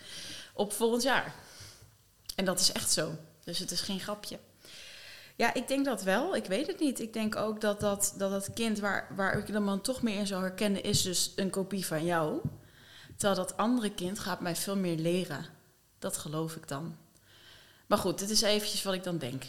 op 0.53 0.73
volgend 0.73 1.03
jaar. 1.03 1.35
En 2.35 2.45
dat 2.45 2.61
is 2.61 2.73
echt 2.73 2.93
zo. 2.93 3.17
Dus 3.45 3.59
het 3.59 3.71
is 3.71 3.81
geen 3.81 4.01
grapje. 4.01 4.39
Ja, 5.37 5.55
ik 5.55 5.69
denk 5.69 5.85
dat 5.85 6.03
wel. 6.03 6.37
Ik 6.37 6.45
weet 6.45 6.67
het 6.67 6.81
niet. 6.81 7.01
Ik 7.01 7.13
denk 7.13 7.37
ook 7.37 7.61
dat 7.61 7.81
dat, 7.81 8.15
dat, 8.17 8.31
dat 8.31 8.53
kind 8.53 8.79
waar, 8.79 9.09
waar 9.17 9.39
ik 9.39 9.53
dan 9.53 9.65
man 9.65 9.81
toch 9.81 10.03
meer 10.03 10.19
in 10.19 10.27
zou 10.27 10.43
herkennen... 10.43 10.83
is 10.83 11.03
dus 11.03 11.33
een 11.37 11.51
kopie 11.51 11.87
van 11.87 12.05
jou. 12.05 12.41
Terwijl 13.17 13.41
dat 13.47 13.57
andere 13.57 13.91
kind 13.91 14.19
gaat 14.19 14.41
mij 14.41 14.57
veel 14.57 14.77
meer 14.77 14.97
leren. 14.97 15.47
Dat 15.99 16.17
geloof 16.17 16.57
ik 16.57 16.69
dan. 16.69 16.97
Maar 17.87 17.99
goed, 17.99 18.19
dit 18.19 18.31
is 18.31 18.43
eventjes 18.43 18.83
wat 18.83 18.95
ik 18.95 19.05
dan 19.05 19.19
denk. 19.19 19.45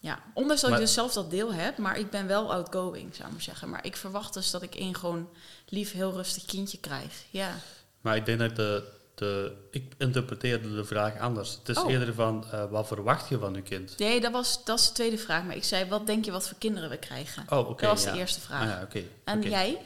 Ja, 0.00 0.18
ondanks 0.34 0.60
dat 0.60 0.70
Maar- 0.70 0.78
ik 0.78 0.84
dus 0.86 0.94
zelf 0.94 1.12
dat 1.12 1.30
deel 1.30 1.52
heb, 1.52 1.78
maar 1.78 1.98
ik 1.98 2.10
ben 2.10 2.26
wel 2.26 2.52
outgoing, 2.52 3.14
zou 3.14 3.26
ik 3.26 3.32
maar 3.34 3.42
zeggen. 3.42 3.70
Maar 3.70 3.84
ik 3.84 3.96
verwacht 3.96 4.34
dus 4.34 4.50
dat 4.50 4.62
ik 4.62 4.74
één 4.74 4.94
gewoon 4.94 5.28
lief, 5.68 5.92
heel 5.92 6.12
rustig 6.12 6.44
kindje 6.44 6.78
krijg. 6.78 7.24
Ja. 7.30 7.54
Maar 8.04 8.16
ik 8.16 8.26
denk 8.26 8.38
dat 8.38 8.56
de, 8.56 8.84
de... 9.14 9.56
Ik 9.70 9.92
interpreteerde 9.98 10.74
de 10.74 10.84
vraag 10.84 11.18
anders. 11.18 11.54
Het 11.58 11.68
is 11.68 11.78
Oh. 11.82 11.90
eerder 11.90 12.14
van, 12.14 12.44
eh, 12.50 12.70
wat 12.70 12.86
verwacht 12.86 13.28
je 13.28 13.38
van 13.38 13.54
je 13.54 13.62
kind? 13.62 13.98
Nee, 13.98 14.20
dat, 14.20 14.32
was, 14.32 14.64
dat 14.64 14.78
is 14.78 14.86
de 14.88 14.92
tweede 14.92 15.18
vraag. 15.18 15.44
Maar 15.44 15.56
ik 15.56 15.64
zei, 15.64 15.88
wat 15.88 16.06
denk 16.06 16.24
je 16.24 16.30
wat 16.30 16.48
voor 16.48 16.58
kinderen 16.58 16.90
we 16.90 16.96
krijgen? 16.96 17.44
Oh, 17.48 17.58
oké. 17.68 17.82
dat 17.82 17.90
was 17.90 18.04
ja. 18.04 18.12
de 18.12 18.18
eerste 18.18 18.40
vraag. 18.40 18.62
Ah, 18.62 18.68
ja, 18.68 18.82
oké. 18.82 19.02
En 19.24 19.42
jij? 19.42 19.80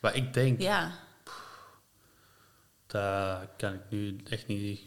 Maar 0.00 0.14
ik 0.16 0.34
denk, 0.34 0.60
Ja. 0.60 0.90
dat 2.86 3.38
kan 3.56 3.72
ik 3.72 3.80
nu 3.88 4.16
echt 4.30 4.46
niet... 4.46 4.80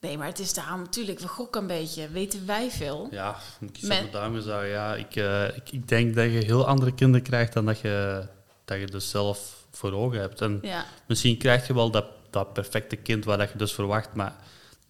Nee, 0.00 0.18
maar 0.18 0.26
het 0.26 0.38
is 0.38 0.54
daarom 0.54 0.80
natuurlijk, 0.80 1.18
we 1.18 1.28
gokken 1.28 1.60
een 1.60 1.66
beetje. 1.66 2.08
Weten 2.08 2.46
wij 2.46 2.70
veel? 2.70 3.08
Ja, 3.10 3.36
moet 3.60 3.70
ik 3.70 3.76
iets 3.76 3.86
Met- 3.86 4.08
zeggen. 4.44 4.66
Ja, 4.68 4.94
ik, 4.94 5.16
eh, 5.16 5.56
ik, 5.56 5.70
ik 5.72 5.88
denk 5.88 6.14
dat 6.14 6.24
je 6.24 6.30
heel 6.44 6.66
andere 6.66 6.94
kinderen 6.94 7.26
krijgt 7.26 7.52
dan 7.52 7.66
dat 7.66 7.80
je, 7.80 8.26
dat 8.64 8.78
je 8.78 8.86
dus 8.86 9.10
zelf 9.10 9.55
voor 9.76 9.92
ogen 9.92 10.20
hebt. 10.20 10.40
En 10.40 10.58
Ja. 10.62 10.84
misschien 11.08 11.36
krijg 11.38 11.66
je 11.66 11.74
wel 11.74 11.90
dat, 11.90 12.06
dat 12.30 12.52
perfecte 12.52 12.96
kind 12.96 13.24
waar 13.24 13.38
dat 13.38 13.50
je 13.52 13.58
dus 13.58 13.72
verwacht. 13.74 14.14
Maar 14.14 14.36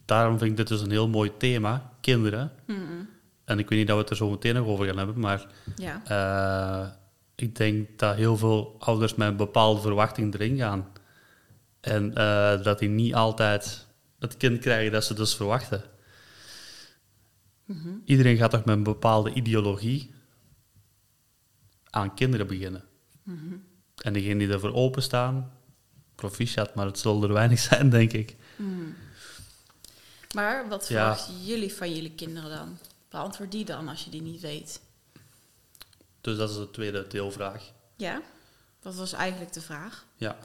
daarom 0.05 0.39
vind 0.39 0.51
ik 0.51 0.57
dit 0.57 0.69
dus 0.69 0.81
een 0.81 0.91
heel 0.91 1.09
mooi 1.09 1.33
thema, 1.37 1.93
kinderen. 2.01 2.53
En 3.45 3.59
ik 3.59 3.69
weet 3.69 3.79
niet 3.79 3.87
dat 3.87 3.97
we 3.97 4.03
het 4.03 4.11
er 4.11 4.17
zo 4.17 4.31
meteen 4.31 4.55
nog 4.55 4.67
over 4.67 4.87
gaan 4.87 4.99
hebben, 4.99 5.19
maar 5.21 5.47
Ja. 5.77 6.03
eh, 6.05 6.91
ik 7.35 7.57
denk 7.57 7.99
dat 7.99 8.17
heel 8.17 8.37
veel 8.37 8.77
ouders 8.79 9.15
met 9.15 9.29
een 9.29 9.37
bepaalde 9.37 9.81
verwachting 9.81 10.35
erin 10.35 10.57
gaan. 10.57 10.87
En 11.81 12.15
eh, 12.15 12.63
dat 12.63 12.79
die 12.79 12.89
niet 12.89 13.15
altijd 13.15 13.87
het 14.19 14.37
kind 14.37 14.59
krijgen 14.61 14.93
dat 14.93 15.05
ze 15.05 15.15
dus 15.15 15.35
verwachten. 15.37 15.83
Mhm. 17.65 17.89
Iedereen 18.05 18.37
gaat 18.37 18.51
toch 18.51 18.65
met 18.65 18.77
een 18.77 18.83
bepaalde 18.83 19.33
ideologie 19.33 20.15
aan 21.91 22.15
kinderen 22.15 22.47
beginnen. 22.47 22.85
Mhm. 23.23 23.55
En 24.07 24.13
degenen 24.13 24.39
die 24.39 24.49
ervoor 24.49 24.75
openstaan, 24.75 25.53
proficiat, 26.15 26.75
maar 26.75 26.87
het 26.87 26.99
zullen 26.99 27.23
er 27.23 27.33
weinig 27.33 27.59
zijn, 27.59 27.91
denk 27.91 28.13
ik. 28.13 28.37
Mhm. 28.57 28.91
Maar 30.35 30.69
wat 30.69 30.89
Ja. 30.89 31.15
verwachten 31.17 31.45
jullie 31.45 31.75
van 31.75 31.95
jullie 31.95 32.15
kinderen 32.15 32.51
dan? 32.51 32.79
Beantwoord 33.09 33.53
die 33.53 33.65
dan 33.65 33.89
als 33.89 34.05
je 34.05 34.11
die 34.11 34.23
niet 34.23 34.41
weet. 34.41 34.81
Dus 36.21 36.37
dat 36.37 36.51
is 36.51 36.57
de 36.57 36.71
tweede 36.71 37.07
deelvraag. 37.07 37.73
Ja? 37.97 38.23
Dat 38.81 38.95
was 38.95 39.13
eigenlijk 39.13 39.53
de 39.53 39.61
vraag. 39.61 40.05
Ja. 40.17 40.37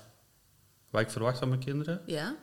Wat 0.89 1.01
ik 1.01 1.09
verwacht 1.11 1.37
van 1.39 1.47
mijn 1.47 1.59
kinderen? 1.63 2.01
Ja? 2.05 2.35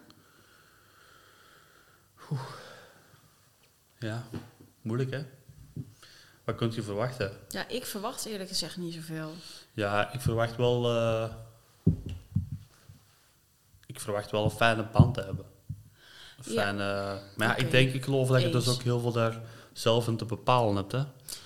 Ja, 3.98 4.26
moeilijk 4.82 5.10
hè? 5.10 5.24
Wat 6.44 6.56
kunt 6.56 6.74
je 6.74 6.82
verwachten? 6.82 7.38
Ja, 7.48 7.68
ik 7.68 7.86
verwacht 7.86 8.24
eerlijk 8.24 8.48
gezegd 8.48 8.76
niet 8.76 8.94
zoveel. 8.94 9.34
Ja, 9.78 10.12
ik 10.12 10.20
verwacht 10.20 10.56
wel... 10.56 10.96
eh, 10.96 11.28
ik 13.86 14.00
verwacht 14.00 14.30
wel 14.30 14.44
een 14.44 14.50
fijne 14.50 14.84
band 14.92 15.14
te 15.14 15.20
hebben. 15.20 15.44
Een 16.44 16.52
Ja. 16.52 16.62
fijne, 16.62 17.18
maar 17.36 17.48
ja, 17.48 17.56
ik 17.56 17.70
denk, 17.70 17.92
ik 17.92 18.04
geloof 18.04 18.28
dat 18.28 18.42
je 18.42 18.48
dus 18.50 18.68
ook 18.68 18.82
heel 18.82 19.00
veel 19.00 19.12
daar 19.12 19.40
zelf 19.72 20.08
in 20.08 20.16
te 20.16 20.24
bepalen 20.24 20.76
hebt. 20.76 20.92
Hè? 20.92 21.02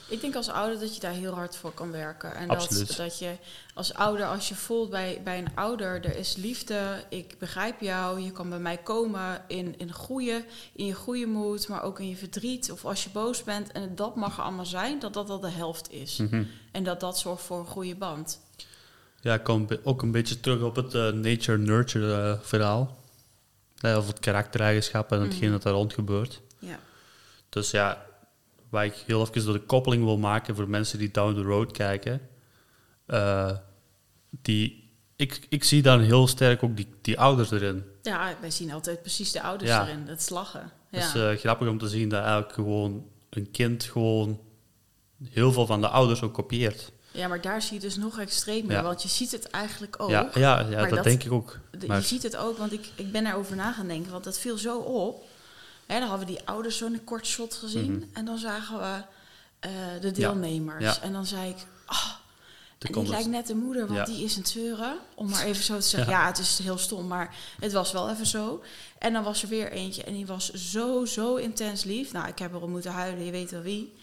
Ik 0.09 0.21
denk 0.21 0.35
als 0.37 0.49
ouder 0.49 0.81
dat 0.81 0.95
je 0.95 1.01
daar 1.01 1.13
heel 1.13 1.35
hard 1.35 1.57
voor 1.57 1.73
kan 1.73 1.91
werken. 1.91 2.35
En 2.35 2.49
Absoluut. 2.49 2.87
dat, 2.87 2.97
dat 2.97 3.19
je 3.19 3.33
als 3.75 3.95
ouder, 3.95 4.27
als 4.27 4.49
je 4.49 4.55
voelt 4.55 4.91
bij, 4.91 5.21
bij 5.25 5.39
een 5.39 5.55
ouder, 5.55 6.05
er 6.05 6.17
is 6.17 6.37
liefde, 6.37 7.05
ik 7.09 7.35
begrijp 7.39 7.81
jou, 7.81 8.21
je 8.21 8.33
kan 8.33 8.49
bij 8.49 8.59
mij 8.59 8.77
komen 8.77 9.45
in, 9.49 9.79
in, 9.79 9.93
goede, 9.93 10.45
in 10.73 10.87
je 10.87 10.95
goede 10.95 11.27
moed, 11.27 11.69
maar 11.69 11.83
ook 11.83 12.01
in 12.01 12.09
je 12.09 12.17
verdriet 12.17 12.73
of 12.73 12.85
als 12.85 13.05
je 13.05 13.11
boos 13.11 13.43
bent. 13.45 13.73
En 13.73 13.95
dat 13.95 14.17
mag 14.17 14.37
er 14.37 14.43
allemaal 14.43 14.67
zijn, 14.67 14.99
dat 14.99 15.15
dat 15.15 15.31
al 15.31 15.41
de 15.41 15.51
helft 15.51 15.91
is. 15.93 16.17
Mhm. 16.17 16.45
En 16.73 16.85
dat 16.85 17.01
dat 17.01 17.19
zorgt 17.19 17.43
voor 17.43 17.59
een 17.59 17.67
goede 17.67 17.95
band. 17.95 18.41
Ja, 19.21 19.35
ik 19.35 19.43
kom 19.45 19.67
ook 19.83 20.03
een 20.03 20.11
beetje 20.11 20.41
terug 20.41 20.63
op 20.63 20.77
het 20.77 20.95
eh, 20.95 21.09
nature-nurture 21.09 22.31
eh, 22.31 22.39
verhaal. 22.43 22.97
Of 23.97 24.07
het 24.07 24.19
karaktereigenschappen 24.21 25.19
en 25.19 25.25
hetgeen 25.25 25.43
Mhm. 25.43 25.53
dat 25.53 25.63
daar 25.63 25.73
rond 25.73 25.93
gebeurt. 25.93 26.41
Ja. 26.59 26.79
Dus 27.49 27.71
ja, 27.71 28.05
waar 28.73 28.85
ik 28.85 28.95
heel 29.07 29.21
even 29.21 29.45
door 29.45 29.53
de 29.55 29.61
koppeling 29.67 30.05
wil 30.05 30.19
maken 30.19 30.57
voor 30.57 30.69
mensen 30.69 30.99
die 30.99 31.11
down 31.11 31.35
the 31.35 31.43
road 31.43 31.73
kijken. 31.73 32.21
eh, 33.07 33.51
die, 34.31 34.91
ik, 35.17 35.47
ik 35.49 35.65
zie 35.65 35.83
dan 35.83 36.01
heel 36.01 36.27
sterk 36.27 36.63
ook 36.63 36.77
die, 36.77 36.89
die 37.03 37.19
ouders 37.21 37.51
erin. 37.51 37.85
ja, 38.03 38.35
wij 38.41 38.51
zien 38.51 38.73
altijd 38.73 39.01
precies 39.01 39.33
de 39.33 39.43
ouders 39.43 39.71
Ja. 39.71 39.87
erin, 39.87 40.07
het 40.07 40.23
slagen. 40.23 40.71
Ja. 40.91 40.99
Het 40.99 41.15
is 41.15 41.21
eh, 41.23 41.31
grappig 41.39 41.69
om 41.69 41.79
te 41.79 41.89
zien 41.89 42.09
dat 42.09 42.21
eigenlijk 42.23 42.53
gewoon 42.53 43.07
een 43.31 43.51
kind 43.51 43.85
gewoon 43.85 44.41
heel 45.31 45.53
veel 45.53 45.67
van 45.67 45.81
de 45.81 45.89
ouders 45.89 46.23
ook 46.23 46.35
kopieert. 46.35 46.93
ja, 47.13 47.29
maar 47.29 47.41
daar 47.41 47.63
zie 47.63 47.75
je 47.75 47.81
dus 47.81 47.97
nog 47.97 48.19
extremer, 48.21 48.71
Ja. 48.73 48.83
want 48.83 49.03
je 49.03 49.09
ziet 49.09 49.33
het 49.33 49.51
eigenlijk 49.51 50.03
ook. 50.03 50.11
Ja, 50.11 50.31
ja, 50.35 50.61
ja 50.61 50.81
dat, 50.81 50.91
dat- 50.91 51.05
denk 51.05 51.23
ik 51.25 51.33
ook. 51.33 51.59
Maar- 51.87 51.97
Je 51.99 52.05
ziet 52.07 52.23
het 52.23 52.37
ook, 52.37 52.59
want 52.59 52.73
ik, 52.73 52.89
ik 52.95 53.13
ben 53.13 53.27
erover 53.27 53.57
na 53.57 53.73
gaan 53.73 53.89
denken, 53.89 54.13
want 54.13 54.25
dat 54.25 54.39
viel 54.39 54.59
zo 54.59 54.79
op. 54.79 55.25
Hè, 55.93 55.99
dan 55.99 56.09
hadden 56.09 56.27
we 56.27 56.33
die 56.35 56.43
ouders 56.47 56.77
zo'n 56.77 57.01
kort 57.05 57.27
shot 57.27 57.55
gezien. 57.55 57.93
Mhm. 57.93 58.05
En 58.13 58.25
dan 58.25 58.39
zagen 58.39 58.79
we 58.79 59.03
eh, 59.61 59.71
de 60.01 60.11
deelnemers. 60.11 60.85
Ja. 60.85 61.01
En 61.03 61.13
dan 61.13 61.27
zei 61.27 61.51
ik, 61.51 61.57
Er 62.79 62.89
en 62.95 63.01
die 63.01 63.09
lijkt 63.11 63.29
net 63.29 63.47
de 63.47 63.55
moeder, 63.55 63.87
want 63.87 63.99
Ja. 63.99 64.05
die 64.15 64.25
is 64.25 64.37
een 64.37 64.47
zeuren. 64.47 64.99
Om 65.15 65.31
maar 65.31 65.45
even 65.45 65.65
zo 65.65 65.77
te 65.79 65.87
zeggen, 65.89 66.13
ja. 66.13 66.21
Ja. 66.21 66.27
het 66.27 66.39
is 66.39 66.59
heel 66.63 66.79
stom, 66.79 67.07
maar 67.07 67.35
het 67.61 67.73
was 67.73 67.93
wel 67.93 68.11
even 68.11 68.27
zo. 68.27 68.63
En 68.99 69.13
dan 69.13 69.23
was 69.23 69.43
er 69.43 69.49
weer 69.49 69.73
eentje 69.73 70.03
en 70.05 70.13
die 70.13 70.27
was 70.27 70.51
zo, 70.53 71.05
zo 71.05 71.35
intens 71.37 71.85
lief. 71.85 72.13
Nou, 72.13 72.29
ik 72.29 72.39
heb 72.39 72.55
erop 72.55 72.69
moeten 72.69 72.93
huilen, 72.93 73.25
je 73.25 73.31
weet 73.31 73.51
wel 73.51 73.61
wie. 73.63 73.95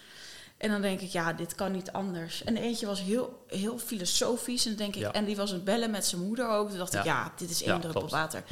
En 0.58 0.70
dan 0.70 0.82
denk 0.82 1.00
ik, 1.02 1.10
ja, 1.10 1.34
dit 1.34 1.56
kan 1.56 1.72
niet 1.72 1.92
anders. 1.92 2.44
En 2.44 2.58
eentje 2.58 2.86
was 2.86 3.02
heel, 3.02 3.44
heel 3.48 3.78
filosofisch. 3.80 4.66
En, 4.66 4.76
denk 4.76 4.96
ik, 4.96 5.02
Ja. 5.02 5.12
en 5.12 5.26
die 5.26 5.36
was 5.36 5.50
aan 5.50 5.56
het 5.56 5.64
bellen 5.64 5.92
met 5.92 6.06
zijn 6.06 6.22
moeder 6.22 6.50
ook. 6.50 6.70
Toen 6.70 6.78
dacht 6.78 6.94
ik, 6.94 7.04
Ja. 7.04 7.14
ja, 7.24 7.32
dit 7.38 7.50
is 7.50 7.62
één 7.64 7.74
Ja, 7.74 7.80
druppel 7.80 8.00
klopt. 8.00 8.16
water. 8.16 8.44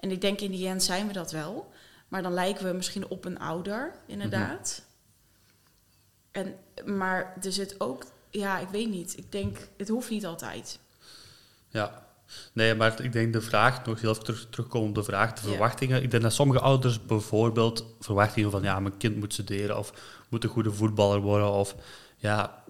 En 0.00 0.10
ik 0.10 0.20
denk, 0.20 0.40
in 0.40 0.50
die 0.50 0.68
end 0.68 0.82
zijn 0.82 1.06
we 1.06 1.12
dat 1.12 1.30
wel. 1.30 1.72
Maar 2.14 2.22
dan 2.22 2.32
lijken 2.32 2.64
we 2.66 2.72
misschien 2.72 3.08
op 3.08 3.24
een 3.24 3.38
ouder, 3.38 3.92
inderdaad. 4.06 4.82
En, 6.30 6.54
maar 6.84 7.36
er 7.42 7.52
zit 7.52 7.74
ook, 7.80 8.04
ja, 8.30 8.58
ik 8.58 8.68
weet 8.68 8.88
niet. 8.90 9.18
Ik 9.18 9.32
denk, 9.32 9.58
het 9.76 9.88
hoeft 9.88 10.10
niet 10.10 10.26
altijd. 10.26 10.78
Ja. 11.68 12.06
Nee, 12.52 12.74
maar 12.74 13.02
ik 13.02 13.12
denk 13.12 13.32
de 13.32 13.40
vraag, 13.40 13.84
nog 13.84 14.00
heel 14.00 14.10
even 14.10 14.24
terug, 14.24 14.46
terugkomen 14.50 14.88
op 14.88 14.94
de 14.94 15.02
vraag, 15.04 15.32
de 15.32 15.40
Ja. 15.42 15.48
verwachtingen. 15.48 16.02
Ik 16.02 16.10
denk 16.10 16.22
dat 16.22 16.32
sommige 16.32 16.60
ouders 16.60 17.04
bijvoorbeeld 17.06 17.84
verwachtingen 18.00 18.50
van, 18.50 18.62
ja, 18.62 18.80
mijn 18.80 18.96
kind 18.96 19.16
moet 19.16 19.32
studeren 19.32 19.78
of 19.78 19.92
moet 20.28 20.44
een 20.44 20.50
goede 20.50 20.72
voetballer 20.72 21.20
worden 21.20 21.50
of, 21.50 21.74
ja, 22.16 22.62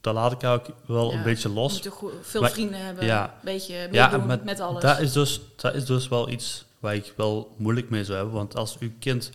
dat 0.00 0.14
laat 0.14 0.32
ik 0.32 0.44
ook 0.44 0.66
wel 0.86 1.10
Ja, 1.10 1.16
een 1.16 1.22
beetje 1.22 1.48
Je 1.48 1.54
los. 1.54 1.82
moet 1.82 2.12
veel 2.22 2.40
Maar- 2.40 2.50
vrienden 2.50 2.80
hebben, 2.80 3.04
ja. 3.04 3.24
een 3.24 3.30
beetje 3.44 3.88
Ja, 3.92 4.16
met, 4.16 4.44
met 4.44 4.60
alles. 4.60 4.82
Dat 4.82 5.00
is, 5.00 5.12
dus, 5.12 5.40
dat 5.56 5.74
is 5.74 5.84
dus 5.84 6.08
wel 6.08 6.28
iets 6.28 6.66
waar 6.78 6.94
ik 6.94 7.12
wel 7.16 7.54
moeilijk 7.56 7.90
mee 7.90 8.04
zou 8.04 8.16
hebben. 8.16 8.34
Want 8.34 8.56
als 8.56 8.78
uw 8.78 8.90
kind 8.98 9.30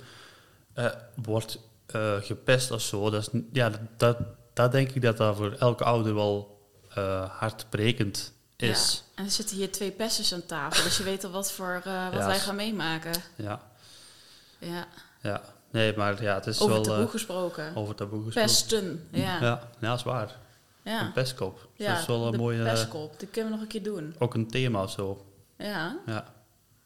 eh, 0.73 0.85
wordt 1.15 1.59
eh, 1.85 2.15
gepest 2.21 2.71
of 2.71 2.81
zo, 2.81 3.09
dat, 3.09 3.21
is, 3.33 3.41
ja, 3.51 3.71
dat, 3.97 4.17
dat 4.53 4.71
denk 4.71 4.91
ik 4.91 5.01
dat 5.01 5.17
dat 5.17 5.35
voor 5.35 5.51
elke 5.59 5.83
ouder 5.83 6.15
wel 6.15 6.51
eh 6.93 7.29
hartbrekend 7.39 8.33
is. 8.55 9.03
Ja. 9.05 9.11
En 9.15 9.25
er 9.25 9.31
zitten 9.31 9.55
hier 9.57 9.71
twee 9.71 9.91
pesters 9.91 10.33
aan 10.33 10.45
tafel, 10.45 10.83
dus 10.83 10.97
je 10.97 11.03
weet 11.03 11.23
al 11.23 11.31
wat, 11.31 11.51
voor, 11.51 11.73
wat 11.73 11.83
Ja, 12.13 12.25
wij 12.25 12.39
gaan 12.39 12.55
meemaken. 12.55 13.11
Ja, 13.35 13.61
Ja. 14.59 14.87
ja. 15.21 15.41
Nee, 15.71 15.97
maar 15.97 16.23
ja, 16.23 16.33
het 16.33 16.47
is 16.47 16.59
Over 16.59 16.73
wel... 16.73 16.83
taboe 16.83 17.07
gesproken. 17.07 17.75
over 17.75 17.95
taboe 17.95 18.23
gesproken. 18.23 18.49
Pesten, 18.49 19.07
ja. 19.11 19.19
Ja, 19.21 19.39
Ja, 19.41 19.69
ja, 19.79 19.89
dat 19.89 19.97
is 19.97 20.03
waar. 20.03 20.35
Een 20.83 21.11
pestkop. 21.11 21.67
dat 21.77 21.97
is 21.99 22.05
wel 22.05 22.25
een 22.25 22.31
de 22.31 22.37
mooie... 22.37 22.63
pestkop. 22.63 23.19
Dat 23.19 23.29
kunnen 23.31 23.51
we 23.51 23.55
nog 23.57 23.65
een 23.65 23.71
keer 23.71 23.83
doen. 23.83 24.15
ook 24.19 24.33
een 24.33 24.47
thema 24.47 24.83
of 24.83 24.91
zo. 24.91 25.25
Ja, 25.57 25.97
Ja. 26.05 26.33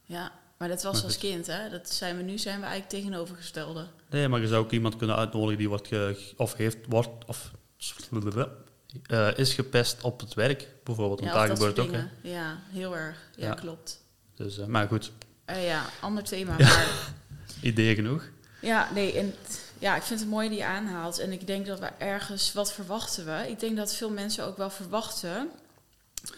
ja. 0.04 0.32
Maar 0.58 0.68
dat 0.68 0.84
was 0.84 0.94
Maar 0.96 1.04
als 1.04 1.18
kind, 1.18 1.48
hè. 1.48 1.70
Dat 1.70 1.90
zijn 1.90 2.18
we 2.18 2.24
nu, 2.24 2.38
zijn 2.38 2.60
we 2.60 2.66
eigenlijk 2.66 2.90
tegenovergestelde. 3.04 3.88
Nee, 4.10 4.28
maar 4.28 4.42
je 4.42 4.48
zou 4.48 4.64
ook 4.64 4.72
iemand 4.72 4.96
kunnen 4.96 5.16
uitnodigen 5.16 5.58
die 5.58 5.70
wordt 5.70 5.88
ge, 5.88 6.34
of 6.38 6.54
heeft, 6.54 6.78
wordt, 6.88 7.26
of 7.26 7.52
eh, 9.08 9.38
is 9.38 9.54
gepest 9.54 10.02
op 10.02 10.20
het 10.20 10.34
werk, 10.34 10.68
bijvoorbeeld. 10.84 11.20
Want 11.20 11.32
ja, 11.32 11.38
daar 11.38 11.56
gebeurt 11.56 11.80
ook, 11.80 11.92
hè. 11.92 12.04
Ja, 12.22 12.60
heel 12.70 12.96
erg. 12.96 13.18
Ja, 13.36 13.48
Ja. 13.48 13.54
klopt. 13.54 14.04
Dus, 14.36 14.58
eh, 14.58 14.66
maar 14.66 14.88
goed, 14.88 15.12
Eh, 15.46 15.66
ja, 15.68 15.86
ander 16.00 16.24
thema. 16.24 16.56
Maar 16.58 16.88
ideeën 17.62 17.96
genoeg. 17.96 18.24
ja, 18.62 18.90
nee, 18.94 19.14
en 19.18 19.34
ja, 19.80 19.96
ik 19.96 20.02
vind 20.02 20.20
het 20.20 20.30
mooi 20.30 20.50
die 20.50 20.58
je 20.58 20.66
aanhaalt. 20.66 21.20
En 21.20 21.32
ik 21.32 21.48
denk 21.48 21.66
dat 21.66 21.80
we 21.80 21.86
ergens, 21.98 22.54
wat 22.54 22.74
verwachten 22.74 23.26
we? 23.26 23.50
Ik 23.50 23.60
denk 23.60 23.78
dat 23.78 23.96
veel 23.96 24.10
mensen 24.10 24.46
ook 24.46 24.58
wel 24.58 24.70
verwachten, 24.70 25.50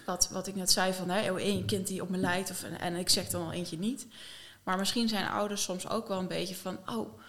wat, 0.05 0.29
wat 0.31 0.47
ik 0.47 0.55
net 0.55 0.71
zei 0.71 0.93
van, 0.93 1.09
hè, 1.09 1.31
oh, 1.31 1.39
één 1.39 1.65
kind 1.65 1.87
die 1.87 2.01
op 2.01 2.09
me 2.09 2.17
lijkt, 2.17 2.49
of, 2.51 2.63
en, 2.63 2.79
en 2.79 2.95
ik 2.95 3.09
zeg 3.09 3.29
dan 3.29 3.45
al 3.45 3.51
eentje 3.51 3.77
niet. 3.77 4.07
Maar 4.63 4.77
misschien 4.77 5.09
zijn 5.09 5.27
ouders 5.27 5.63
soms 5.63 5.89
ook 5.89 6.07
wel 6.07 6.19
een 6.19 6.27
beetje 6.27 6.55
van, 6.55 6.77
oh, 6.85 7.19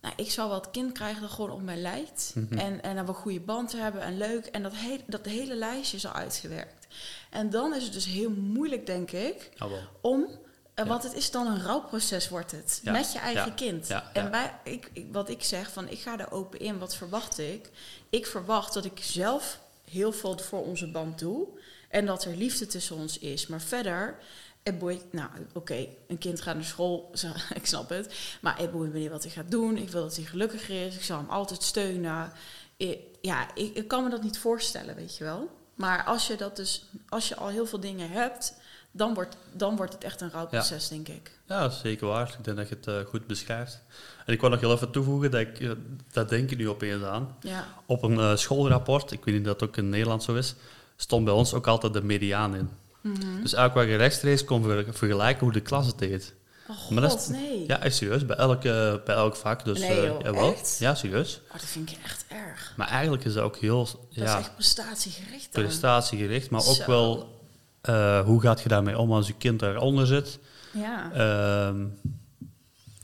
nou, 0.00 0.14
ik 0.16 0.30
zal 0.30 0.48
wel 0.48 0.60
het 0.60 0.70
kind 0.70 0.92
krijgen 0.92 1.20
dat 1.22 1.30
gewoon 1.30 1.50
op 1.50 1.62
mij 1.62 1.76
lijkt. 1.76 2.32
Mhm. 2.34 2.58
En, 2.58 2.82
en 2.82 2.96
dat 2.96 3.04
we 3.04 3.10
een 3.10 3.16
goede 3.18 3.40
band 3.40 3.72
hebben 3.72 4.02
en 4.02 4.16
leuk. 4.18 4.46
En 4.46 4.62
dat, 4.62 4.72
he 4.74 4.96
dat 5.06 5.24
hele 5.24 5.54
lijstje 5.54 5.96
is 5.96 6.06
al 6.06 6.12
uitgewerkt. 6.12 6.86
En 7.30 7.50
dan 7.50 7.74
is 7.74 7.82
het 7.84 7.92
dus 7.92 8.04
heel 8.06 8.30
moeilijk, 8.30 8.86
denk 8.86 9.10
ik, 9.10 9.50
Jawel. 9.54 9.78
om. 10.00 10.22
eh, 10.24 10.84
Ja. 10.84 10.86
Want 10.86 11.02
het 11.02 11.14
is 11.14 11.30
dan 11.30 11.46
een 11.46 11.62
rouwproces, 11.62 12.28
wordt 12.28 12.50
het. 12.50 12.80
Ja, 12.82 12.92
Met 12.92 13.12
je 13.12 13.18
eigen 13.18 13.46
ja, 13.46 13.52
kind. 13.54 13.88
en 14.12 14.30
wij, 14.30 14.54
ik, 14.64 14.90
ik- 14.92 15.06
wat 15.12 15.28
ik 15.28 15.42
zeg, 15.42 15.72
van 15.72 15.88
ik 15.88 15.98
ga 16.00 16.18
er 16.18 16.30
open 16.32 16.60
in. 16.60 16.78
Wat 16.78 16.94
verwacht 16.96 17.38
ik? 17.38 17.70
Ik 18.10 18.26
verwacht 18.26 18.74
dat 18.74 18.84
ik 18.84 18.98
zelf 19.02 19.60
heel 19.90 20.12
veel 20.12 20.38
voor 20.38 20.62
onze 20.64 20.90
band 20.90 21.18
doe. 21.18 21.46
En 21.88 22.06
dat 22.06 22.24
er 22.24 22.36
liefde 22.36 22.66
tussen 22.66 22.96
ons 22.96 23.18
is. 23.18 23.46
Maar 23.46 23.60
verder, 23.60 24.18
het 24.62 24.78
boeit, 24.78 25.12
nou 25.12 25.28
oké, 25.52 25.86
een 26.08 26.18
kind 26.18 26.40
gaat 26.40 26.54
naar 26.54 26.64
school, 26.64 27.10
zo, 27.14 27.28
ik 27.54 27.66
snap 27.66 27.88
het. 27.88 28.14
Maar 28.40 28.58
het 28.58 28.72
boeit 28.72 28.92
me 28.92 28.98
niet 28.98 29.10
wat 29.10 29.22
hij 29.22 29.32
gaat 29.32 29.50
doen. 29.50 29.76
Ik 29.76 29.88
wil 29.88 30.02
dat 30.02 30.16
hij 30.16 30.24
gelukkig 30.24 30.68
is. 30.68 30.94
Ik 30.94 31.02
zal 31.04 31.18
hem 31.18 31.30
altijd 31.30 31.62
steunen. 31.62 32.32
I- 32.78 32.98
ja, 33.20 33.54
ik, 33.54 33.74
ik 33.76 33.88
kan 33.88 34.04
me 34.04 34.10
dat 34.10 34.22
niet 34.22 34.38
voorstellen, 34.38 34.94
weet 34.94 35.16
je 35.16 35.24
wel. 35.24 35.50
Maar 35.74 36.04
als 36.04 36.26
je 36.26 36.36
dat 36.36 36.56
dus, 36.56 36.84
als 37.08 37.28
je 37.28 37.36
al 37.36 37.48
heel 37.48 37.66
veel 37.66 37.80
dingen 37.80 38.10
hebt, 38.10 38.54
dan 38.90 39.14
wordt, 39.14 39.36
dan 39.52 39.76
wordt 39.76 39.92
het 39.92 40.04
echt 40.04 40.20
een 40.20 40.30
rouwproces, 40.30 40.88
denk 40.88 41.08
ik. 41.08 41.30
Ja, 41.46 41.68
zeker 41.68 42.06
waar. 42.06 42.34
Ik 42.38 42.44
denk 42.44 42.56
dat 42.56 42.68
je 42.68 42.74
het 42.74 42.86
eh, 42.86 43.00
goed 43.10 43.26
beschrijft. 43.26 43.80
En 44.26 44.32
ik 44.32 44.40
wil 44.40 44.50
nog 44.50 44.60
heel 44.60 44.72
even 44.72 44.90
toevoegen, 44.90 45.30
dat, 45.30 45.40
ik, 45.40 45.60
eh, 45.60 45.70
dat 46.12 46.28
denk 46.28 46.50
ik 46.50 46.58
nu 46.58 46.68
opeens 46.68 47.02
aan. 47.02 47.36
Ja, 47.40 47.66
Op 47.86 48.02
een 48.02 48.18
eh, 48.18 48.36
schoolrapport, 48.36 49.10
ik 49.12 49.24
weet 49.24 49.34
niet 49.34 49.48
of 49.48 49.52
dat 49.56 49.68
ook 49.68 49.76
in 49.76 49.88
Nederland 49.88 50.22
zo 50.22 50.34
is, 50.34 50.54
stond 51.00 51.24
bij 51.24 51.34
ons 51.34 51.54
ook 51.54 51.66
altijd 51.66 51.92
de 51.92 52.02
mediaan 52.02 52.54
in. 52.54 52.68
Mhm. 53.00 53.14
Dus 53.20 53.52
eigenlijk 53.54 53.74
waar 53.74 53.86
je 53.86 53.96
rechtstreeks 53.96 54.44
kon 54.44 54.62
ver- 54.62 54.86
vergelijken 54.90 55.44
hoe 55.44 55.52
de 55.52 55.60
klas 55.60 55.86
het 55.86 55.98
deed. 55.98 56.34
Oh 56.70 56.90
Maar 56.90 57.02
dat 57.02 57.10
god, 57.10 57.20
is- 57.20 57.26
nee. 57.28 57.64
Ja, 57.66 57.90
serieus. 57.90 58.26
Bij 58.26 58.36
elk, 58.36 58.64
eh, 58.64 58.94
bij 59.04 59.14
elk 59.14 59.36
vak. 59.36 59.64
Dus, 59.64 59.78
Nee, 59.78 60.06
eh, 60.18 60.32
joh? 60.34 60.56
Ja, 60.78 60.94
serieus. 60.94 61.40
Oh, 61.46 61.52
dat 61.52 61.64
vind 61.64 61.90
ik 61.90 61.96
echt 62.04 62.24
erg. 62.28 62.72
Maar 62.76 62.88
eigenlijk 62.88 63.24
is 63.24 63.32
dat 63.34 63.42
ook 63.44 63.56
heel 63.56 63.84
Dat 63.84 63.96
ja, 64.10 64.24
is 64.38 64.44
echt 64.44 64.54
prestatiegericht 64.54 65.52
dan. 65.52 65.62
prestatiegericht. 65.62 66.50
Maar 66.50 66.66
ook 66.66 66.74
Zo. 66.74 66.86
wel, 66.86 67.40
eh, 67.80 68.20
hoe 68.24 68.40
gaat 68.40 68.60
je 68.62 68.68
daarmee 68.68 68.98
om 68.98 69.12
als 69.12 69.26
je 69.26 69.34
kind 69.38 69.60
daaronder 69.60 70.06
zit? 70.06 70.38
Ja. 70.72 71.10
Ehm, 71.12 71.84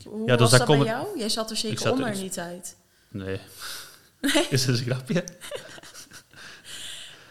Hoe 0.05 0.27
ja, 0.27 0.35
dus 0.35 0.49
was 0.49 0.59
dat 0.59 0.67
bij 0.67 0.77
jou? 0.85 1.19
Jij 1.19 1.29
zat 1.29 1.49
er 1.51 1.57
zeker 1.57 1.77
zat 1.77 1.87
er- 1.87 1.93
onder 1.93 2.07
ik- 2.07 2.13
in 2.15 2.21
die 2.21 2.29
tijd. 2.29 2.75
nee. 3.09 3.39
is 4.49 4.65
dat 4.65 4.77
een 4.77 4.83
grapje? 4.83 5.23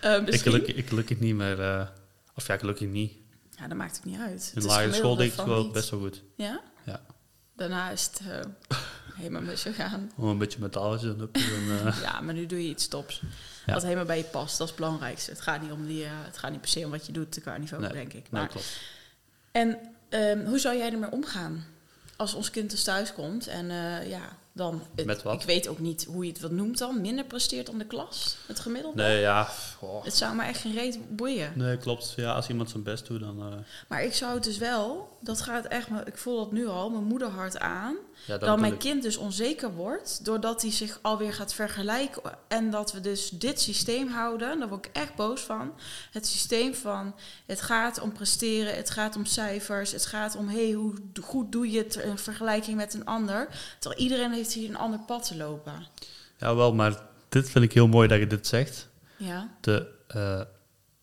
Eh, 0.04 0.26
Ik 0.26 0.40
gelukkig, 0.40 0.74
ik 0.74 0.88
gelukkig 0.88 1.18
niet 1.20 1.34
meer. 1.34 1.60
eh, 1.60 1.86
of 2.34 2.46
ja, 2.46 2.56
gelukkig 2.58 2.88
niet. 2.88 3.12
Ja, 3.58 3.68
dat 3.68 3.76
maakt 3.76 3.96
het 3.96 4.04
niet 4.04 4.18
uit. 4.20 4.42
In 4.42 4.50
Het 4.54 4.62
de 4.62 4.68
lagere 4.68 4.92
school 4.92 5.16
deed 5.16 5.30
ik 5.30 5.36
het 5.36 5.46
wel 5.46 5.62
niet. 5.62 5.72
best 5.72 5.90
wel 5.90 6.00
goed. 6.00 6.22
Ja? 6.36 6.60
Ja. 6.84 7.00
Daarna 7.56 7.90
is 7.90 8.04
het 8.12 8.20
eh, 8.28 8.78
helemaal 9.14 9.42
misgegaan. 9.42 10.10
Gewoon 10.14 10.30
een 10.34 10.38
beetje 10.38 10.58
metaaltjes 10.60 11.12
en 11.12 11.18
hupjes 11.18 11.44
en... 11.52 11.86
eh, 11.86 12.00
Ja, 12.02 12.20
maar 12.20 12.34
nu 12.34 12.46
doe 12.46 12.62
je 12.62 12.68
iets 12.68 12.88
tops. 12.88 13.22
Ja. 13.66 13.72
Wat 13.74 13.82
helemaal 13.82 14.04
bij 14.04 14.18
je 14.18 14.24
past, 14.24 14.58
dat 14.58 14.66
is 14.68 14.74
het 14.74 14.82
belangrijkste. 14.84 15.30
Het 15.30 15.40
gaat 15.40 15.62
niet, 15.62 15.70
om 15.72 15.86
die, 15.86 16.04
het 16.04 16.38
gaat 16.38 16.50
niet 16.50 16.60
per 16.60 16.68
se 16.70 16.84
om 16.84 16.90
wat 16.90 17.06
je 17.06 17.12
doet 17.12 17.40
qua 17.40 17.56
niveau, 17.56 17.82
Nee, 17.82 17.92
denk 17.92 18.06
ik. 18.12 18.12
nee, 18.12 18.40
Maar, 18.42 18.48
klopt. 18.48 18.78
en 19.52 19.78
ehm, 20.08 20.44
hoe 20.46 20.58
zou 20.58 20.76
jij 20.76 20.92
ermee 20.92 21.10
omgaan? 21.10 21.64
Als 22.16 22.34
ons 22.34 22.50
kind 22.50 22.70
dus 22.70 22.82
thuis 22.84 23.12
komt 23.12 23.46
en 23.46 23.66
ja, 24.08 24.36
dan... 24.56 24.82
het- 24.94 25.06
Met 25.06 25.22
wat? 25.22 25.34
Ik 25.40 25.46
weet 25.46 25.68
ook 25.68 25.78
niet 25.78 26.04
hoe 26.04 26.24
je 26.24 26.30
het 26.32 26.40
wat 26.40 26.50
noemt 26.50 26.78
dan. 26.78 27.00
Minder 27.00 27.24
presteert 27.24 27.66
dan 27.66 27.78
de 27.78 27.84
klas, 27.84 28.36
het 28.46 28.60
gemiddelde. 28.60 29.02
Nee, 29.02 29.20
ja. 29.20 29.48
oh. 29.80 30.04
Het 30.04 30.14
zou 30.16 30.36
me 30.36 30.42
echt 30.44 30.60
geen 30.60 30.74
reet 30.74 31.16
boeien. 31.16 31.52
Nee, 31.54 31.76
klopt. 31.76 32.12
Ja, 32.16 32.32
als 32.32 32.48
iemand 32.48 32.70
zijn 32.70 32.82
best 32.82 33.06
doet, 33.06 33.20
dan... 33.20 33.38
eh, 33.40 33.58
Maar 33.88 34.04
ik 34.04 34.14
zou 34.14 34.34
het 34.34 34.44
dus 34.44 34.58
wel, 34.58 35.16
dat 35.20 35.40
gaat 35.40 35.64
echt, 35.64 35.90
me- 35.90 36.04
ik 36.04 36.18
voel 36.18 36.36
dat 36.36 36.52
nu 36.52 36.66
al, 36.66 36.90
mijn 36.90 37.04
moederhart 37.04 37.58
aan. 37.58 37.96
Ja, 38.26 38.38
Dat, 38.38 38.40
mijn 38.40 38.56
bedoel 38.60 38.72
ik. 38.74 38.78
kind 38.78 39.02
dus 39.02 39.16
onzeker 39.16 39.74
wordt, 39.74 40.24
doordat 40.24 40.62
hij 40.62 40.70
zich 40.70 40.98
alweer 41.02 41.32
gaat 41.32 41.54
vergelijken. 41.54 42.22
En 42.48 42.70
dat 42.70 42.92
we 42.92 43.00
dus 43.00 43.28
dit 43.30 43.60
systeem 43.60 44.08
houden, 44.08 44.58
daar 44.58 44.68
word 44.68 44.86
ik 44.86 44.90
echt 44.96 45.14
boos 45.14 45.40
van. 45.40 45.72
Het 46.10 46.26
systeem 46.26 46.74
van, 46.74 47.14
het 47.46 47.60
gaat 47.60 48.00
om 48.00 48.12
presteren, 48.12 48.76
het 48.76 48.90
gaat 48.90 49.16
om 49.16 49.24
cijfers, 49.24 49.92
het 49.92 50.06
gaat 50.06 50.36
om, 50.36 50.48
hey, 50.48 50.70
hoe 50.72 50.94
goed 51.22 51.52
doe 51.52 51.70
je 51.70 51.78
het 51.78 51.94
in 51.94 52.18
vergelijking 52.18 52.76
met 52.76 52.94
een 52.94 53.04
ander. 53.04 53.48
Terwijl 53.78 54.02
iedereen 54.02 54.32
heeft 54.32 54.52
hier 54.52 54.68
een 54.68 54.76
ander 54.78 55.00
pad 55.00 55.26
te 55.26 55.36
lopen. 55.36 55.86
Ja, 56.38 56.54
wel, 56.54 56.74
maar 56.74 57.02
dit 57.28 57.50
vind 57.50 57.64
ik 57.64 57.72
heel 57.72 57.88
mooi 57.88 58.08
dat 58.08 58.18
je 58.18 58.26
dit 58.26 58.46
zegt. 58.46 58.88
Ja, 59.16 59.48
De, 59.60 59.88
eh, 60.08 60.40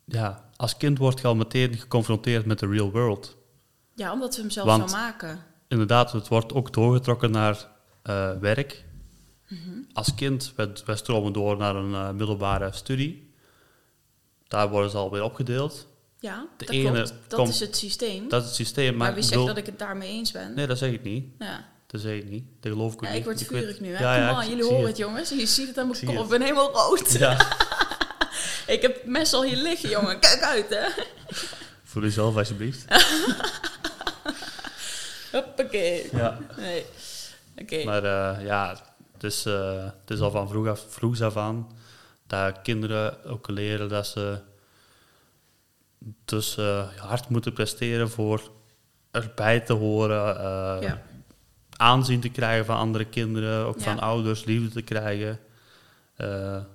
ja, 0.06 0.50
als 0.56 0.78
kind 0.78 0.98
wordt 0.98 1.20
je 1.22 1.28
al 1.28 1.36
meteen 1.36 1.78
geconfronteerd 1.78 2.46
met 2.46 2.60
de 2.60 2.68
real 2.68 2.92
world. 2.92 3.38
ja 3.96 4.12
omdat 4.14 4.36
we 4.36 4.42
hem 4.42 4.50
zelf 4.52 4.90
zo 4.90 4.96
maken. 4.96 5.44
Inderdaad, 5.72 6.12
het 6.12 6.28
wordt 6.28 6.54
ook 6.54 6.74
doorgetrokken 6.74 7.32
naar 7.32 7.68
eh, 8.04 8.32
werk. 8.40 8.84
Mhm. 9.48 9.60
Als 9.94 10.14
kind, 10.16 10.54
wij, 10.56 10.70
wij 10.86 10.96
stromen 10.96 11.34
door 11.34 11.58
naar 11.58 11.76
een 11.76 11.94
eh, 11.94 12.10
middelbare 12.10 12.70
studie. 12.74 13.34
Daar 14.48 14.70
worden 14.70 14.90
ze 14.92 14.98
alweer 14.98 15.24
opgedeeld. 15.24 15.88
Ja, 16.20 16.46
De 16.58 16.66
dat 16.66 16.74
ene 16.76 16.92
klopt. 16.92 17.14
Dat 17.28 17.40
komt- 17.40 17.50
is 17.50 17.60
het 17.60 17.78
systeem. 17.78 18.30
Dat 18.30 18.42
is 18.42 18.48
het 18.48 18.56
systeem. 18.56 18.90
maar 18.96 18.98
Maar, 18.98 19.14
wie 19.14 19.22
zegt 19.24 19.34
bedoel- 19.36 19.48
dat 19.48 19.58
ik 19.58 19.66
het 19.66 19.80
daarmee 19.80 20.10
eens 20.10 20.32
ben? 20.32 20.54
Nee, 20.54 20.68
dat 20.68 20.78
zeg 20.78 20.92
ik 20.92 21.04
niet. 21.04 21.26
Ja. 21.40 21.70
Dat 21.88 22.02
zeg 22.02 22.16
ik 22.18 22.30
niet. 22.30 22.44
Dat 22.60 22.72
geloof 22.72 22.94
ik 22.94 22.98
ook 22.98 23.04
Ja, 23.06 23.10
niet. 23.10 23.18
ik 23.20 23.24
word 23.26 23.40
weet- 23.50 23.62
vurig 23.62 23.80
nu, 23.80 23.94
hè? 23.96 24.16
Ja, 24.18 24.46
jullie 24.46 24.64
horen 24.64 24.88
het. 24.88 24.98
jongens. 24.98 25.30
Je 25.30 25.46
ziet 25.46 25.68
het 25.68 25.78
aan 25.78 25.88
mijn 25.90 26.06
kop. 26.06 26.24
Ik 26.24 26.30
ben 26.30 26.42
helemaal 26.42 26.72
rood. 26.72 27.12
Ja, 27.12 27.48
Ik 28.76 28.82
heb 28.82 29.06
mes 29.06 29.34
al 29.34 29.44
hier 29.44 29.58
liggen, 29.58 29.90
jongen. 29.90 30.20
Kijk 30.20 30.42
uit, 30.42 30.70
hè. 30.70 31.04
voor 31.84 32.02
jezelf 32.02 32.38
alsjeblieft. 32.38 32.86
Hoppakee. 35.32 36.10
Ja. 36.12 36.38
Nee. 36.58 36.86
Oké. 37.58 37.84
Maar 37.84 38.04
eh, 38.04 38.46
ja, 38.46 38.78
het 39.14 39.24
is, 39.24 39.46
eh, 39.46 39.84
het 39.84 40.10
is 40.10 40.20
al 40.20 40.32
van 40.32 40.48
vroeg 40.50 40.68
af, 40.68 40.86
vroeg 40.90 41.22
af 41.22 41.38
aan 41.38 41.70
dat 42.28 42.62
kinderen 42.62 43.24
ook 43.26 43.50
leren 43.50 43.90
dat 43.90 44.08
ze 44.08 44.38
dus 46.26 46.58
eh, 46.58 46.88
hard 46.98 47.30
moeten 47.30 47.54
presteren 47.54 48.10
voor 48.10 48.52
erbij 49.12 49.60
te 49.60 49.74
horen, 49.74 50.36
Ja. 50.82 51.02
aanzien 51.78 52.20
te 52.20 52.30
krijgen 52.30 52.66
van 52.66 52.78
andere 52.78 53.06
kinderen, 53.06 53.66
ook 53.66 53.78
Ja. 53.78 53.84
van 53.84 54.00
ouders, 54.00 54.44
liefde 54.46 54.70
te 54.70 54.82
krijgen. 54.82 55.40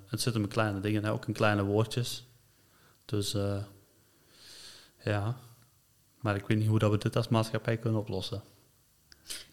Het 0.09 0.21
zit 0.21 0.35
hem 0.35 0.43
in 0.43 0.49
kleine 0.49 0.81
dingen, 0.81 1.05
hè, 1.05 1.11
ook 1.13 1.27
in 1.27 1.33
kleine 1.35 1.63
woordjes. 1.65 2.27
Dus 3.05 3.37
ja, 5.03 5.37
maar 6.27 6.37
ik 6.37 6.47
weet 6.47 6.59
niet 6.59 6.69
hoe 6.69 6.79
dat 6.79 6.91
we 6.91 6.99
dit 6.99 7.17
als 7.17 7.29
maatschappij 7.29 7.77
kunnen 7.77 8.01
oplossen. 8.01 8.43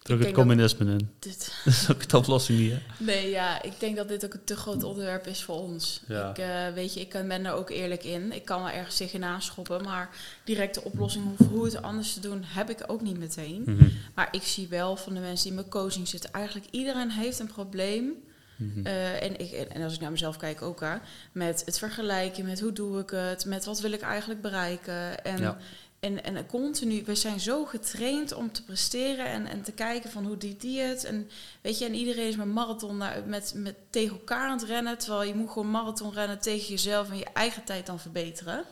Terug 0.02 0.24
het 0.24 0.34
communisme 0.34 0.90
in. 0.90 1.10
Dit. 1.18 1.52
Dat 1.64 1.72
is 1.72 1.90
ook 1.90 2.08
de 2.08 2.16
oplossing 2.16 2.58
niet, 2.58 2.72
hè? 2.72 3.04
Nee, 3.04 3.30
ja. 3.30 3.62
Ik 3.62 3.80
denk 3.80 3.96
dat 3.96 4.08
dit 4.08 4.24
ook 4.24 4.34
een 4.34 4.44
te 4.44 4.56
groot 4.56 4.82
onderwerp 4.82 5.26
is 5.26 5.42
voor 5.42 5.56
ons. 5.56 6.02
Ja. 6.08 6.30
Ik, 6.30 6.38
eh, 6.38 6.74
weet 6.74 6.94
je, 6.94 7.00
ik 7.00 7.10
ben 7.10 7.42
daar 7.42 7.54
ook 7.54 7.70
eerlijk 7.70 8.04
in. 8.04 8.32
Ik 8.32 8.44
kan 8.44 8.62
wel 8.62 8.70
ergens 8.70 8.96
tegenaan 8.96 9.42
schoppen. 9.42 9.82
Maar 9.82 10.10
directe 10.44 10.84
oplossing 10.84 11.24
hoe 11.50 11.64
het 11.64 11.82
anders 11.82 12.14
te 12.14 12.20
doen, 12.20 12.42
heb 12.44 12.70
ik 12.70 12.84
ook 12.86 13.00
niet 13.00 13.18
meteen. 13.18 13.62
Mhm. 13.66 13.88
Maar 14.14 14.28
ik 14.30 14.42
zie 14.42 14.68
wel 14.68 14.96
van 14.96 15.14
de 15.14 15.20
mensen 15.20 15.42
die 15.42 15.48
in 15.48 15.58
mijn 15.58 15.68
coaching 15.68 16.08
zitten. 16.08 16.32
Eigenlijk 16.32 16.66
iedereen 16.70 17.10
heeft 17.10 17.38
een 17.38 17.46
probleem 17.46 18.14
Mhm. 18.56 18.86
Eh, 18.86 19.22
en, 19.22 19.38
ik, 19.38 19.50
en 19.52 19.82
als 19.82 19.94
ik 19.94 20.00
naar 20.00 20.10
mezelf 20.10 20.36
kijk 20.36 20.62
ook, 20.62 20.80
hè, 20.80 20.94
met 21.32 21.62
het 21.64 21.78
vergelijken, 21.78 22.44
met 22.44 22.60
hoe 22.60 22.72
doe 22.72 23.00
ik 23.00 23.10
het, 23.10 23.44
met 23.44 23.64
wat 23.64 23.80
wil 23.80 23.92
ik 23.92 24.00
eigenlijk 24.00 24.40
bereiken. 24.40 25.24
En, 25.24 25.38
Ja. 25.38 25.56
En, 26.04 26.24
en 26.24 26.46
continu, 26.46 27.02
we 27.04 27.14
zijn 27.14 27.40
zo 27.40 27.64
getraind 27.64 28.34
om 28.34 28.52
te 28.52 28.64
presteren 28.64 29.26
en, 29.26 29.46
en 29.46 29.62
te 29.62 29.72
kijken 29.72 30.10
van 30.10 30.24
hoe 30.24 30.36
doet 30.36 30.60
die 30.60 30.80
het. 30.80 31.04
En 31.04 31.28
weet 31.60 31.78
je, 31.78 31.84
en 31.84 31.94
iedereen 31.94 32.28
is 32.28 32.36
met 32.36 32.46
marathon 32.46 32.96
naar- 32.96 33.22
met, 33.26 33.52
met 33.56 33.74
tegen 33.90 34.16
elkaar 34.16 34.48
aan 34.48 34.58
het 34.58 34.66
rennen, 34.68 34.98
terwijl 34.98 35.22
je 35.28 35.34
moet 35.34 35.50
gewoon 35.50 35.70
marathon 35.70 36.12
rennen 36.12 36.38
tegen 36.40 36.68
jezelf 36.68 37.10
en 37.10 37.16
je 37.18 37.26
eigen 37.32 37.64
tijd 37.64 37.86
dan 37.86 38.00
verbeteren. 38.00 38.64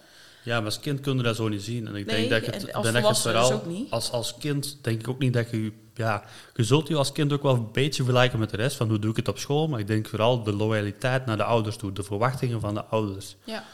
Ja, 0.45 0.57
maar 0.57 0.65
als 0.65 0.81
kind 0.81 1.01
kun 1.01 1.17
je 1.17 1.23
dat 1.23 1.37
zo 1.37 1.49
niet 1.49 1.63
zien. 1.63 1.87
En 1.87 1.95
ik 1.95 2.07
Nee, 2.07 2.29
denk 2.29 2.45
dat 2.45 2.55
het, 2.55 2.65
ben 2.65 2.67
je 2.67 2.67
het 2.67 2.73
volwassene 2.87 3.09
dus 3.09 3.21
vooral 3.23 3.53
ook 3.53 3.67
niet. 3.67 3.91
als, 3.91 4.11
als 4.11 4.37
kind 4.39 4.79
denk 4.83 5.01
ik 5.01 5.09
ook 5.09 5.19
niet 5.19 5.33
dat 5.33 5.51
je 5.51 5.73
ja, 5.95 6.25
je 6.55 6.63
zult 6.65 6.89
je 6.89 6.97
als 6.97 7.13
kind 7.13 7.33
ook 7.33 7.43
wel 7.43 7.55
een 7.55 7.73
beetje 7.73 8.03
vergelijken 8.03 8.39
met 8.39 8.51
de 8.51 8.57
rest 8.57 8.77
van 8.77 8.89
hoe 8.89 8.99
doe 8.99 9.11
ik 9.11 9.17
het 9.17 9.29
op 9.29 9.39
school, 9.39 9.69
maar 9.69 9.81
ik 9.81 9.87
denk 9.87 10.09
vooral 10.09 10.43
de 10.43 10.53
loyaliteit 10.53 11.27
naar 11.27 11.37
de 11.37 11.45
ouders 11.45 11.77
toe, 11.77 11.93
de 11.93 12.03
verwachtingen 12.03 12.61
van 12.61 12.75
de 12.75 12.85
ouders. 12.85 13.37
Ja, 13.45 13.65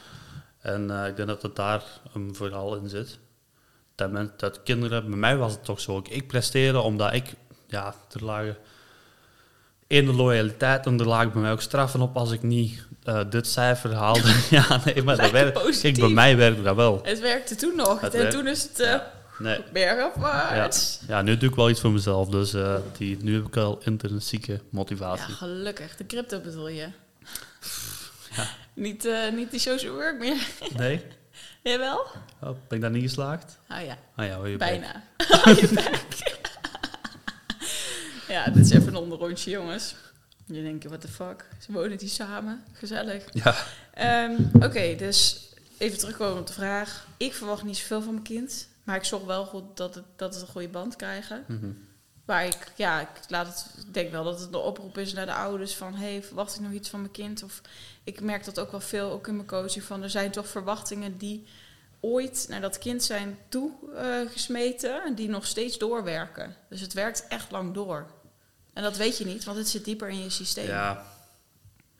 En 0.60 0.90
eh, 1.02 1.08
ik 1.08 1.16
denk 1.16 1.28
dat 1.28 1.42
het 1.42 1.56
daar 1.56 1.82
um, 2.16 2.34
vooral 2.34 2.76
in 2.76 2.88
zit. 2.88 3.18
Dat, 3.98 4.10
men, 4.10 4.32
dat 4.36 4.62
kinderen, 4.62 5.08
bij 5.08 5.18
mij 5.18 5.36
was 5.36 5.52
het 5.52 5.64
toch 5.64 5.80
zo, 5.80 5.98
ik, 5.98 6.08
ik 6.08 6.26
presteerde 6.26 6.80
omdat 6.80 7.12
ik, 7.14 7.24
ja, 7.66 7.94
er 8.12 8.24
lagen 8.24 8.56
één 9.86 10.04
de 10.04 10.12
loyaliteit 10.12 10.86
en 10.86 10.98
er 11.00 11.06
lagen 11.08 11.32
bij 11.32 11.40
mij 11.42 11.52
ook 11.52 11.60
straffen 11.60 12.00
op 12.00 12.16
als 12.16 12.32
ik 12.32 12.42
niet 12.42 12.86
eh, 13.04 13.20
dit 13.30 13.46
cijfer 13.46 13.94
haalde. 13.94 14.34
ja, 14.50 14.80
nee, 14.84 15.02
maar 15.02 15.16
dat 15.16 15.30
werkt. 15.30 15.80
Kijk, 15.80 15.98
bij 16.00 16.08
mij 16.08 16.36
werkte 16.36 16.62
dat 16.62 16.76
wel. 16.76 17.00
het 17.02 17.20
werkte 17.20 17.54
toen 17.54 17.76
nog. 17.76 18.00
Het 18.00 18.14
en 18.14 18.20
werkt. 18.20 18.34
toen 18.34 18.46
is 18.46 18.62
het 18.62 18.80
eh 18.80 18.86
Ja. 18.88 19.12
Nee. 19.38 19.60
bergafwaarts. 19.72 21.00
Ja, 21.08 21.22
nu 21.22 21.36
doe 21.36 21.48
ik 21.48 21.54
wel 21.54 21.70
iets 21.70 21.80
voor 21.80 21.90
mezelf, 21.90 22.28
dus 22.28 22.54
eh, 22.54 22.74
die, 22.96 23.18
nu 23.22 23.34
heb 23.34 23.46
ik 23.46 23.56
al 23.56 23.80
intrinsieke 23.84 24.52
Ja, 24.52 24.58
motivatie. 24.70 25.34
gelukkig. 25.34 25.96
De 25.96 26.06
crypto 26.06 26.40
bedoel 26.40 26.68
je? 26.68 26.86
Ja. 28.36 28.46
Niet, 28.74 29.04
eh, 29.04 29.32
niet 29.32 29.50
die 29.50 29.60
social 29.60 29.94
work 29.94 30.18
meer. 30.18 30.46
Nee? 30.76 31.02
Jawel? 31.68 32.06
Oh, 32.40 32.48
ben 32.68 32.76
ik 32.76 32.80
daar 32.80 32.90
niet 32.90 33.02
geslaagd? 33.02 33.58
Ah 33.66 33.84
ja, 33.84 33.98
Ah 34.16 34.26
ja, 34.26 34.56
bijna. 34.56 35.02
Bek. 35.74 36.50
ja, 38.34 38.50
dit 38.50 38.64
is 38.64 38.70
even 38.70 38.88
een 38.88 38.96
onderrondje, 38.96 39.50
jongens. 39.50 39.94
Je 40.46 40.62
denkt, 40.62 40.84
what 40.84 41.00
the 41.00 41.08
fuck? 41.08 41.48
Ze 41.58 41.72
wonen 41.72 41.98
die 41.98 42.08
samen. 42.08 42.64
Gezellig. 42.72 43.24
Ja. 43.32 43.54
Ehm, 43.94 44.36
Oké, 44.60 44.94
dus 44.96 45.48
even 45.78 45.98
terugkomen 45.98 46.40
op 46.40 46.46
de 46.46 46.52
vraag. 46.52 47.06
Ik 47.16 47.34
verwacht 47.34 47.62
niet 47.62 47.76
zoveel 47.76 48.02
van 48.02 48.12
mijn 48.12 48.24
kind. 48.24 48.68
Maar 48.82 48.96
ik 48.96 49.04
zorg 49.04 49.24
wel 49.24 49.44
goed 49.44 49.76
dat 49.76 49.94
het, 49.94 50.04
dat 50.16 50.34
het 50.34 50.42
een 50.42 50.48
goede 50.48 50.68
band 50.68 50.96
krijgen. 50.96 51.44
Mhm. 51.46 51.70
Waar 52.24 52.46
ik, 52.46 52.72
ja, 52.76 53.00
ik, 53.00 53.08
laat 53.28 53.46
het, 53.46 53.84
ik 53.86 53.94
denk 53.94 54.10
wel 54.10 54.24
dat 54.24 54.40
het 54.40 54.48
een 54.48 54.60
oproep 54.60 54.98
is 54.98 55.12
naar 55.12 55.26
de 55.26 55.34
ouders 55.34 55.74
van, 55.74 55.94
hey, 55.94 56.22
verwacht 56.22 56.54
ik 56.54 56.60
nog 56.60 56.72
iets 56.72 56.88
van 56.88 57.00
mijn 57.00 57.12
kind? 57.12 57.42
Of 57.42 57.60
ik 58.08 58.20
merk 58.20 58.44
dat 58.44 58.60
ook 58.60 58.70
wel 58.70 58.80
veel, 58.80 59.10
ook 59.10 59.26
in 59.28 59.34
mijn 59.34 59.46
coaching, 59.46 59.84
van 59.84 60.02
er 60.02 60.10
zijn 60.10 60.30
toch 60.30 60.48
verwachtingen 60.48 61.18
die 61.18 61.46
ooit 62.00 62.46
naar 62.48 62.60
dat 62.60 62.78
kind 62.78 63.02
zijn 63.02 63.38
toegesmeten 63.48 64.28
gesmeten 64.30 65.04
en 65.04 65.14
die 65.14 65.28
nog 65.28 65.46
steeds 65.46 65.78
doorwerken. 65.78 66.56
Dus 66.68 66.80
het 66.80 66.92
werkt 66.92 67.26
echt 67.28 67.50
lang 67.50 67.74
door. 67.74 68.06
En 68.72 68.82
dat 68.82 68.96
weet 68.96 69.18
je 69.18 69.24
niet, 69.24 69.44
want 69.44 69.58
het 69.58 69.68
zit 69.68 69.84
dieper 69.84 70.08
in 70.08 70.22
je 70.22 70.30
systeem. 70.30 70.66
Ja, 70.66 71.06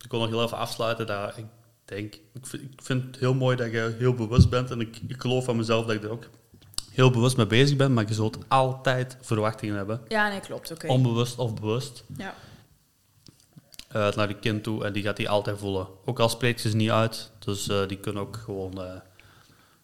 ik 0.05 0.11
wil 0.11 0.21
nog 0.21 0.29
heel 0.29 0.43
even 0.43 0.59
afsluiten. 0.59 1.07
Daar, 1.07 1.39
ik 1.39 1.45
denk, 1.85 2.15
ik 2.15 2.47
vind, 2.47 2.63
ik 2.63 2.83
vind 2.83 3.05
het 3.05 3.17
heel 3.17 3.35
mooi 3.35 3.57
dat 3.57 3.71
je 3.71 3.95
heel 3.99 4.15
bewust 4.15 4.51
bent. 4.51 4.71
En 4.71 4.81
ik, 4.81 5.01
ik 5.09 5.21
geloof 5.21 5.45
van 5.45 5.57
mezelf 5.57 5.87
dat 5.87 5.95
ik 5.95 6.03
er 6.03 6.11
ook 6.11 6.29
heel 6.91 7.11
bewust 7.11 7.37
mee 7.37 7.47
bezig 7.47 7.77
ben. 7.77 7.93
Maar 7.93 8.09
je 8.09 8.15
zult 8.15 8.39
altijd 8.49 9.17
verwachtingen 9.21 9.77
hebben. 9.77 10.01
Ja, 10.09 10.29
nee, 10.29 10.41
klopt, 10.41 10.71
oké. 10.71 10.87
Onbewust 10.87 11.39
of 11.39 11.55
bewust. 11.55 12.05
Ja. 12.17 12.35
Eh, 13.89 14.13
naar 14.13 14.27
die 14.27 14.39
kind 14.39 14.63
toe. 14.63 14.85
En 14.85 14.93
die 14.93 15.03
gaat 15.03 15.17
die 15.17 15.29
altijd 15.29 15.59
voelen. 15.59 15.89
Ook 16.05 16.19
al 16.19 16.29
spreekt 16.29 16.61
ze 16.61 16.71
ze 16.71 16.77
niet 16.77 16.91
uit. 16.91 17.31
Dus 17.39 17.69
eh, 17.69 17.89
die 17.89 17.99
kunnen 17.99 18.23
ook 18.23 18.37
gewoon 18.37 18.83
eh, 18.83 19.01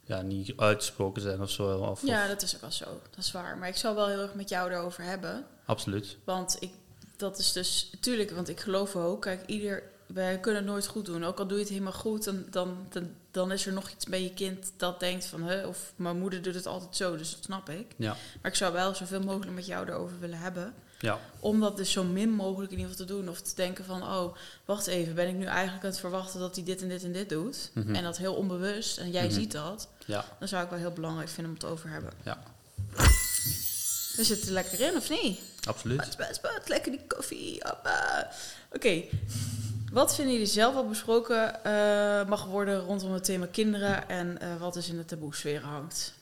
ja, 0.05 0.23
niet 0.23 0.53
uitgesproken 0.57 1.23
zijn 1.23 1.41
of 1.41 1.51
zo. 1.51 1.79
Of, 1.79 2.07
ja, 2.07 2.27
dat 2.27 2.43
is 2.43 2.55
ook 2.55 2.61
wel 2.61 2.73
zo. 2.73 2.85
Dat 3.11 3.25
is 3.25 3.33
waar. 3.33 3.57
Maar 3.57 3.69
ik 3.69 3.77
zou 3.77 3.95
wel 3.95 4.09
heel 4.09 4.21
erg 4.21 4.35
met 4.35 4.49
jou 4.49 4.71
erover 4.71 5.05
hebben. 5.05 5.47
absoluut. 5.65 6.17
Want 6.25 6.57
ik, 6.61 6.71
dat 7.17 7.39
is 7.39 7.53
dus, 7.53 7.91
tuurlijk, 8.01 8.31
want 8.31 8.49
ik 8.49 8.61
geloof 8.61 8.97
ook, 8.97 9.23
kijk, 9.23 9.47
ieder, 9.47 9.83
wij 10.07 10.39
kunnen 10.39 10.63
het 10.63 10.71
nooit 10.71 10.87
goed 10.87 11.07
doen. 11.07 11.25
Ook 11.25 11.39
al 11.39 11.47
doe 11.47 11.57
je 11.57 11.63
het 11.63 11.73
helemaal 11.73 11.93
goed, 11.93 12.25
dan, 12.25 12.45
dan, 12.51 12.87
dan, 12.89 13.11
dan 13.31 13.53
is 13.53 13.67
er 13.67 13.73
nog 13.73 13.91
iets 13.91 14.07
bij 14.07 14.23
je 14.23 14.35
kind 14.35 14.73
dat 14.77 15.01
denkt 15.01 15.27
van, 15.27 15.43
hè, 15.43 15.67
of 15.67 15.93
mijn 15.97 16.19
moeder 16.19 16.43
doet 16.43 16.55
het 16.55 16.67
altijd 16.67 16.97
zo, 16.97 17.17
dus 17.17 17.31
dat 17.31 17.45
snap 17.45 17.69
ik. 17.69 17.87
Ja. 17.97 18.17
Maar 18.43 18.51
ik 18.51 18.57
zou 18.57 18.73
wel 18.73 18.95
zoveel 18.95 19.21
mogelijk 19.21 19.55
met 19.55 19.67
jou 19.67 19.89
erover 19.89 20.21
willen 20.21 20.39
hebben. 20.39 20.75
Ja. 21.05 21.19
Om 21.41 21.61
dat 21.61 21.77
dus 21.77 21.91
zo 21.93 22.05
min 22.05 22.31
mogelijk 22.31 22.73
in 22.73 22.79
ieder 22.79 22.93
geval 22.93 23.07
te 23.07 23.13
doen. 23.13 23.29
Of 23.29 23.41
te 23.41 23.55
denken 23.55 23.85
van, 23.85 24.03
oh, 24.03 24.37
wacht 24.65 24.87
even, 24.87 25.15
ben 25.15 25.29
ik 25.29 25.35
nu 25.35 25.45
eigenlijk 25.45 25.85
aan 25.85 25.91
het 25.91 26.01
verwachten 26.01 26.41
dat 26.41 26.55
hij 26.55 26.65
dit 26.65 26.83
en 26.83 26.89
dit 26.89 27.05
en 27.05 27.13
dit 27.13 27.29
doet? 27.29 27.71
Mhm. 27.75 27.95
En 27.95 28.03
dat 28.03 28.17
heel 28.19 28.35
onbewust, 28.35 28.99
en 28.99 29.11
jij 29.11 29.25
Mhm. 29.25 29.35
ziet 29.35 29.53
dat. 29.53 29.89
Ja. 30.07 30.25
Dan 30.39 30.49
zou 30.49 30.65
ik 30.65 30.71
wel 30.71 30.79
heel 30.79 30.91
belangrijk 30.93 31.29
vinden 31.29 31.53
om 31.53 31.59
het 31.61 31.71
over 31.71 31.85
te 31.87 31.93
hebben. 31.93 32.13
Ja. 32.25 32.43
We 34.17 34.25
zitten 34.25 34.47
er 34.47 34.53
lekker 34.53 34.81
in, 34.81 34.97
of 34.97 35.11
niet? 35.11 35.41
Absoluut. 35.69 36.17
Spuit, 36.31 36.69
lekker 36.69 36.91
die 36.91 37.07
koffie. 37.07 37.63
Oké, 38.73 39.03
wat 39.93 40.15
vinden 40.15 40.33
jullie 40.33 40.49
zelf 40.49 40.75
al 40.75 40.89
besproken 40.89 41.65
eh, 41.65 42.29
mag 42.29 42.45
worden 42.45 42.81
rondom 42.81 43.13
het 43.13 43.25
thema 43.25 43.47
kinderen 43.47 44.09
en 44.09 44.41
eh, 44.41 44.57
wat 44.57 44.77
is 44.77 44.89
in 44.89 44.97
de 44.97 45.05
taboe-sfeer 45.05 45.63
hangt? 45.63 46.13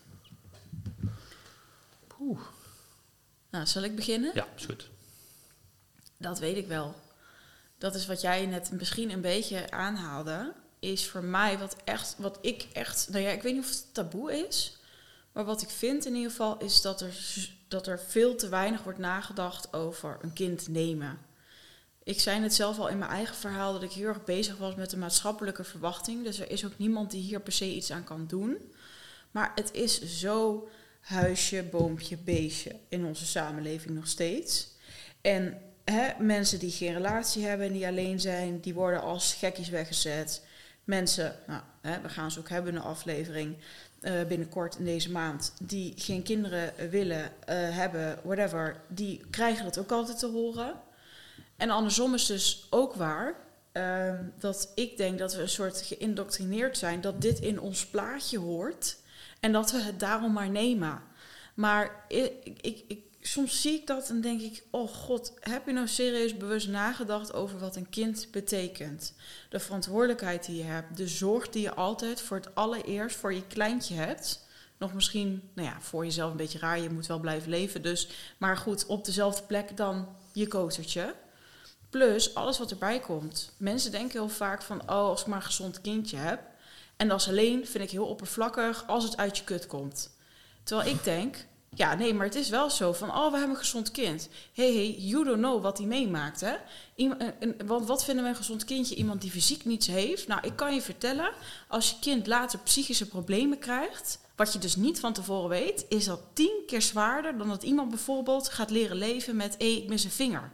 Oeh. 2.20 2.40
Nou, 3.52 3.66
zal 3.66 3.82
ik 3.82 3.96
beginnen? 3.96 4.30
Ja, 4.34 4.46
is 4.56 4.64
goed. 4.64 4.90
Dat 6.16 6.38
weet 6.38 6.56
ik 6.56 6.66
wel. 6.66 6.94
Dat 7.78 7.94
is 7.94 8.06
wat 8.06 8.20
jij 8.20 8.46
net 8.46 8.70
misschien 8.70 9.10
een 9.10 9.20
beetje 9.20 9.70
aanhaalde. 9.70 10.52
Is 10.78 11.08
voor 11.08 11.24
mij 11.24 11.58
wat 11.58 11.76
echt, 11.84 12.14
wat 12.18 12.38
ik 12.40 12.66
echt, 12.72 13.08
nou 13.10 13.24
ja, 13.24 13.30
ik 13.30 13.42
weet 13.42 13.54
niet 13.54 13.62
of 13.62 13.68
het 13.68 13.94
taboe 13.94 14.46
is. 14.46 14.76
Maar 15.32 15.44
wat 15.44 15.62
ik 15.62 15.68
vind 15.68 16.06
in 16.06 16.14
ieder 16.14 16.30
geval 16.30 16.58
is 16.58 16.80
dat 16.80 17.00
er, 17.00 17.14
dat 17.68 17.86
er 17.86 18.00
veel 18.00 18.36
te 18.36 18.48
weinig 18.48 18.82
wordt 18.82 18.98
nagedacht 18.98 19.72
over 19.72 20.18
een 20.22 20.32
kind 20.32 20.68
nemen. 20.68 21.18
Ik 22.02 22.20
zei 22.20 22.42
het 22.42 22.54
zelf 22.54 22.78
al 22.78 22.88
in 22.88 22.98
mijn 22.98 23.10
eigen 23.10 23.36
verhaal 23.36 23.72
dat 23.72 23.82
ik 23.82 23.92
heel 23.92 24.08
erg 24.08 24.24
bezig 24.24 24.56
was 24.56 24.74
met 24.74 24.90
de 24.90 24.96
maatschappelijke 24.96 25.64
verwachting. 25.64 26.24
Dus 26.24 26.38
er 26.38 26.50
is 26.50 26.64
ook 26.64 26.78
niemand 26.78 27.10
die 27.10 27.22
hier 27.22 27.40
per 27.40 27.52
se 27.52 27.74
iets 27.74 27.90
aan 27.90 28.04
kan 28.04 28.26
doen. 28.26 28.72
Maar 29.30 29.52
het 29.54 29.72
is 29.72 30.02
zo 30.02 30.68
huisje, 31.02 31.62
boompje, 31.62 32.16
beestje 32.16 32.76
in 32.88 33.04
onze 33.04 33.26
samenleving 33.26 33.94
nog 33.94 34.06
steeds. 34.06 34.68
En 35.20 35.60
hè, 35.84 36.22
mensen 36.22 36.58
die 36.58 36.70
geen 36.70 36.92
relatie 36.92 37.44
hebben 37.44 37.66
en 37.66 37.72
die 37.72 37.86
alleen 37.86 38.20
zijn, 38.20 38.60
die 38.60 38.74
worden 38.74 39.00
als 39.00 39.34
gekkies 39.34 39.68
weggezet. 39.68 40.42
Mensen, 40.84 41.36
nou, 41.46 41.62
hè, 41.80 42.00
we 42.00 42.08
gaan 42.08 42.30
ze 42.30 42.38
ook 42.38 42.48
hebben 42.48 42.74
in 42.74 42.80
aflevering 42.80 43.56
uh, 44.00 44.22
binnenkort 44.28 44.78
in 44.78 44.84
deze 44.84 45.10
maand, 45.10 45.52
die 45.60 45.92
geen 45.96 46.22
kinderen 46.22 46.90
willen 46.90 47.22
uh, 47.22 47.30
hebben, 47.48 48.18
whatever, 48.22 48.80
die 48.88 49.20
krijgen 49.30 49.64
dat 49.64 49.78
ook 49.78 49.92
altijd 49.92 50.18
te 50.18 50.26
horen. 50.26 50.80
En 51.56 51.70
andersom 51.70 52.14
is 52.14 52.26
dus 52.26 52.66
ook 52.70 52.94
waar 52.94 53.34
uh, 53.72 54.14
dat 54.38 54.72
ik 54.74 54.96
denk 54.96 55.18
dat 55.18 55.34
we 55.34 55.42
een 55.42 55.48
soort 55.48 55.80
geïndoctrineerd 55.80 56.78
zijn 56.78 57.00
dat 57.00 57.20
dit 57.20 57.38
in 57.38 57.60
ons 57.60 57.86
plaatje 57.86 58.38
hoort 58.38 58.96
en 59.42 59.52
dat 59.52 59.70
we 59.70 59.78
het 59.78 60.00
daarom 60.00 60.32
maar 60.32 60.50
nemen. 60.50 61.02
Maar 61.54 62.04
ik, 62.08 62.32
ik, 62.60 62.84
ik, 62.88 63.00
soms 63.20 63.60
zie 63.60 63.74
ik 63.74 63.86
dat 63.86 64.08
en 64.08 64.20
denk 64.20 64.40
ik: 64.40 64.64
Oh 64.70 64.88
god, 64.88 65.34
heb 65.40 65.66
je 65.66 65.72
nou 65.72 65.88
serieus 65.88 66.36
bewust 66.36 66.68
nagedacht 66.68 67.32
over 67.32 67.58
wat 67.58 67.76
een 67.76 67.88
kind 67.88 68.28
betekent? 68.30 69.14
De 69.48 69.60
verantwoordelijkheid 69.60 70.46
die 70.46 70.56
je 70.56 70.62
hebt, 70.62 70.96
de 70.96 71.08
zorg 71.08 71.48
die 71.48 71.62
je 71.62 71.74
altijd 71.74 72.20
voor 72.20 72.36
het 72.36 72.54
allereerst 72.54 73.16
voor 73.16 73.34
je 73.34 73.46
kleintje 73.46 73.94
hebt. 73.94 74.46
Nog 74.78 74.94
misschien, 74.94 75.50
nou 75.54 75.68
ja, 75.68 75.80
voor 75.80 76.04
jezelf 76.04 76.30
een 76.30 76.36
beetje 76.36 76.58
raar, 76.58 76.80
je 76.80 76.90
moet 76.90 77.06
wel 77.06 77.20
blijven 77.20 77.50
leven. 77.50 77.82
Dus, 77.82 78.08
maar 78.38 78.56
goed, 78.56 78.86
op 78.86 79.04
dezelfde 79.04 79.42
plek 79.42 79.76
dan 79.76 80.16
je 80.32 80.48
kotertje. 80.48 81.14
Plus 81.90 82.34
alles 82.34 82.58
wat 82.58 82.70
erbij 82.70 83.00
komt. 83.00 83.52
Mensen 83.56 83.90
denken 83.90 84.12
heel 84.12 84.28
vaak 84.28 84.62
van: 84.62 84.80
Oh, 84.80 84.88
als 84.88 85.20
ik 85.20 85.26
maar 85.26 85.36
een 85.36 85.44
gezond 85.44 85.80
kindje 85.80 86.16
heb. 86.16 86.51
En 86.96 87.08
dat 87.08 87.20
is 87.20 87.28
alleen, 87.28 87.66
vind 87.66 87.84
ik 87.84 87.90
heel 87.90 88.06
oppervlakkig, 88.06 88.86
als 88.86 89.04
het 89.04 89.16
uit 89.16 89.38
je 89.38 89.44
kut 89.44 89.66
komt. 89.66 90.16
Terwijl 90.62 90.88
ik 90.88 91.04
denk, 91.04 91.46
ja, 91.74 91.94
nee, 91.94 92.14
maar 92.14 92.26
het 92.26 92.34
is 92.34 92.48
wel 92.48 92.70
zo 92.70 92.92
van, 92.92 93.08
oh, 93.08 93.30
we 93.30 93.36
hebben 93.36 93.50
een 93.50 93.62
gezond 93.62 93.90
kind. 93.90 94.28
hey, 94.54 94.72
hey, 94.72 94.90
you 94.98 95.24
don't 95.24 95.38
know 95.38 95.62
wat 95.62 95.78
hij 95.78 95.86
meemaakt, 95.86 96.40
hè? 96.40 96.54
want 97.66 97.86
wat 97.86 98.04
vinden 98.04 98.24
we 98.24 98.30
een 98.30 98.36
gezond 98.36 98.64
kindje? 98.64 98.94
Iemand 98.94 99.20
die 99.20 99.30
fysiek 99.30 99.64
niets 99.64 99.86
heeft? 99.86 100.26
Nou, 100.26 100.40
ik 100.46 100.56
kan 100.56 100.74
je 100.74 100.82
vertellen, 100.82 101.32
als 101.68 101.90
je 101.90 101.96
kind 102.00 102.26
later 102.26 102.58
psychische 102.58 103.08
problemen 103.08 103.58
krijgt, 103.58 104.18
wat 104.36 104.52
je 104.52 104.58
dus 104.58 104.76
niet 104.76 105.00
van 105.00 105.12
tevoren 105.12 105.48
weet, 105.48 105.86
is 105.88 106.04
dat 106.04 106.20
tien 106.32 106.62
keer 106.66 106.82
zwaarder 106.82 107.38
dan 107.38 107.48
dat 107.48 107.62
iemand 107.62 107.88
bijvoorbeeld 107.88 108.48
gaat 108.48 108.70
leren 108.70 108.96
leven 108.96 109.36
met, 109.36 109.54
hé, 109.58 109.66
ik 109.66 109.88
mis 109.88 110.04
een 110.04 110.10
vinger 110.10 110.52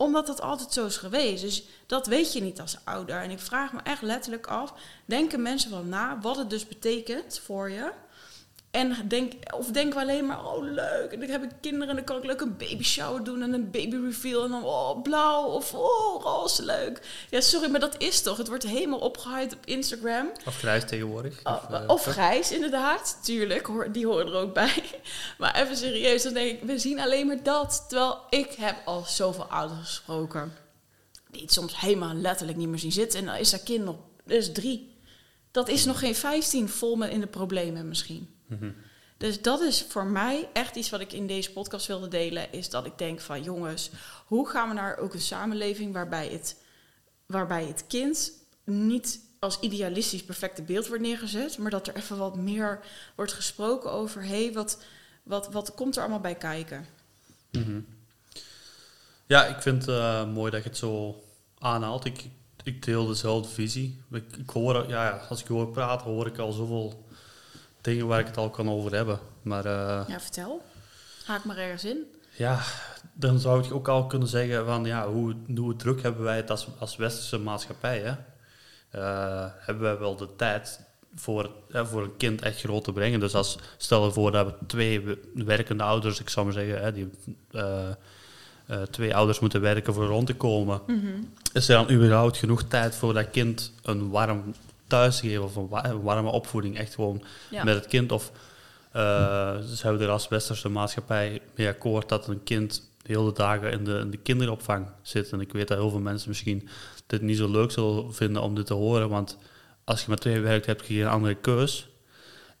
omdat 0.00 0.26
dat 0.26 0.40
altijd 0.40 0.72
zo 0.72 0.86
is 0.86 0.96
geweest. 0.96 1.42
Dus 1.42 1.62
dat 1.86 2.06
weet 2.06 2.32
je 2.32 2.42
niet 2.42 2.60
als 2.60 2.76
ouder. 2.84 3.22
En 3.22 3.30
ik 3.30 3.38
vraag 3.38 3.72
me 3.72 3.80
echt 3.82 4.02
letterlijk 4.02 4.46
af: 4.46 4.72
denken 5.04 5.42
mensen 5.42 5.70
wel 5.70 5.82
na 5.82 6.18
wat 6.20 6.36
het 6.36 6.50
dus 6.50 6.66
betekent 6.68 7.40
voor 7.44 7.70
je? 7.70 7.92
En 8.70 9.08
denk, 9.08 9.32
of 9.54 9.66
denken 9.66 9.94
we 9.94 10.02
alleen 10.02 10.26
maar, 10.26 10.46
oh 10.46 10.62
leuk, 10.62 11.12
en 11.12 11.20
dan 11.20 11.28
heb 11.28 11.42
ik 11.42 11.50
kinderen 11.60 11.88
en 11.88 11.94
dan 11.94 12.04
kan 12.04 12.16
ik 12.16 12.24
leuk 12.24 12.40
een 12.40 12.56
baby 12.56 12.82
shower 12.82 13.24
doen 13.24 13.42
en 13.42 13.52
een 13.52 13.70
baby 13.70 13.96
reveal 13.96 14.44
en 14.44 14.50
dan 14.50 14.64
oh 14.64 15.02
blauw 15.02 15.44
of 15.44 15.74
oh 15.74 16.22
roze, 16.22 16.64
leuk. 16.64 17.00
Ja, 17.30 17.40
sorry, 17.40 17.70
maar 17.70 17.80
dat 17.80 17.94
is 17.98 18.22
toch, 18.22 18.36
het 18.36 18.48
wordt 18.48 18.66
helemaal 18.66 18.98
opgehyped 18.98 19.54
op 19.54 19.66
Instagram. 19.66 20.30
Of 20.46 20.56
grijs 20.56 20.84
tegenwoordig. 20.84 21.40
Of, 21.44 21.70
uh, 21.70 21.82
of 21.86 22.04
grijs, 22.04 22.52
inderdaad, 22.52 23.18
tuurlijk, 23.22 23.68
die 23.92 24.06
horen 24.06 24.26
er 24.26 24.34
ook 24.34 24.54
bij. 24.54 24.82
Maar 25.38 25.60
even 25.60 25.76
serieus, 25.76 26.22
dan 26.22 26.34
denk 26.34 26.50
ik, 26.50 26.62
we 26.62 26.78
zien 26.78 27.00
alleen 27.00 27.26
maar 27.26 27.42
dat. 27.42 27.84
Terwijl 27.88 28.18
ik 28.30 28.52
heb 28.52 28.76
al 28.84 29.04
zoveel 29.06 29.44
ouders 29.44 29.88
gesproken, 29.88 30.52
die 31.30 31.42
het 31.42 31.52
soms 31.52 31.80
helemaal 31.80 32.14
letterlijk 32.14 32.58
niet 32.58 32.68
meer 32.68 32.78
zien 32.78 32.92
zitten. 32.92 33.18
En 33.18 33.26
dan 33.26 33.34
is 33.34 33.50
dat 33.50 33.62
kind 33.62 33.84
nog, 33.84 33.96
is 34.26 34.52
drie. 34.52 34.94
Dat 35.50 35.68
is 35.68 35.84
nog 35.84 35.98
geen 35.98 36.14
vijftien 36.14 36.68
vol 36.68 36.96
met 36.96 37.10
in 37.10 37.20
de 37.20 37.26
problemen 37.26 37.88
misschien. 37.88 38.38
Mhm. 38.50 38.70
Dus 39.16 39.42
dat 39.42 39.60
is 39.60 39.82
voor 39.88 40.06
mij 40.06 40.48
echt 40.52 40.76
iets 40.76 40.90
wat 40.90 41.00
ik 41.00 41.12
in 41.12 41.26
deze 41.26 41.52
podcast 41.52 41.86
wilde 41.86 42.08
delen. 42.08 42.52
Is 42.52 42.70
dat 42.70 42.86
ik 42.86 42.98
denk 42.98 43.20
van 43.20 43.42
jongens, 43.42 43.90
hoe 44.26 44.48
gaan 44.48 44.68
we 44.68 44.74
naar 44.74 44.98
ook 44.98 45.14
een 45.14 45.20
samenleving 45.20 45.92
waarbij 45.92 46.28
het, 46.28 46.62
waarbij 47.26 47.64
het 47.64 47.84
kind 47.86 48.32
niet 48.64 49.20
als 49.38 49.60
idealistisch 49.60 50.24
perfecte 50.24 50.62
beeld 50.62 50.86
wordt 50.86 51.02
neergezet. 51.02 51.58
Maar 51.58 51.70
dat 51.70 51.86
er 51.86 51.96
even 51.96 52.18
wat 52.18 52.36
meer 52.36 52.80
wordt 53.14 53.32
gesproken 53.32 53.92
over 53.92 54.22
hé, 54.22 54.44
hey, 54.44 54.52
wat, 54.52 54.82
wat, 55.22 55.52
wat 55.52 55.74
komt 55.74 55.96
er 55.96 56.02
allemaal 56.02 56.20
bij 56.20 56.34
kijken? 56.34 56.86
Mhm. 57.50 57.80
Ja, 59.26 59.46
ik 59.46 59.62
vind 59.62 59.86
het 59.86 59.94
uh, 59.94 60.32
mooi 60.32 60.50
dat 60.50 60.62
je 60.62 60.68
het 60.68 60.78
zo 60.78 61.22
aanhaalt. 61.58 62.04
Ik, 62.04 62.24
ik 62.62 62.84
deel 62.84 63.06
dezelfde 63.06 63.48
visie. 63.48 64.02
Ik, 64.10 64.36
ik 64.36 64.50
hoor, 64.50 64.88
ja, 64.88 65.10
als 65.28 65.40
ik 65.40 65.46
hoor 65.46 65.68
praten, 65.68 66.06
hoor 66.06 66.26
ik 66.26 66.38
al 66.38 66.52
zoveel 66.52 67.08
dingen 67.80 68.06
waar 68.06 68.20
ik 68.20 68.26
het 68.26 68.36
al 68.36 68.50
kan 68.50 68.70
over 68.70 68.94
hebben. 68.94 69.18
Maar, 69.42 69.66
uh, 69.66 70.04
ja, 70.08 70.20
vertel. 70.20 70.62
Haak 71.24 71.44
maar 71.44 71.56
ergens 71.56 71.84
in. 71.84 72.04
Ja, 72.36 72.60
dan 73.12 73.38
zou 73.38 73.64
ik 73.64 73.72
ook 73.72 73.88
al 73.88 74.06
kunnen 74.06 74.28
zeggen 74.28 74.64
van 74.64 74.84
ja, 74.84 75.08
hoe, 75.08 75.36
hoe 75.56 75.76
druk 75.76 76.02
hebben 76.02 76.22
wij 76.22 76.36
het 76.36 76.50
als, 76.50 76.68
als 76.78 76.96
westerse 76.96 77.38
maatschappij? 77.38 77.98
Hè? 77.98 78.14
Uh, 79.00 79.50
hebben 79.58 79.82
wij 79.82 79.98
wel 79.98 80.16
de 80.16 80.36
tijd 80.36 80.80
voor, 81.14 81.50
uh, 81.68 81.86
voor 81.86 82.02
een 82.02 82.16
kind 82.16 82.42
echt 82.42 82.60
groot 82.60 82.84
te 82.84 82.92
brengen? 82.92 83.20
Dus 83.20 83.34
als, 83.34 83.58
stel 83.76 84.04
je 84.04 84.12
voor 84.12 84.32
dat 84.32 84.46
we 84.46 84.66
twee 84.66 85.18
werkende 85.34 85.82
ouders, 85.82 86.20
ik 86.20 86.28
zou 86.28 86.44
maar 86.46 86.54
zeggen, 86.54 86.82
hè, 86.82 86.92
die, 86.92 87.10
twee 88.90 89.14
ouders 89.14 89.40
moeten 89.40 89.60
werken 89.60 89.94
voor 89.94 90.06
rond 90.06 90.26
te 90.26 90.34
komen. 90.34 90.80
Mm 90.86 91.00
-hmm. 91.00 91.32
Is 91.52 91.68
er 91.68 91.74
dan 91.74 91.96
überhaupt 91.96 92.36
genoeg 92.36 92.62
tijd 92.62 92.94
voor 92.94 93.14
dat 93.14 93.30
kind 93.30 93.72
een 93.82 94.10
warm 94.10 94.54
thuis 94.90 95.20
geven 95.20 95.44
of 95.44 95.56
een 95.56 96.02
warme 96.02 96.30
opvoeding, 96.30 96.78
echt 96.78 96.94
gewoon 96.94 97.22
met 97.50 97.74
het 97.74 97.86
kind. 97.86 98.12
Of 98.12 98.32
uh, 98.96 99.56
zijn 99.60 99.96
we 99.96 100.04
er 100.04 100.10
als 100.10 100.28
westerse 100.28 100.68
maatschappij 100.68 101.40
mee 101.54 101.68
akkoord 101.68 102.08
dat 102.08 102.28
een 102.28 102.42
kind 102.42 102.90
de 103.02 103.12
hele 103.12 103.32
dagen 103.32 103.72
in 103.72 103.84
de, 103.84 103.98
in 103.98 104.10
de 104.10 104.16
kinderopvang 104.16 104.86
zit. 105.02 105.32
En 105.32 105.40
ik 105.40 105.52
weet 105.52 105.68
dat 105.68 105.78
heel 105.78 105.90
veel 105.90 106.00
mensen 106.00 106.28
misschien 106.28 106.68
dit 107.06 107.22
niet 107.22 107.36
zo 107.36 107.50
leuk 107.50 107.70
zullen 107.70 108.14
vinden 108.14 108.42
om 108.42 108.54
dit 108.54 108.66
te 108.66 108.74
horen, 108.74 109.08
want 109.08 109.38
als 109.84 110.00
je 110.00 110.10
met 110.10 110.20
twee 110.20 110.40
werkt, 110.40 110.66
heb 110.66 110.82
je 110.82 110.94
geen 110.94 111.06
andere 111.06 111.34
keus. 111.34 111.88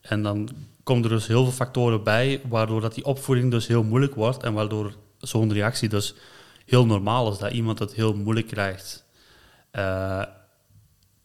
En 0.00 0.22
dan 0.22 0.48
komen 0.82 1.04
er 1.04 1.10
dus 1.10 1.26
heel 1.26 1.42
veel 1.42 1.52
factoren 1.52 2.02
bij, 2.02 2.40
waardoor 2.48 2.80
dat 2.80 2.94
die 2.94 3.04
opvoeding 3.04 3.50
dus 3.50 3.66
heel 3.66 3.82
moeilijk 3.82 4.14
wordt 4.14 4.42
en 4.42 4.52
waardoor 4.52 4.94
zo'n 5.18 5.52
reactie 5.52 5.88
dus 5.88 6.14
heel 6.66 6.86
normaal 6.86 7.32
is, 7.32 7.38
dat 7.38 7.52
iemand 7.52 7.78
het 7.78 7.94
heel 7.94 8.14
moeilijk 8.14 8.46
krijgt. 8.46 9.04
Uh, 9.72 10.22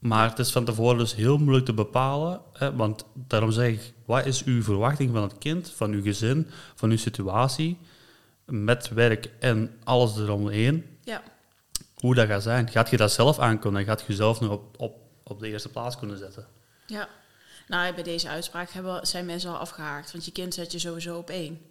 maar 0.05 0.29
het 0.29 0.39
is 0.39 0.51
van 0.51 0.65
tevoren 0.65 0.97
dus 0.97 1.15
heel 1.15 1.37
moeilijk 1.37 1.65
te 1.65 1.73
bepalen. 1.73 2.41
Hè, 2.53 2.75
want 2.75 3.05
daarom 3.13 3.51
zeg 3.51 3.71
ik, 3.71 3.93
wat 4.05 4.25
is 4.25 4.43
uw 4.43 4.63
verwachting 4.63 5.11
van 5.11 5.21
het 5.21 5.37
kind, 5.37 5.71
van 5.75 5.91
uw 5.91 6.01
gezin, 6.01 6.49
van 6.75 6.89
uw 6.89 6.97
situatie, 6.97 7.77
met 8.45 8.89
werk 8.89 9.29
en 9.39 9.77
alles 9.83 10.17
eromheen? 10.17 10.97
Ja. 11.03 11.23
Hoe 11.95 12.15
dat 12.15 12.27
gaat 12.27 12.43
zijn. 12.43 12.69
Gaat 12.69 12.89
je 12.89 12.97
dat 12.97 13.11
zelf 13.11 13.39
aankunnen 13.39 13.81
en 13.81 13.87
gaat 13.87 13.99
je 13.99 14.07
jezelf 14.07 14.41
nu 14.41 14.47
op, 14.47 14.79
op, 14.81 14.95
op 15.23 15.39
de 15.39 15.47
eerste 15.47 15.69
plaats 15.69 15.97
kunnen 15.97 16.17
zetten? 16.17 16.47
Ja. 16.85 17.07
Nou, 17.67 17.93
bij 17.93 18.03
deze 18.03 18.29
uitspraak 18.29 18.69
hebben, 18.69 19.07
zijn 19.07 19.25
mensen 19.25 19.49
al 19.49 19.57
afgehaakt. 19.57 20.11
Want 20.11 20.25
je 20.25 20.31
kind 20.31 20.53
zet 20.53 20.71
je 20.71 20.79
sowieso 20.79 21.17
op 21.17 21.29
één. 21.29 21.61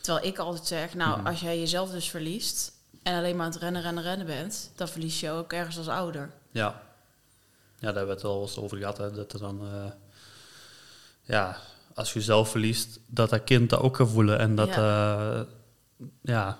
Terwijl 0.00 0.26
ik 0.26 0.38
altijd 0.38 0.66
zeg, 0.66 0.94
nou, 0.94 1.18
mhm. 1.18 1.26
als 1.26 1.40
jij 1.40 1.58
jezelf 1.58 1.90
dus 1.90 2.10
verliest... 2.10 2.72
en 3.02 3.16
alleen 3.16 3.36
maar 3.36 3.46
aan 3.46 3.52
het 3.52 3.60
rennen, 3.60 3.82
rennen, 3.82 4.02
rennen 4.02 4.26
bent... 4.26 4.72
dan 4.76 4.88
verlies 4.88 5.20
je 5.20 5.30
ook 5.30 5.52
ergens 5.52 5.78
als 5.78 5.88
ouder. 5.88 6.30
Ja. 6.50 6.85
Ja, 7.78 7.92
daar 7.92 7.96
hebben 7.96 8.06
we 8.06 8.12
het 8.12 8.24
al 8.24 8.42
eens 8.42 8.58
over 8.58 8.76
gehad. 8.78 8.98
Hè, 8.98 9.12
dat 9.12 9.32
er 9.32 9.38
dan, 9.38 9.60
uh, 9.62 9.84
ja, 11.22 11.60
als 11.94 12.12
je 12.12 12.20
zelf 12.20 12.50
verliest, 12.50 13.00
dat 13.06 13.30
dat 13.30 13.44
kind 13.44 13.70
dat 13.70 13.80
ook 13.80 13.96
gaat 13.96 14.10
voelen. 14.10 14.38
En 14.38 14.54
dat, 14.54 14.68
ja. 14.68 15.38
Uh, 15.38 15.42
ja, 16.22 16.58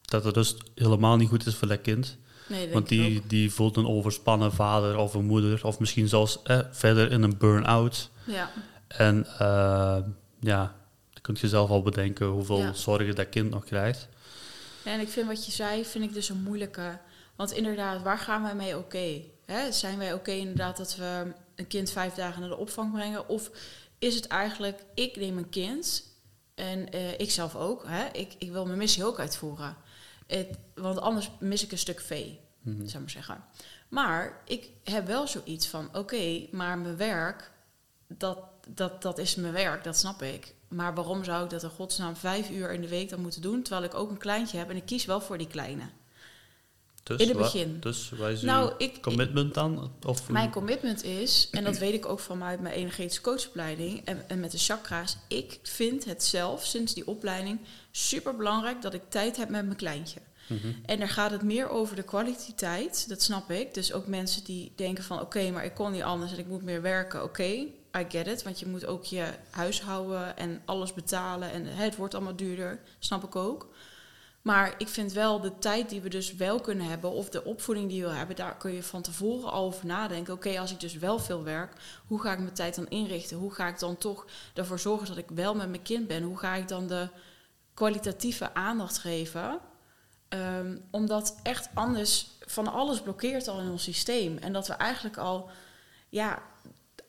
dat 0.00 0.24
het 0.24 0.34
dus 0.34 0.56
helemaal 0.74 1.16
niet 1.16 1.28
goed 1.28 1.46
is 1.46 1.54
voor 1.54 1.68
dat 1.68 1.80
kind. 1.80 2.16
Nee, 2.46 2.72
Want 2.72 2.88
die, 2.88 3.22
die 3.26 3.52
voelt 3.52 3.76
een 3.76 3.86
overspannen 3.86 4.52
vader 4.52 4.96
of 4.96 5.14
een 5.14 5.24
moeder, 5.24 5.66
of 5.66 5.78
misschien 5.78 6.08
zelfs 6.08 6.42
eh, 6.42 6.58
verder 6.70 7.10
in 7.10 7.22
een 7.22 7.38
burn-out. 7.38 8.10
Ja. 8.24 8.50
En 8.86 9.26
uh, 9.32 9.98
ja, 10.40 10.74
dan 11.12 11.22
kun 11.22 11.36
je 11.40 11.48
zelf 11.48 11.70
al 11.70 11.82
bedenken 11.82 12.26
hoeveel 12.26 12.74
zorgen 12.74 13.14
dat 13.14 13.28
kind 13.28 13.50
nog 13.50 13.64
krijgt. 13.64 14.08
Ja, 14.84 14.92
en 14.92 15.00
ik 15.00 15.08
vind 15.08 15.26
wat 15.26 15.46
je 15.46 15.52
zei, 15.52 15.84
vind 15.84 16.04
ik 16.04 16.14
dus 16.14 16.28
een 16.28 16.42
moeilijke. 16.42 16.98
Want 17.36 17.52
inderdaad, 17.52 18.02
waar 18.02 18.18
gaan 18.18 18.42
wij 18.42 18.54
mee 18.54 18.78
oké? 18.78 19.20
Hè, 19.52 19.72
zijn 19.72 19.98
wij 19.98 20.12
oké 20.12 20.30
inderdaad 20.30 20.76
dat 20.76 20.96
we 20.96 21.32
een 21.54 21.66
kind 21.66 21.90
vijf 21.90 22.14
dagen 22.14 22.40
naar 22.40 22.48
de 22.48 22.56
opvang 22.56 22.92
brengen? 22.92 23.28
Of 23.28 23.50
is 23.98 24.14
het 24.14 24.26
eigenlijk, 24.26 24.84
ik 24.94 25.16
neem 25.16 25.38
een 25.38 25.48
kind 25.48 26.04
en 26.54 26.94
uh, 26.96 27.12
ik 27.12 27.30
zelf 27.30 27.56
ook, 27.56 27.84
hè, 27.86 28.06
ik, 28.12 28.34
ik 28.38 28.50
wil 28.52 28.66
mijn 28.66 28.78
missie 28.78 29.04
ook 29.04 29.18
uitvoeren. 29.18 29.76
Het, 30.26 30.58
want 30.74 31.00
anders 31.00 31.30
mis 31.40 31.64
ik 31.64 31.72
een 31.72 31.78
stuk 31.78 32.00
vee, 32.00 32.40
Mhm. 32.62 32.76
zou 32.76 32.88
ik 32.88 32.94
maar 33.00 33.10
zeggen. 33.10 33.44
Maar 33.88 34.40
ik 34.44 34.70
heb 34.84 35.06
wel 35.06 35.26
zoiets 35.26 35.68
van, 35.68 35.88
oké, 35.96 36.46
maar 36.50 36.78
mijn 36.78 36.96
werk, 36.96 37.50
dat, 38.08 38.38
dat, 38.68 39.02
dat 39.02 39.18
is 39.18 39.34
mijn 39.34 39.52
werk, 39.52 39.84
dat 39.84 39.98
snap 39.98 40.22
ik. 40.22 40.54
Maar 40.68 40.94
waarom 40.94 41.24
zou 41.24 41.44
ik 41.44 41.50
dat 41.50 41.62
in 41.62 41.68
godsnaam 41.70 42.16
vijf 42.16 42.50
uur 42.50 42.72
in 42.72 42.80
de 42.80 42.88
week 42.88 43.08
dan 43.08 43.20
moeten 43.20 43.42
doen, 43.42 43.62
terwijl 43.62 43.84
ik 43.86 43.94
ook 43.94 44.10
een 44.10 44.18
kleintje 44.18 44.58
heb 44.58 44.70
en 44.70 44.76
ik 44.76 44.86
kies 44.86 45.04
wel 45.04 45.20
voor 45.20 45.38
die 45.38 45.46
kleine? 45.46 45.82
Dus, 47.02 47.20
In 47.20 47.28
het 47.28 47.36
begin. 47.38 47.76
Dus 47.80 48.10
waar 48.18 48.30
is 48.30 48.42
Nou, 48.42 48.72
ik- 48.78 49.02
commitment 49.02 49.54
dan? 49.54 49.92
Of 50.06 50.28
Mijn 50.30 50.50
commitment 50.50 51.04
is, 51.04 51.48
en 51.50 51.64
dat 51.64 51.78
weet 51.78 51.94
ik 51.94 52.06
ook 52.06 52.20
vanuit 52.20 52.60
mijn 52.60 52.74
energetische 52.74 53.20
coachopleiding 53.20 54.04
en, 54.04 54.24
en 54.28 54.40
met 54.40 54.50
de 54.50 54.58
chakra's, 54.58 55.16
ik 55.28 55.58
vind 55.62 56.04
het 56.04 56.24
zelf 56.24 56.64
sinds 56.64 56.94
die 56.94 57.06
opleiding 57.06 57.60
super 57.90 58.36
belangrijk 58.36 58.82
dat 58.82 58.94
ik 58.94 59.02
tijd 59.08 59.36
heb 59.36 59.48
met 59.48 59.64
mijn 59.64 59.76
kleintje. 59.76 60.20
Mhm. 60.46 60.66
En 60.86 60.98
daar 60.98 61.08
gaat 61.08 61.30
het 61.30 61.42
meer 61.42 61.68
over 61.68 61.96
de 61.96 62.02
kwaliteit, 62.02 63.08
dat 63.08 63.22
snap 63.22 63.50
ik. 63.50 63.74
Dus 63.74 63.92
ook 63.92 64.06
mensen 64.06 64.44
die 64.44 64.72
denken 64.76 65.04
van 65.04 65.20
oké, 65.20 65.50
maar 65.50 65.64
ik 65.64 65.74
kon 65.74 65.92
niet 65.92 66.02
anders 66.02 66.32
en 66.32 66.38
ik 66.38 66.46
moet 66.46 66.62
meer 66.62 66.82
werken. 66.82 67.22
Oké, 67.22 67.42
I 67.98 68.04
get 68.08 68.26
it, 68.26 68.42
want 68.42 68.60
je 68.60 68.66
moet 68.66 68.86
ook 68.86 69.04
je 69.04 69.24
huishouden 69.50 70.36
en 70.36 70.62
alles 70.64 70.92
betalen 70.94 71.50
en 71.52 71.66
hè, 71.66 71.84
het 71.84 71.96
wordt 71.96 72.14
allemaal 72.14 72.36
duurder, 72.36 72.80
snap 72.98 73.24
ik 73.24 73.36
ook. 73.36 73.68
Maar 74.42 74.74
ik 74.78 74.88
vind 74.88 75.12
wel 75.12 75.40
de 75.40 75.58
tijd 75.58 75.88
die 75.88 76.00
we 76.00 76.08
dus 76.08 76.34
wel 76.34 76.60
kunnen 76.60 76.86
hebben, 76.86 77.10
of 77.10 77.28
de 77.28 77.44
opvoeding 77.44 77.88
die 77.88 78.04
we 78.04 78.10
hebben, 78.10 78.36
daar 78.36 78.56
kun 78.56 78.72
je 78.72 78.82
van 78.82 79.02
tevoren 79.02 79.50
al 79.50 79.64
over 79.64 79.86
nadenken. 79.86 80.34
Oké, 80.34 80.58
als 80.58 80.72
ik 80.72 80.80
dus 80.80 80.94
wel 80.94 81.18
veel 81.18 81.42
werk, 81.42 81.72
hoe 82.06 82.20
ga 82.20 82.32
ik 82.32 82.38
mijn 82.38 82.52
tijd 82.52 82.74
dan 82.74 82.88
inrichten? 82.88 83.36
Hoe 83.36 83.54
ga 83.54 83.68
ik 83.68 83.78
dan 83.78 83.96
toch 83.96 84.26
ervoor 84.54 84.78
zorgen 84.78 85.06
dat 85.06 85.16
ik 85.16 85.28
wel 85.34 85.54
met 85.54 85.68
mijn 85.68 85.82
kind 85.82 86.06
ben? 86.06 86.22
Hoe 86.22 86.38
ga 86.38 86.54
ik 86.54 86.68
dan 86.68 86.86
de 86.86 87.08
kwalitatieve 87.74 88.54
aandacht 88.54 88.98
geven? 88.98 89.60
Ehm, 90.28 90.78
omdat 90.90 91.40
echt 91.42 91.68
anders 91.74 92.30
van 92.40 92.72
alles 92.72 93.00
blokkeert 93.00 93.48
al 93.48 93.60
in 93.60 93.70
ons 93.70 93.82
systeem. 93.82 94.38
En 94.38 94.52
dat 94.52 94.66
we 94.66 94.74
eigenlijk 94.74 95.16
al, 95.16 95.50
ja, 96.08 96.42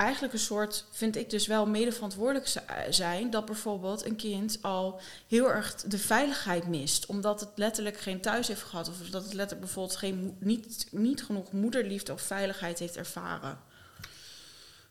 eigenlijk 0.03 0.33
een 0.33 0.39
soort, 0.39 0.85
vind 0.91 1.15
ik 1.15 1.29
dus 1.29 1.47
wel 1.47 1.65
medeverantwoordelijk 1.65 2.47
zi- 2.47 2.59
zijn, 2.89 3.29
dat 3.29 3.45
bijvoorbeeld 3.45 4.05
een 4.05 4.15
kind 4.15 4.57
al 4.61 5.01
heel 5.27 5.51
erg 5.51 5.75
de 5.75 5.97
veiligheid 5.97 6.67
mist. 6.67 7.05
Omdat 7.05 7.39
het 7.39 7.49
letterlijk 7.55 7.97
geen 7.97 8.21
thuis 8.21 8.47
heeft 8.47 8.61
gehad. 8.61 8.89
Of 8.89 8.97
dat 8.97 9.23
het 9.23 9.33
letterlijk 9.33 9.59
bijvoorbeeld 9.59 9.97
geen, 9.97 10.37
niet, 10.39 10.87
niet 10.91 11.23
genoeg 11.23 11.51
moederliefde 11.51 12.13
of 12.13 12.21
veiligheid 12.21 12.79
heeft 12.79 12.97
ervaren. 12.97 13.59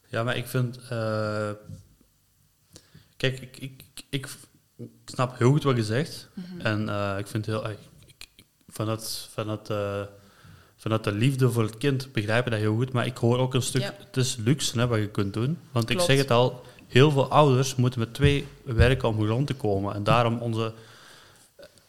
Ja, 0.08 0.22
maar 0.22 0.36
ik 0.36 0.46
vind... 0.46 0.78
eh, 0.88 1.50
kijk, 3.16 3.40
ik, 3.40 3.56
ik, 3.56 3.82
ik, 3.92 4.06
ik 4.10 4.28
snap 5.04 5.38
heel 5.38 5.50
goed 5.50 5.62
wat 5.62 5.76
je 5.76 5.84
zegt. 5.84 6.28
Mhm. 6.34 6.60
En 6.60 6.88
eh, 6.88 7.14
ik 7.18 7.26
vind 7.26 7.46
heel... 7.46 7.70
Ik, 7.70 8.28
vanuit, 8.68 9.28
vanuit, 9.30 9.70
eh, 9.70 10.02
vanuit 10.82 11.04
de 11.04 11.12
liefde 11.12 11.50
voor 11.50 11.62
het 11.62 11.78
kind 11.78 12.12
begrijp 12.12 12.44
ik 12.44 12.52
dat 12.52 12.60
heel 12.60 12.74
goed. 12.74 12.92
Maar 12.92 13.06
ik 13.06 13.16
hoor 13.16 13.38
ook 13.38 13.54
een 13.54 13.62
stuk... 13.62 13.82
Ja. 13.82 13.94
Het 14.06 14.16
is 14.16 14.36
luxe 14.36 14.78
hè, 14.78 14.86
wat 14.86 14.98
je 14.98 15.08
kunt 15.08 15.34
doen. 15.34 15.58
Want 15.72 15.90
ik 15.90 16.00
zeg 16.00 16.18
het 16.18 16.30
al, 16.30 16.62
heel 16.86 17.10
veel 17.10 17.28
ouders 17.28 17.74
moeten 17.74 18.00
met 18.00 18.14
twee 18.14 18.46
werken 18.62 19.08
om 19.08 19.26
rond 19.26 19.46
te 19.46 19.54
komen. 19.54 19.94
En 19.94 20.04
daarom 20.04 20.38
onze... 20.38 20.72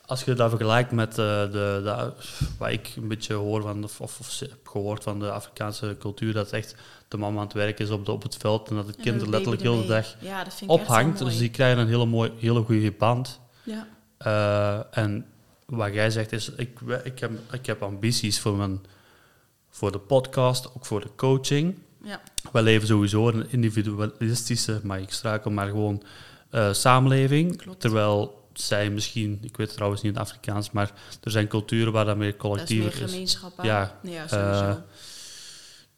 Als 0.05 0.23
je 0.23 0.33
dat 0.33 0.49
vergelijkt 0.49 0.91
met 0.91 1.09
eh, 1.09 1.15
de, 1.15 1.81
de, 1.83 2.13
wat 2.57 2.69
ik 2.69 2.93
een 2.95 3.07
beetje 3.07 3.33
hoor 3.33 3.61
van, 3.61 3.83
of, 3.83 4.01
of, 4.01 4.39
heb 4.39 4.67
gehoord 4.67 5.03
van 5.03 5.19
de 5.19 5.31
Afrikaanse 5.31 5.95
cultuur, 5.99 6.33
dat 6.33 6.51
echt 6.51 6.75
de 7.07 7.17
mama 7.17 7.37
aan 7.37 7.45
het 7.45 7.53
werk 7.53 7.79
is 7.79 7.89
op, 7.89 8.05
de, 8.05 8.11
op 8.11 8.23
het 8.23 8.37
veld 8.37 8.69
en 8.69 8.75
dat 8.75 8.87
het 8.87 8.95
kind 8.95 9.21
er 9.21 9.29
letterlijk 9.29 9.61
heel 9.61 9.81
de 9.81 9.87
dag 9.87 10.15
ja, 10.19 10.45
ophangt. 10.67 11.19
Dus 11.19 11.37
die 11.37 11.49
krijgen 11.49 11.81
een 11.81 11.87
hele, 11.87 12.05
mooi, 12.05 12.31
hele 12.37 12.61
goede 12.61 12.91
band. 12.91 13.39
Ja. 13.63 13.87
Eh, 14.17 14.97
en 15.03 15.25
wat 15.65 15.93
jij 15.93 16.09
zegt 16.09 16.31
is, 16.31 16.49
ik, 16.49 16.79
ik, 17.03 17.19
heb, 17.19 17.31
ik 17.51 17.65
heb 17.65 17.83
ambities 17.83 18.39
voor, 18.39 18.55
mijn, 18.55 18.85
voor 19.69 19.91
de 19.91 19.99
podcast, 19.99 20.75
ook 20.75 20.85
voor 20.85 21.01
de 21.01 21.09
coaching. 21.15 21.77
Ja. 22.03 22.21
We 22.51 22.61
leven 22.61 22.87
sowieso 22.87 23.29
in 23.29 23.39
een 23.39 23.51
individualistische, 23.51 24.79
maar 24.83 25.01
ik 25.01 25.11
struikel 25.11 25.51
maar 25.51 25.67
gewoon 25.67 26.03
eh, 26.49 26.73
samenleving. 26.73 27.57
Klopt. 27.57 27.79
Terwijl 27.79 28.41
zij 28.53 28.89
misschien, 28.89 29.39
ik 29.41 29.57
weet 29.57 29.65
het 29.67 29.75
trouwens 29.75 30.01
niet 30.01 30.13
in 30.13 30.19
het 30.19 30.27
Afrikaans, 30.29 30.71
maar 30.71 30.91
er 31.23 31.31
zijn 31.31 31.47
culturen 31.47 31.93
waar 31.93 32.05
dat 32.05 32.17
meer 32.17 32.35
Dat 32.39 32.69
is 32.69 32.69
meer 32.77 32.87
is. 32.87 33.11
gemeenschap. 33.11 33.63
Ja, 33.63 33.99
ja 34.03 34.27
sowieso. 34.27 34.63
eh, 34.63 34.75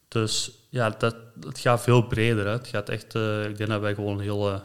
Dus 0.07 0.51
ja, 0.70 0.89
dat, 0.89 1.16
het 1.39 1.59
gaat 1.59 1.82
veel 1.82 2.01
breder. 2.07 2.45
Hè. 2.45 2.51
Het 2.51 2.68
gaat 2.68 2.89
echt, 2.89 3.16
eh, 3.16 3.45
ik 3.45 3.57
denk 3.57 3.70
dat 3.70 3.82
wij 3.82 3.95
gewoon 3.95 4.13
een 4.18 4.24
heel 4.24 4.61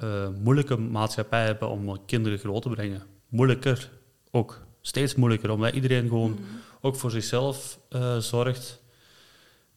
eh, 0.00 0.28
moeilijke 0.28 0.76
maatschappij 0.76 1.44
hebben 1.44 1.68
om 1.68 2.04
kinderen 2.06 2.38
groot 2.38 2.62
te 2.62 2.68
brengen. 2.68 3.02
Moeilijker 3.28 3.90
ook. 4.30 4.60
Steeds 4.80 5.14
moeilijker, 5.14 5.50
omdat 5.50 5.74
iedereen 5.74 6.08
gewoon 6.08 6.30
Mhm. 6.30 6.42
ook 6.80 6.96
voor 6.96 7.10
zichzelf 7.10 7.78
eh, 7.88 8.16
zorgt. 8.18 8.78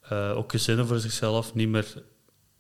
Eh, 0.02 0.38
ook 0.38 0.52
gezinnen 0.52 0.88
voor 0.88 1.00
zichzelf. 1.00 1.54
Niet 1.54 1.68
meer 1.70 2.04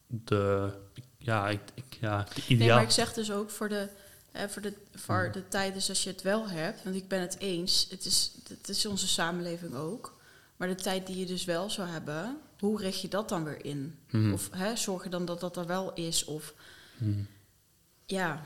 de, 0.07 0.69
ja, 1.17 1.49
ik, 1.49 1.61
ik, 1.73 1.97
ja, 1.99 2.23
de 2.23 2.29
Nee, 2.35 2.45
ideaal. 2.47 2.75
maar 2.75 2.83
ik 2.85 2.91
zeg 2.91 3.13
dus 3.13 3.31
ook 3.31 3.49
voor 3.49 3.69
de, 3.69 3.87
eh, 4.31 4.47
voor 4.47 4.61
de, 4.61 4.73
voor 4.95 5.23
Mhm. 5.23 5.31
de 5.31 5.47
tijd, 5.47 5.73
dus 5.73 5.89
als 5.89 6.03
je 6.03 6.09
het 6.09 6.21
wel 6.21 6.47
hebt, 6.49 6.83
want 6.83 6.95
ik 6.95 7.07
ben 7.07 7.21
het 7.21 7.35
eens, 7.39 7.87
het 7.89 8.05
is, 8.05 8.31
het 8.49 8.69
is 8.69 8.85
onze 8.85 9.07
samenleving 9.07 9.75
ook. 9.75 10.21
Maar 10.57 10.67
de 10.67 10.75
tijd 10.75 11.07
die 11.07 11.17
je 11.19 11.25
dus 11.25 11.45
wel 11.45 11.69
zou 11.69 11.87
hebben, 11.89 12.37
hoe 12.59 12.77
richt 12.79 13.01
je 13.01 13.07
dat 13.07 13.29
dan 13.29 13.43
weer 13.43 13.65
in? 13.65 13.95
Mhm. 14.09 14.33
Of 14.33 14.49
hè, 14.51 14.75
zorg 14.75 15.03
je 15.03 15.09
dan 15.09 15.25
dat 15.25 15.39
dat 15.39 15.57
er 15.57 15.65
wel 15.67 15.93
is? 15.93 16.25
Of. 16.25 16.53
Ja. 18.05 18.41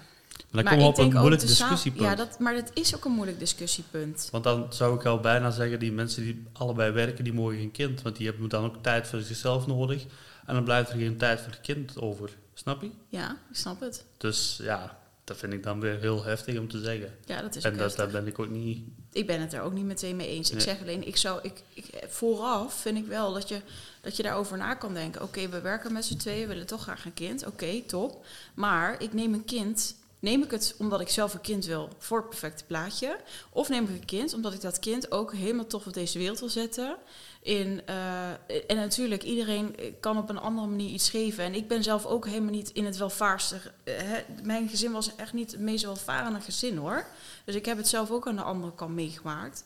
Maar 0.51 0.63
dan 0.63 0.73
komen 0.73 0.85
we 0.85 0.91
op 0.91 0.97
een 0.97 1.19
moeilijk 1.19 1.41
discussiepunt. 1.41 2.03
Ja, 2.03 2.15
dat, 2.15 2.39
maar 2.39 2.53
dat 2.53 2.71
is 2.73 2.95
ook 2.95 3.05
een 3.05 3.11
moeilijk 3.11 3.39
discussiepunt. 3.39 4.27
Want 4.31 4.43
dan 4.43 4.65
zou 4.69 4.95
ik 4.95 5.05
al 5.05 5.19
bijna 5.19 5.51
zeggen, 5.51 5.79
die 5.79 5.91
mensen 5.91 6.23
die 6.23 6.45
allebei 6.53 6.91
werken, 6.91 7.23
die 7.23 7.33
mogen 7.33 7.57
geen 7.57 7.71
kind. 7.71 8.01
Want 8.01 8.15
die 8.15 8.27
hebben 8.27 8.49
dan 8.49 8.65
ook 8.65 8.75
tijd 8.81 9.07
voor 9.07 9.19
zichzelf 9.19 9.67
nodig. 9.67 10.05
En 10.45 10.53
dan 10.53 10.63
blijft 10.63 10.89
er 10.89 10.97
geen 10.97 11.17
tijd 11.17 11.41
voor 11.41 11.51
het 11.51 11.61
kind 11.61 11.99
over. 11.99 12.29
Snap 12.53 12.81
je? 12.81 12.91
Ja, 13.07 13.31
ik 13.49 13.55
snap 13.55 13.79
het. 13.79 14.05
Dus 14.17 14.59
ja, 14.61 14.97
dat 15.27 15.37
vind 15.37 15.53
ik 15.53 15.63
dan 15.63 15.79
weer 15.79 15.99
heel 15.99 16.23
heftig 16.23 16.59
om 16.59 16.67
te 16.67 16.79
zeggen. 16.79 17.17
Ja, 17.25 17.41
dat 17.41 17.55
is 17.55 17.63
en 17.63 17.77
dat, 17.77 17.95
daar 17.95 18.07
ben 18.07 18.27
ik 18.27 18.39
ook 18.39 18.49
niet... 18.49 18.87
Ik 19.11 19.27
ben 19.27 19.41
het 19.41 19.53
er 19.53 19.61
ook 19.61 19.73
niet 19.73 19.85
meteen 19.85 20.15
mee 20.15 20.27
eens. 20.27 20.51
Ik 20.51 20.61
zeg 20.61 20.81
alleen, 20.81 21.07
ik 21.07 21.17
zou, 21.17 21.39
ik, 21.41 21.61
ik, 21.73 21.85
vooraf 22.07 22.73
vind 22.73 22.97
ik 22.97 23.05
wel 23.05 23.33
dat 23.33 23.49
je, 23.49 23.61
dat 24.01 24.17
je 24.17 24.23
daarover 24.23 24.57
na 24.57 24.73
kan 24.73 24.93
denken. 24.93 25.21
Oké, 25.21 25.49
we 25.49 25.61
werken 25.61 25.93
met 25.93 26.05
z'n 26.05 26.17
tweeën, 26.17 26.41
we 26.41 26.47
willen 26.47 26.65
toch 26.65 26.81
graag 26.81 27.05
een 27.05 27.13
kind. 27.13 27.45
Oké, 27.45 27.81
top. 27.81 28.25
Maar 28.53 29.01
ik 29.01 29.13
neem 29.13 29.33
een 29.33 29.45
kind, 29.45 29.95
neem 30.19 30.43
ik 30.43 30.51
het 30.51 30.75
omdat 30.77 30.99
ik 30.99 31.09
zelf 31.09 31.33
een 31.33 31.41
kind 31.41 31.65
wil 31.65 31.89
voor 31.97 32.17
het 32.17 32.29
perfecte 32.29 32.63
plaatje? 32.65 33.17
Of 33.49 33.69
neem 33.69 33.83
ik 33.83 33.89
een 33.89 34.05
kind 34.05 34.33
omdat 34.33 34.53
ik 34.53 34.61
dat 34.61 34.79
kind 34.79 35.11
ook 35.11 35.33
helemaal 35.33 35.67
tof 35.67 35.87
op 35.87 35.93
deze 35.93 36.17
wereld 36.17 36.39
wil 36.39 36.49
zetten? 36.49 36.97
In, 37.41 37.81
eh, 37.85 38.29
en 38.67 38.75
natuurlijk, 38.75 39.23
iedereen 39.23 39.75
kan 39.99 40.17
op 40.17 40.29
een 40.29 40.37
andere 40.39 40.67
manier 40.67 40.89
iets 40.89 41.09
geven. 41.09 41.43
En 41.43 41.55
ik 41.55 41.67
ben 41.67 41.83
zelf 41.83 42.05
ook 42.05 42.25
helemaal 42.25 42.51
niet 42.51 42.69
in 42.69 42.85
het 42.85 42.97
welvaartstig. 42.97 43.73
eh, 43.83 43.93
hè, 43.97 44.23
mijn 44.43 44.69
gezin 44.69 44.91
was 44.91 45.15
echt 45.15 45.33
niet 45.33 45.51
het 45.51 45.59
meest 45.59 45.83
welvarende 45.83 46.41
gezin 46.41 46.77
hoor. 46.77 47.05
Dus 47.45 47.55
ik 47.55 47.65
heb 47.65 47.77
het 47.77 47.87
zelf 47.87 48.11
ook 48.11 48.27
aan 48.27 48.35
de 48.35 48.41
andere 48.41 48.73
kant 48.75 48.95
meegemaakt. 48.95 49.63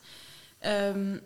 Ehm, 0.59 1.17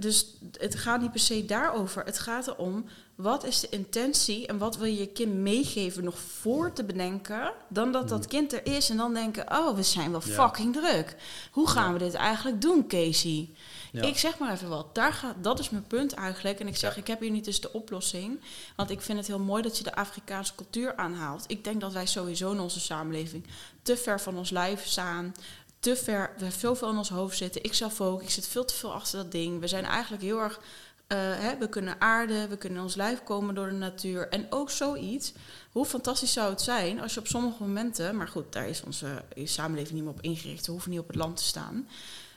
dus 0.00 0.26
het 0.58 0.74
gaat 0.74 1.00
niet 1.00 1.10
per 1.10 1.20
se 1.20 1.44
daarover. 1.44 2.04
Het 2.04 2.18
gaat 2.18 2.46
erom, 2.46 2.84
wat 3.14 3.44
is 3.44 3.60
de 3.60 3.68
intentie 3.68 4.46
en 4.46 4.58
wat 4.58 4.76
wil 4.76 4.86
je 4.86 4.98
je 4.98 5.06
kind 5.06 5.34
meegeven 5.34 6.04
nog 6.04 6.18
voor 6.18 6.72
te 6.72 6.84
bedenken, 6.84 7.52
dan 7.68 7.92
dat 7.92 8.08
dat 8.08 8.26
kind 8.26 8.52
er 8.52 8.66
is 8.66 8.90
en 8.90 8.96
dan 8.96 9.14
denken, 9.14 9.50
oh, 9.58 9.74
we 9.76 9.82
zijn 9.82 10.10
wel 10.10 10.22
Ja. 10.24 10.32
fucking 10.34 10.74
druk. 10.76 11.16
Hoe 11.50 11.68
gaan 11.68 11.92
we 11.92 11.98
dit 11.98 12.14
eigenlijk 12.14 12.60
doen, 12.60 12.86
Casey? 12.86 13.48
Ja. 13.92 14.02
Ik 14.02 14.18
zeg 14.18 14.38
maar 14.38 14.52
even 14.52 14.68
wat. 14.68 14.94
Daar 14.94 15.12
gaat, 15.12 15.34
dat 15.40 15.58
is 15.58 15.70
mijn 15.70 15.86
punt 15.86 16.12
eigenlijk. 16.12 16.60
En 16.60 16.66
ik 16.68 16.76
zeg, 16.76 16.94
Ja. 16.94 17.00
ik 17.00 17.06
heb 17.06 17.20
hier 17.20 17.30
niet 17.30 17.44
dus 17.44 17.60
de 17.60 17.72
oplossing. 17.72 18.40
Want 18.76 18.90
ik 18.90 19.00
vind 19.00 19.18
het 19.18 19.26
heel 19.26 19.38
mooi 19.38 19.62
dat 19.62 19.78
je 19.78 19.84
de 19.84 19.94
Afrikaanse 19.94 20.54
cultuur 20.54 20.96
aanhaalt. 20.96 21.44
Ik 21.46 21.64
denk 21.64 21.80
dat 21.80 21.92
wij 21.92 22.06
sowieso 22.06 22.52
in 22.52 22.60
onze 22.60 22.80
samenleving 22.80 23.44
te 23.82 23.96
ver 23.96 24.20
van 24.20 24.36
ons 24.36 24.50
lijf 24.50 24.86
staan. 24.86 25.34
Te 25.80 25.96
ver, 25.96 26.32
we 26.36 26.42
hebben 26.42 26.60
zoveel 26.60 26.90
in 26.90 26.96
ons 26.96 27.08
hoofd 27.08 27.36
zitten. 27.36 27.64
Ik 27.64 27.74
zelf 27.74 28.00
ook. 28.00 28.22
Ik 28.22 28.30
zit 28.30 28.48
veel 28.48 28.64
te 28.64 28.74
veel 28.74 28.92
achter 28.92 29.18
dat 29.18 29.32
ding. 29.32 29.60
We 29.60 29.66
zijn 29.66 29.84
eigenlijk 29.84 30.22
heel 30.22 30.38
erg... 30.40 30.60
eh, 31.06 31.18
hè, 31.18 31.56
we 31.58 31.68
kunnen 31.68 32.00
aarden, 32.00 32.48
we 32.48 32.56
kunnen 32.56 32.78
in 32.78 32.84
ons 32.84 32.94
lijf 32.94 33.22
komen 33.22 33.54
door 33.54 33.68
de 33.68 33.74
natuur. 33.74 34.28
En 34.28 34.46
ook 34.50 34.70
zoiets. 34.70 35.32
Hoe 35.72 35.84
fantastisch 35.84 36.32
zou 36.32 36.50
het 36.50 36.60
zijn 36.60 37.00
als 37.00 37.14
je 37.14 37.20
op 37.20 37.26
sommige 37.26 37.62
momenten... 37.62 38.16
Maar 38.16 38.28
goed, 38.28 38.52
daar 38.52 38.68
is 38.68 38.82
onze 38.82 39.22
samenleving 39.44 39.94
niet 39.94 40.04
meer 40.04 40.12
op 40.12 40.20
ingericht. 40.22 40.66
We 40.66 40.72
hoeven 40.72 40.90
niet 40.90 41.00
op 41.00 41.06
het 41.06 41.16
land 41.16 41.36
te 41.36 41.44
staan 41.44 41.88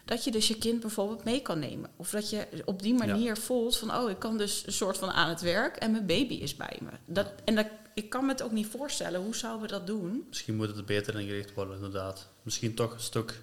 dat 0.05 0.23
je 0.23 0.31
dus 0.31 0.47
je 0.47 0.57
kind 0.57 0.79
bijvoorbeeld 0.79 1.23
mee 1.23 1.41
kan 1.41 1.59
nemen. 1.59 1.89
Of 1.95 2.09
dat 2.09 2.29
je 2.29 2.47
op 2.65 2.81
die 2.81 2.93
manier 2.93 3.37
voelt 3.37 3.77
van... 3.77 3.95
oh, 3.95 4.09
ik 4.09 4.19
kan 4.19 4.37
dus 4.37 4.63
een 4.65 4.73
soort 4.73 4.97
van 4.97 5.11
aan 5.11 5.29
het 5.29 5.41
werk 5.41 5.75
en 5.75 5.91
mijn 5.91 6.05
baby 6.05 6.33
is 6.33 6.55
bij 6.55 6.79
me. 6.81 6.89
Dat, 7.05 7.27
en 7.43 7.55
dat, 7.55 7.67
ik 7.93 8.09
kan 8.09 8.25
me 8.25 8.31
het 8.31 8.41
ook 8.41 8.51
niet 8.51 8.67
voorstellen. 8.67 9.21
Hoe 9.21 9.35
zouden 9.35 9.61
we 9.61 9.67
dat 9.67 9.87
doen? 9.87 10.25
Misschien 10.27 10.55
moet 10.55 10.75
het 10.75 10.85
beter 10.85 11.19
ingericht 11.19 11.53
worden, 11.53 11.75
inderdaad. 11.75 12.27
Misschien 12.41 12.73
toch 12.75 12.93
een 12.93 12.99
stuk, 12.99 13.41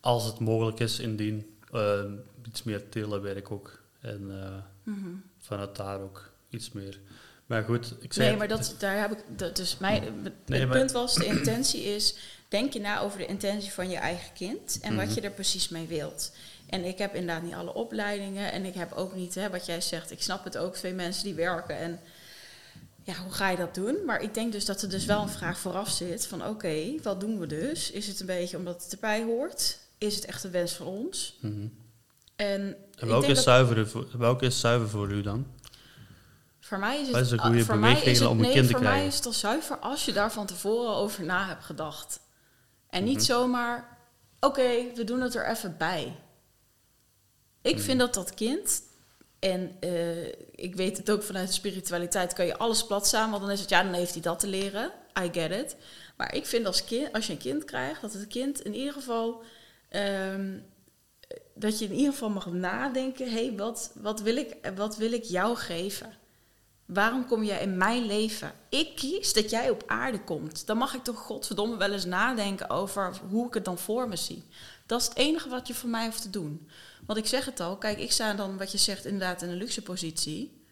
als 0.00 0.24
het 0.24 0.38
mogelijk 0.38 0.80
is, 0.80 0.98
indien 0.98 1.56
eh, 1.72 2.04
iets 2.46 2.62
meer 2.62 2.88
telewerk 2.88 3.50
ook. 3.50 3.82
En 4.00 4.42
eh, 4.42 4.52
Mhm. 4.82 5.08
vanuit 5.38 5.76
daar 5.76 6.00
ook 6.00 6.30
iets 6.48 6.72
meer 6.72 7.00
Maar 7.46 7.64
goed, 7.64 7.94
ik 8.00 8.12
zei... 8.12 8.28
Nee, 8.28 8.36
maar 8.38 8.48
dat, 8.48 8.74
daar 8.78 8.98
heb 9.00 9.12
ik. 9.12 9.24
Dat, 9.38 9.56
dus 9.56 9.78
mijn, 9.78 10.02
het 10.22 10.32
Nee, 10.46 10.66
punt 10.66 10.92
was: 10.92 11.14
de 11.14 11.24
intentie 11.26 11.82
is. 11.82 12.16
Denk 12.48 12.72
je 12.72 12.80
na 12.80 13.00
over 13.00 13.18
de 13.18 13.26
intentie 13.26 13.72
van 13.72 13.90
je 13.90 13.96
eigen 13.96 14.32
kind 14.34 14.78
en 14.82 14.94
Mhm. 14.94 15.06
wat 15.06 15.14
je 15.14 15.20
er 15.20 15.30
precies 15.30 15.68
mee 15.68 15.86
wilt. 15.86 16.32
En 16.66 16.84
ik 16.84 16.98
heb 16.98 17.14
inderdaad 17.14 17.42
niet 17.42 17.54
alle 17.54 17.74
opleidingen 17.74 18.52
en 18.52 18.64
ik 18.64 18.74
heb 18.74 18.92
ook 18.92 19.14
niet, 19.14 19.34
hè, 19.34 19.50
wat 19.50 19.66
jij 19.66 19.80
zegt, 19.80 20.10
ik 20.10 20.22
snap 20.22 20.44
het 20.44 20.56
ook, 20.56 20.74
twee 20.74 20.92
mensen 20.92 21.24
die 21.24 21.34
werken 21.34 21.76
en 21.78 22.00
ja, 23.04 23.14
hoe 23.14 23.32
ga 23.32 23.48
je 23.48 23.56
dat 23.56 23.74
doen? 23.74 23.96
Maar 24.06 24.22
ik 24.22 24.34
denk 24.34 24.52
dus 24.52 24.64
dat 24.64 24.82
er 24.82 24.88
dus 24.88 25.04
wel 25.04 25.22
een 25.22 25.28
vraag 25.28 25.58
vooraf 25.58 25.90
zit 25.90 26.26
van 26.26 26.46
oké, 26.46 26.94
wat 27.02 27.20
doen 27.20 27.38
we 27.38 27.46
dus? 27.46 27.90
Is 27.90 28.06
het 28.06 28.20
een 28.20 28.26
beetje 28.26 28.56
omdat 28.56 28.82
het 28.82 28.92
erbij 28.92 29.22
hoort? 29.22 29.78
Is 29.98 30.14
het 30.14 30.24
echt 30.24 30.44
een 30.44 30.50
wens 30.50 30.72
van 30.72 30.86
ons? 30.86 31.38
Mhm. 31.40 31.66
En 32.36 32.76
welke 32.98 33.26
is, 33.26 33.42
zuiver 33.42 33.88
voor, 33.88 34.06
welke 34.18 34.46
is 34.46 34.60
zuiver 34.60 34.88
voor 34.88 35.10
u 35.10 35.22
dan? 35.22 35.46
Voor 36.60 36.78
mij 36.78 37.00
is 37.00 37.06
het, 37.08 37.16
is 37.16 37.64
voor 37.64 37.76
mij 37.78 38.02
is 38.02 38.18
het, 38.18 38.28
om 38.28 38.36
een 38.36 38.42
nee, 38.42 38.52
kind 38.52 38.66
te 38.66 38.72
voor 38.72 38.82
mij 38.82 39.06
is 39.06 39.16
het 39.16 39.26
al 39.26 39.32
zuiver 39.32 39.78
als 39.78 40.04
je 40.04 40.12
daar 40.12 40.32
van 40.32 40.46
tevoren 40.46 40.94
over 40.94 41.24
na 41.24 41.46
hebt 41.46 41.64
gedacht. 41.64 42.20
En 42.90 43.04
niet 43.04 43.16
Mhm. 43.16 43.24
zomaar, 43.24 43.98
oké, 44.40 44.92
we 44.94 45.04
doen 45.04 45.20
het 45.20 45.34
er 45.34 45.48
even 45.48 45.76
bij. 45.78 46.16
Ik 47.62 47.74
Mhm. 47.74 47.84
vind 47.84 47.98
dat 47.98 48.14
dat 48.14 48.34
kind, 48.34 48.82
en 49.44 49.76
eh, 49.80 50.26
ik 50.54 50.76
weet 50.76 50.96
het 50.96 51.10
ook 51.10 51.22
vanuit 51.22 51.52
spiritualiteit, 51.52 52.32
kan 52.32 52.46
je 52.46 52.56
alles 52.56 52.86
plat 52.86 53.06
staan, 53.06 53.30
want 53.30 53.42
dan 53.42 53.50
is 53.50 53.60
het, 53.60 53.68
ja, 53.68 53.82
dan 53.82 53.92
heeft 53.92 54.12
hij 54.12 54.22
dat 54.22 54.38
te 54.38 54.46
leren. 54.46 54.92
I 55.24 55.28
get 55.32 55.50
it. 55.50 55.76
Maar 56.16 56.34
ik 56.34 56.46
vind 56.46 56.66
als, 56.66 56.84
kind, 56.84 57.12
als 57.12 57.26
je 57.26 57.32
een 57.32 57.38
kind 57.38 57.64
krijgt, 57.64 58.00
dat 58.00 58.12
het 58.12 58.26
kind 58.26 58.60
in 58.60 58.74
ieder 58.74 58.92
geval 58.92 59.42
ehm, 59.88 60.58
dat 61.54 61.78
je 61.78 61.84
in 61.84 61.94
ieder 61.94 62.12
geval 62.12 62.30
mag 62.30 62.46
nadenken: 62.46 63.26
hé, 63.30 63.46
hey, 63.46 63.56
wat, 63.56 63.92
wat, 63.94 64.20
wil 64.20 64.36
ik, 64.36 64.56
wat 64.74 64.96
wil 64.96 65.12
ik 65.12 65.24
jou 65.24 65.56
geven? 65.56 66.12
Waarom 66.86 67.26
kom 67.26 67.44
jij 67.44 67.60
in 67.60 67.76
mijn 67.76 68.06
leven? 68.06 68.52
Ik 68.68 68.96
kies 68.96 69.32
dat 69.32 69.50
jij 69.50 69.70
op 69.70 69.82
aarde 69.86 70.24
komt. 70.24 70.66
Dan 70.66 70.76
mag 70.76 70.94
ik 70.94 71.04
toch 71.04 71.18
godverdomme 71.18 71.76
wel 71.76 71.92
eens 71.92 72.04
nadenken 72.04 72.70
over 72.70 73.20
hoe 73.30 73.46
ik 73.46 73.54
het 73.54 73.64
dan 73.64 73.78
voor 73.78 74.08
me 74.08 74.16
zie. 74.16 74.44
Dat 74.86 75.00
is 75.00 75.06
het 75.06 75.16
enige 75.16 75.48
wat 75.48 75.66
je 75.66 75.74
voor 75.74 75.88
mij 75.88 76.04
hoeft 76.04 76.22
te 76.22 76.30
doen. 76.30 76.68
Want 77.06 77.18
ik 77.18 77.26
zeg 77.26 77.44
het 77.44 77.60
al, 77.60 77.76
kijk, 77.76 77.98
ik 77.98 78.12
sta 78.12 78.34
dan, 78.34 78.58
wat 78.58 78.72
je 78.72 78.78
zegt, 78.78 79.04
inderdaad 79.04 79.42
in 79.42 79.48
een 79.48 79.56
luxe 79.56 79.82
positie. 79.82 80.64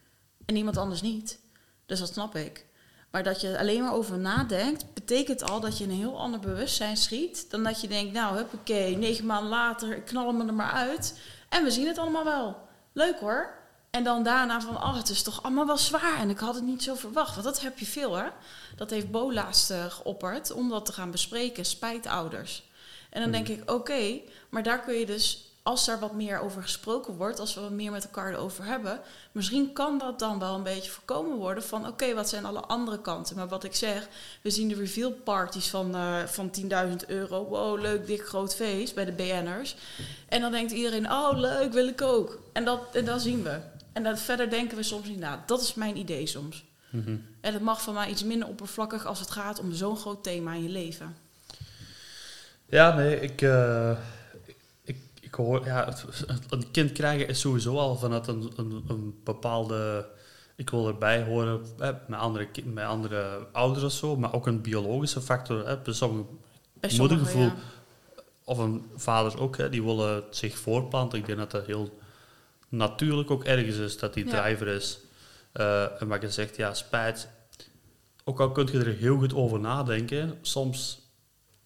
En 0.45 0.55
iemand 0.55 0.77
anders 0.77 1.01
niet. 1.01 1.39
Dus 1.85 1.99
dat 1.99 2.07
snap 2.07 2.35
ik. 2.35 2.65
Maar 3.11 3.23
dat 3.23 3.41
je 3.41 3.57
alleen 3.57 3.81
maar 3.81 3.93
over 3.93 4.17
nadenkt, 4.17 4.93
betekent 4.93 5.43
al 5.43 5.59
dat 5.59 5.77
je 5.77 5.83
een 5.83 5.91
heel 5.91 6.19
ander 6.19 6.39
bewustzijn 6.39 6.97
schiet. 6.97 7.51
Dan 7.51 7.63
dat 7.63 7.81
je 7.81 7.87
denkt, 7.87 8.13
nou, 8.13 8.35
huppakee, 8.35 8.97
negen 8.97 9.25
maanden 9.25 9.49
later, 9.49 9.95
ik 9.95 10.05
knal 10.05 10.39
er 10.39 10.53
maar 10.53 10.71
uit. 10.71 11.19
En 11.49 11.63
we 11.63 11.71
zien 11.71 11.87
het 11.87 11.97
allemaal 11.97 12.23
wel. 12.23 12.57
Leuk 12.93 13.19
hoor. 13.19 13.61
En 13.89 14.03
dan 14.03 14.23
daarna 14.23 14.61
van, 14.61 14.75
oh, 14.75 14.95
het 14.95 15.09
is 15.09 15.23
toch 15.23 15.43
allemaal 15.43 15.65
wel 15.65 15.77
zwaar. 15.77 16.17
En 16.17 16.29
ik 16.29 16.39
had 16.39 16.55
het 16.55 16.63
niet 16.63 16.83
zo 16.83 16.95
verwacht. 16.95 17.33
Want 17.33 17.45
dat 17.45 17.61
heb 17.61 17.79
je 17.79 17.85
veel, 17.85 18.15
hè. 18.15 18.27
Dat 18.75 18.89
heeft 18.89 19.11
Bo 19.11 19.33
laatst 19.33 19.71
eh, 19.71 19.85
geopperd 19.85 20.51
om 20.51 20.69
dat 20.69 20.85
te 20.85 20.93
gaan 20.93 21.11
bespreken, 21.11 21.65
spijtouders. 21.65 22.63
En 23.13 23.21
dan 23.21 23.31
denk 23.31 23.47
ik, 23.47 23.71
oké, 23.71 24.19
maar 24.49 24.63
daar 24.63 24.79
kun 24.79 24.93
je 24.93 25.05
dus, 25.05 25.53
als 25.63 25.85
daar 25.85 25.99
wat 25.99 26.13
meer 26.13 26.39
over 26.39 26.61
gesproken 26.61 27.15
wordt, 27.15 27.39
als 27.39 27.53
we 27.53 27.61
wat 27.61 27.71
meer 27.71 27.91
met 27.91 28.03
elkaar 28.03 28.33
erover 28.33 28.65
hebben, 28.65 28.99
misschien 29.31 29.73
kan 29.73 29.97
dat 29.97 30.19
dan 30.19 30.39
wel 30.39 30.55
een 30.55 30.63
beetje 30.63 30.91
voorkomen 30.91 31.37
worden 31.37 31.63
van, 31.63 31.87
oké, 31.87 32.13
wat 32.13 32.29
zijn 32.29 32.45
alle 32.45 32.59
andere 32.59 33.01
kanten? 33.01 33.35
Maar 33.35 33.47
wat 33.47 33.63
ik 33.63 33.75
zeg, 33.75 34.07
we 34.41 34.49
zien 34.49 34.67
de 34.67 34.75
reveal 34.75 35.11
parties 35.11 35.69
van, 35.69 35.95
eh, 35.95 36.23
van 36.23 36.49
10.000 36.49 37.07
euro. 37.07 37.45
Wow, 37.45 37.79
leuk, 37.79 38.07
dik, 38.07 38.25
groot 38.25 38.55
feest 38.55 38.95
bij 38.95 39.05
de 39.05 39.11
BN'ers. 39.11 39.75
En 40.29 40.41
dan 40.41 40.51
denkt 40.51 40.71
iedereen, 40.71 41.11
oh, 41.11 41.37
leuk, 41.39 41.73
wil 41.73 41.87
ik 41.87 42.01
ook. 42.01 42.39
En 42.53 42.65
dat, 42.65 42.81
en 42.93 43.05
dat 43.05 43.21
zien 43.21 43.43
we. 43.43 43.59
En 43.91 44.03
dat, 44.03 44.19
verder 44.19 44.49
denken 44.49 44.77
we 44.77 44.83
soms 44.83 45.07
niet 45.07 45.19
na. 45.19 45.43
Dat 45.45 45.61
is 45.61 45.73
mijn 45.73 45.97
idee 45.97 46.27
soms. 46.27 46.63
Mhm. 46.89 47.17
En 47.41 47.53
het 47.53 47.61
mag 47.61 47.81
van 47.81 47.93
mij 47.93 48.09
iets 48.09 48.23
minder 48.23 48.47
oppervlakkig 48.47 49.05
als 49.05 49.19
het 49.19 49.31
gaat 49.31 49.59
om 49.59 49.73
zo'n 49.73 49.97
groot 49.97 50.23
thema 50.23 50.53
in 50.53 50.63
je 50.63 50.69
leven. 50.69 51.22
Ja, 52.73 52.95
nee, 52.95 53.19
ik, 53.19 53.41
eh, 53.41 53.91
ik, 54.83 54.97
ik 55.21 55.33
hoor... 55.33 55.65
Ja, 55.65 55.85
het- 55.85 56.25
een 56.49 56.71
kind 56.71 56.91
krijgen 56.91 57.27
is 57.27 57.39
sowieso 57.39 57.77
al 57.77 57.95
vanuit 57.95 58.27
een, 58.27 58.51
een, 58.55 58.83
een 58.87 59.19
bepaalde... 59.23 60.07
Ik 60.55 60.69
wil 60.69 60.87
erbij 60.87 61.23
horen 61.23 61.61
hè, 61.79 61.91
met, 62.07 62.19
andere, 62.19 62.47
met 62.63 62.85
andere 62.85 63.47
ouders 63.51 63.83
of 63.83 63.91
zo, 63.91 64.15
maar 64.17 64.33
ook 64.33 64.47
een 64.47 64.61
biologische 64.61 65.21
factor. 65.21 65.67
Hè, 65.67 65.77
bij 65.77 65.93
sommige, 65.93 66.27
Bij 66.73 66.89
sommigen, 66.89 67.17
Moedergevoel. 67.17 67.57
ja. 67.57 68.23
of 68.43 68.57
een 68.57 68.85
vader 68.95 69.39
ook, 69.39 69.57
hè, 69.57 69.69
die 69.69 69.83
willen 69.83 70.23
zich 70.29 70.57
voorplanten. 70.57 71.19
Ik 71.19 71.25
denk 71.25 71.37
dat 71.37 71.51
dat 71.51 71.65
heel 71.65 71.97
natuurlijk 72.69 73.31
ook 73.31 73.43
ergens 73.43 73.77
is, 73.77 73.97
dat 73.97 74.13
die 74.13 74.25
Ja. 74.25 74.41
driver 74.41 74.67
is. 74.67 74.99
Eh, 75.51 76.01
en 76.01 76.07
wat 76.07 76.21
je 76.21 76.31
zegt, 76.31 76.55
ja, 76.55 76.73
spijt. 76.73 77.29
Ook 78.23 78.39
al 78.39 78.51
kun 78.51 78.67
je 78.71 78.79
er 78.79 78.93
heel 78.95 79.17
goed 79.17 79.33
over 79.33 79.59
nadenken, 79.59 80.37
soms, 80.41 81.01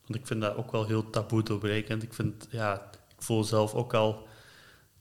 want 0.07 0.19
ik 0.19 0.27
vind 0.27 0.41
dat 0.41 0.55
ook 0.55 0.71
wel 0.71 0.85
heel 0.85 1.09
taboe 1.09 1.43
doorbrekend. 1.43 2.03
Ik 2.03 2.13
vind, 2.13 2.47
ja, 2.49 2.73
ik 3.17 3.21
voel 3.23 3.43
zelf 3.43 3.73
ook 3.73 3.93
al, 3.93 4.27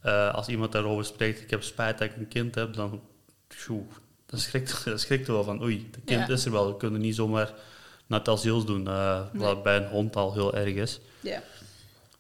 eh, 0.01 0.35
als 0.35 0.49
iemand 0.49 0.73
daarover 0.73 1.05
spreekt, 1.05 1.41
ik 1.41 1.51
heb 1.51 1.63
spijt 1.63 1.99
dat 1.99 2.09
ik 2.11 2.17
een 2.17 2.29
kind 2.29 2.55
heb, 2.55 2.75
dan, 2.75 3.01
tjoe, 3.47 3.83
dan 4.27 4.39
schrikt, 4.39 4.85
dan 4.85 4.99
schrikt 4.99 5.27
er 5.27 5.33
wel 5.33 5.45
van, 5.45 5.63
oei, 5.63 5.89
het 5.93 6.05
kind 6.05 6.27
Ja. 6.27 6.33
is 6.35 6.45
er 6.45 6.53
wel, 6.53 6.67
we 6.67 6.77
kunnen 6.77 7.01
niet 7.01 7.15
zomaar 7.15 7.55
naar 8.07 8.19
het 8.19 8.29
asiel 8.29 8.65
doen, 8.65 8.89
eh, 8.89 9.21
Nee. 9.33 9.43
wat 9.43 9.63
bij 9.63 9.77
een 9.77 9.89
hond 9.89 10.17
al 10.17 10.33
heel 10.33 10.55
erg 10.55 10.75
is. 10.75 11.01
Ja. 11.21 11.43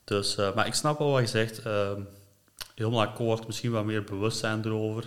Dus, 0.04 0.36
eh, 0.36 0.54
maar 0.54 0.66
ik 0.66 0.74
snap 0.74 0.98
wel 0.98 1.10
wat 1.10 1.20
je 1.20 1.26
zegt. 1.26 1.62
ehm, 1.62 2.00
helemaal 2.74 3.00
akkoord, 3.00 3.46
misschien 3.46 3.70
wat 3.70 3.84
meer 3.84 4.04
bewustzijn 4.04 4.64
erover. 4.64 5.04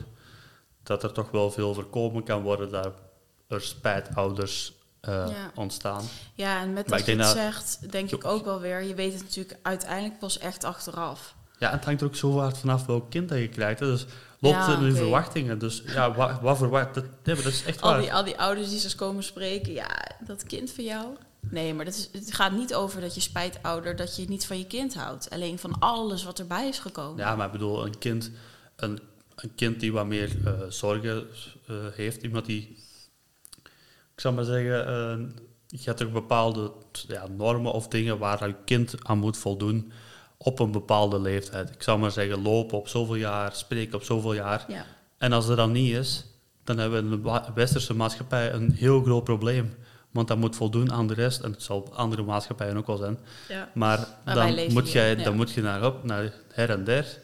Dat 0.83 1.03
er 1.03 1.11
toch 1.11 1.31
wel 1.31 1.51
veel 1.51 1.73
voorkomen 1.73 2.23
kan 2.23 2.41
worden 2.41 2.71
dat 2.71 2.93
er 3.47 3.61
spijtouders 3.61 4.73
eh, 5.01 5.13
Ja. 5.13 5.51
ontstaan. 5.55 6.03
ja, 6.33 6.61
en 6.61 6.73
met 6.73 6.87
Maar 6.89 6.99
dat 6.99 7.07
ik 7.07 7.13
je 7.13 7.15
denk 7.15 7.27
het 7.27 7.37
dat- 7.37 7.53
zegt, 7.53 7.91
denk 7.91 8.11
ik 8.11 8.25
ook 8.25 8.45
wel 8.45 8.59
weer, 8.59 8.83
je 8.83 8.95
weet 8.95 9.13
het 9.13 9.21
natuurlijk 9.23 9.57
uiteindelijk 9.61 10.19
pas 10.19 10.37
echt 10.37 10.63
achteraf. 10.63 11.35
Ja, 11.59 11.67
en 11.71 11.75
het 11.75 11.85
hangt 11.85 12.01
er 12.01 12.07
ook 12.07 12.15
zo 12.15 12.37
hard 12.39 12.57
vanaf 12.57 12.85
welk 12.85 13.09
kind 13.09 13.29
dat 13.29 13.37
je 13.37 13.47
krijgt. 13.49 13.79
hè. 13.79 13.85
Dus 13.85 14.05
loopt 14.39 14.55
Ja, 14.55 14.77
in 14.79 14.95
verwachtingen. 14.95 15.59
Dus 15.59 15.83
ja, 15.85 16.13
wat, 16.13 16.39
wat 16.41 16.57
verwacht... 16.57 16.93
Dat, 16.93 17.03
nee, 17.23 17.35
maar 17.35 17.43
dat 17.43 17.53
is 17.53 17.63
echt 17.63 17.81
Al 17.81 17.91
waar. 17.91 18.01
die, 18.01 18.13
al 18.13 18.23
die 18.23 18.37
ouders 18.39 18.69
die 18.69 18.79
ze 18.79 18.95
komen 18.95 19.23
spreken, 19.23 19.73
ja, 19.73 19.89
dat 20.25 20.43
kind 20.43 20.71
van 20.71 20.83
jou. 20.83 21.05
Nee, 21.39 21.73
maar 21.73 21.85
dat 21.85 21.93
is, 21.95 22.09
het 22.11 22.33
gaat 22.33 22.51
niet 22.51 22.73
over 22.75 23.01
dat 23.01 23.15
je 23.15 23.21
spijtouder, 23.21 23.95
dat 23.95 24.15
je 24.15 24.25
niet 24.29 24.45
van 24.45 24.57
je 24.57 24.65
kind 24.65 24.93
houdt. 24.95 25.29
Alleen 25.29 25.59
van 25.59 25.79
alles 25.79 26.23
wat 26.23 26.39
erbij 26.39 26.67
is 26.67 26.79
gekomen. 26.79 27.17
Ja, 27.17 27.35
maar 27.35 27.45
ik 27.45 27.51
bedoel, 27.51 27.85
een 27.85 27.97
kind, 27.97 28.31
een, 28.75 28.99
een 29.35 29.55
kind 29.55 29.79
die 29.79 29.91
wat 29.93 30.05
meer 30.05 30.35
eh, 30.45 30.53
zorgen 30.69 31.27
eh, 31.67 31.75
heeft, 31.93 32.21
iemand 32.23 32.45
die, 32.45 32.77
ik 34.19 34.25
zou 34.25 34.37
maar 34.37 34.43
zeggen, 34.43 34.87
eh, 34.87 35.17
je 35.67 35.83
hebt 35.83 35.97
toch 35.97 36.11
bepaalde 36.11 36.71
ja, 37.07 37.27
normen 37.27 37.71
of 37.71 37.87
dingen 37.87 38.17
waar 38.17 38.47
je 38.47 38.55
kind 38.65 38.95
aan 39.03 39.17
moet 39.17 39.37
voldoen 39.37 39.91
op 40.37 40.59
een 40.59 40.71
bepaalde 40.71 41.19
leeftijd. 41.19 41.69
Ik 41.69 41.83
zou 41.83 41.99
maar 41.99 42.11
zeggen, 42.11 42.41
lopen 42.41 42.77
op 42.77 42.87
zoveel 42.87 43.15
jaar, 43.15 43.55
spreken 43.55 43.95
op 43.95 44.03
zoveel 44.03 44.33
jaar. 44.33 44.65
Ja. 44.67 44.85
En 45.17 45.31
als 45.31 45.47
dat 45.47 45.57
dan 45.57 45.71
niet 45.71 45.95
is, 45.95 46.25
dan 46.63 46.77
hebben 46.77 47.09
we 47.09 47.15
in 47.15 47.23
de 47.23 47.51
westerse 47.53 47.93
maatschappij 47.93 48.53
een 48.53 48.71
heel 48.71 49.01
groot 49.01 49.23
probleem. 49.23 49.73
Want 50.11 50.27
dat 50.27 50.37
moet 50.37 50.55
voldoen 50.55 50.91
aan 50.91 51.07
de 51.07 51.13
rest, 51.13 51.41
en 51.41 51.51
het 51.51 51.63
zal 51.63 51.93
andere 51.93 52.23
maatschappijen 52.23 52.77
ook 52.77 52.87
wel 52.87 52.97
zijn. 52.97 53.19
ja. 53.47 53.69
Maar 53.73 54.07
dan 54.25 54.73
moet, 54.73 54.91
jij, 54.91 55.15
ja. 55.15 55.23
dan 55.23 55.35
moet 55.35 55.51
je 55.51 55.61
naar, 55.61 55.85
op, 55.85 56.03
naar 56.03 56.33
her 56.53 56.69
en 56.69 56.83
der. 56.83 57.17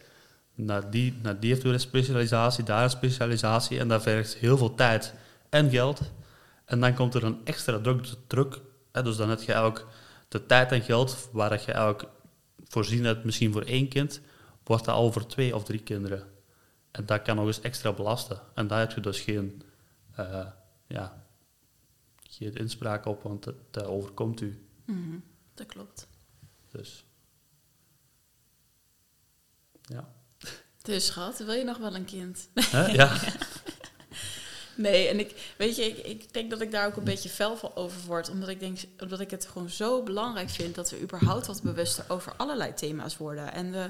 Naar 0.53 0.89
die, 0.89 1.19
naar 1.21 1.39
die 1.39 1.49
heeft 1.49 1.63
weer 1.63 1.73
een 1.73 1.79
specialisatie, 1.79 2.63
daar 2.63 2.83
een 2.83 2.89
specialisatie. 2.89 3.79
En 3.79 3.87
dat 3.87 4.01
vergt 4.01 4.35
heel 4.35 4.57
veel 4.57 4.75
tijd 4.75 5.13
en 5.49 5.69
geld. 5.69 6.01
En 6.65 6.79
dan 6.79 6.93
komt 6.93 7.13
er 7.13 7.23
een 7.23 7.45
extra 7.45 7.79
druk. 7.79 8.05
druk 8.27 8.61
hè, 8.91 9.03
dus 9.03 9.15
dan 9.15 9.29
heb 9.29 9.41
je 9.41 9.55
ook 9.55 9.87
de 10.27 10.45
tijd 10.45 10.71
en 10.71 10.81
geld 10.81 11.29
waar 11.31 11.51
je 11.51 11.71
eigenlijk 11.71 12.09
voorzien 12.63 13.03
hebt, 13.03 13.23
misschien 13.23 13.51
voor 13.51 13.61
één 13.61 13.87
kind, 13.87 14.21
wordt 14.63 14.85
dat 14.85 14.95
al 14.95 15.11
voor 15.11 15.25
twee 15.25 15.55
of 15.55 15.63
drie 15.63 15.83
kinderen. 15.83 16.27
En 16.91 17.05
dat 17.05 17.21
kan 17.21 17.35
nog 17.35 17.45
eens 17.45 17.61
extra 17.61 17.91
belasten. 17.93 18.41
En 18.53 18.67
daar 18.67 18.79
heb 18.79 18.91
je 18.91 19.01
dus 19.01 19.19
geen, 19.19 19.63
eh, 20.15 20.47
ja, 20.87 21.25
geen 22.21 22.53
inspraak 22.55 23.05
op, 23.05 23.23
want 23.23 23.43
dat, 23.43 23.55
dat 23.71 23.85
overkomt 23.85 24.41
u. 24.41 24.67
Mhm, 24.85 25.17
dat 25.53 25.65
klopt. 25.67 26.07
Dus 26.71 27.05
ja. 29.81 30.13
Dus 30.81 31.05
schat, 31.05 31.37
wil 31.37 31.53
je 31.53 31.63
nog 31.63 31.77
wel 31.77 31.95
een 31.95 32.05
kind? 32.05 32.49
Ja. 32.71 33.17
Nee, 34.75 35.07
en 35.07 35.19
ik, 35.19 35.53
weet 35.57 35.75
je, 35.75 35.85
ik, 35.85 36.05
ik 36.05 36.33
denk 36.33 36.49
dat 36.49 36.61
ik 36.61 36.71
daar 36.71 36.87
ook 36.87 36.95
een 36.95 37.03
beetje 37.03 37.29
fel 37.29 37.57
van 37.57 37.71
over 37.75 38.01
word. 38.07 38.29
Omdat 38.29 38.49
ik, 38.49 38.59
denk, 38.59 38.79
omdat 38.99 39.19
ik 39.19 39.31
het 39.31 39.45
gewoon 39.45 39.69
zo 39.69 40.03
belangrijk 40.03 40.49
vind 40.49 40.75
dat 40.75 40.89
we 40.89 41.01
überhaupt 41.01 41.47
wat 41.47 41.61
bewuster 41.61 42.05
over 42.07 42.33
allerlei 42.37 42.73
thema's 42.73 43.17
worden. 43.17 43.53
En, 43.53 43.71
we, 43.71 43.89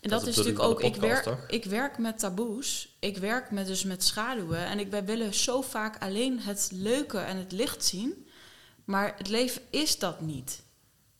en 0.00 0.10
dat, 0.10 0.26
is 0.26 0.36
natuurlijk 0.36 0.64
ook, 0.64 0.82
ik 0.82 0.96
werk, 0.96 1.22
toch? 1.22 1.44
ik 1.48 1.64
werk 1.64 1.98
met 1.98 2.18
taboes. 2.18 2.96
Ik 2.98 3.16
werk 3.16 3.50
met, 3.50 3.66
dus 3.66 3.84
met 3.84 4.04
schaduwen. 4.04 4.66
En 4.66 4.78
ik, 4.78 4.90
wij 4.90 5.04
willen 5.04 5.34
zo 5.34 5.60
vaak 5.60 6.02
alleen 6.02 6.40
het 6.40 6.70
leuke 6.72 7.18
en 7.18 7.36
het 7.36 7.52
licht 7.52 7.84
zien. 7.84 8.26
Maar 8.84 9.14
het 9.16 9.28
leven 9.28 9.62
is 9.70 9.98
dat 9.98 10.20
niet. 10.20 10.62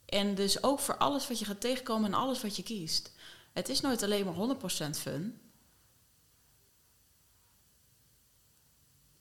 En 0.06 0.34
dus 0.34 0.62
ook 0.62 0.80
voor 0.80 0.96
alles 0.96 1.28
wat 1.28 1.38
je 1.38 1.44
gaat 1.44 1.60
tegenkomen 1.60 2.12
en 2.12 2.18
alles 2.18 2.42
wat 2.42 2.56
je 2.56 2.62
kiest. 2.62 3.12
Het 3.52 3.68
is 3.68 3.80
nooit 3.80 4.02
alleen 4.02 4.24
maar 4.24 4.56
100% 4.88 4.90
fun. 4.98 5.40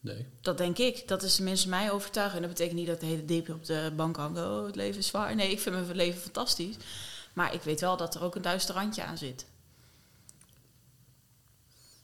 Nee. 0.05 0.25
Dat 0.41 0.57
denk 0.57 0.77
ik. 0.77 1.07
Dat 1.07 1.23
is 1.23 1.35
tenminste 1.35 1.69
mijn 1.69 1.91
overtuiging. 1.91 2.41
En 2.41 2.47
dat 2.47 2.57
betekent 2.57 2.79
niet 2.79 2.87
dat 2.87 2.99
de 2.99 3.05
hele 3.05 3.25
diep 3.25 3.49
op 3.49 3.65
de 3.65 3.91
bank 3.95 4.15
hangt. 4.15 4.39
Oh, 4.39 4.65
het 4.65 4.75
leven 4.75 4.99
is 4.99 5.07
zwaar. 5.07 5.35
Nee, 5.35 5.51
ik 5.51 5.59
vind 5.59 5.75
mijn 5.75 5.95
leven 5.95 6.21
fantastisch. 6.21 6.75
Maar 7.33 7.53
ik 7.53 7.61
weet 7.61 7.81
wel 7.81 7.97
dat 7.97 8.15
er 8.15 8.23
ook 8.23 8.35
een 8.35 8.41
duister 8.41 8.75
randje 8.75 9.03
aan 9.03 9.17
zit. 9.17 9.45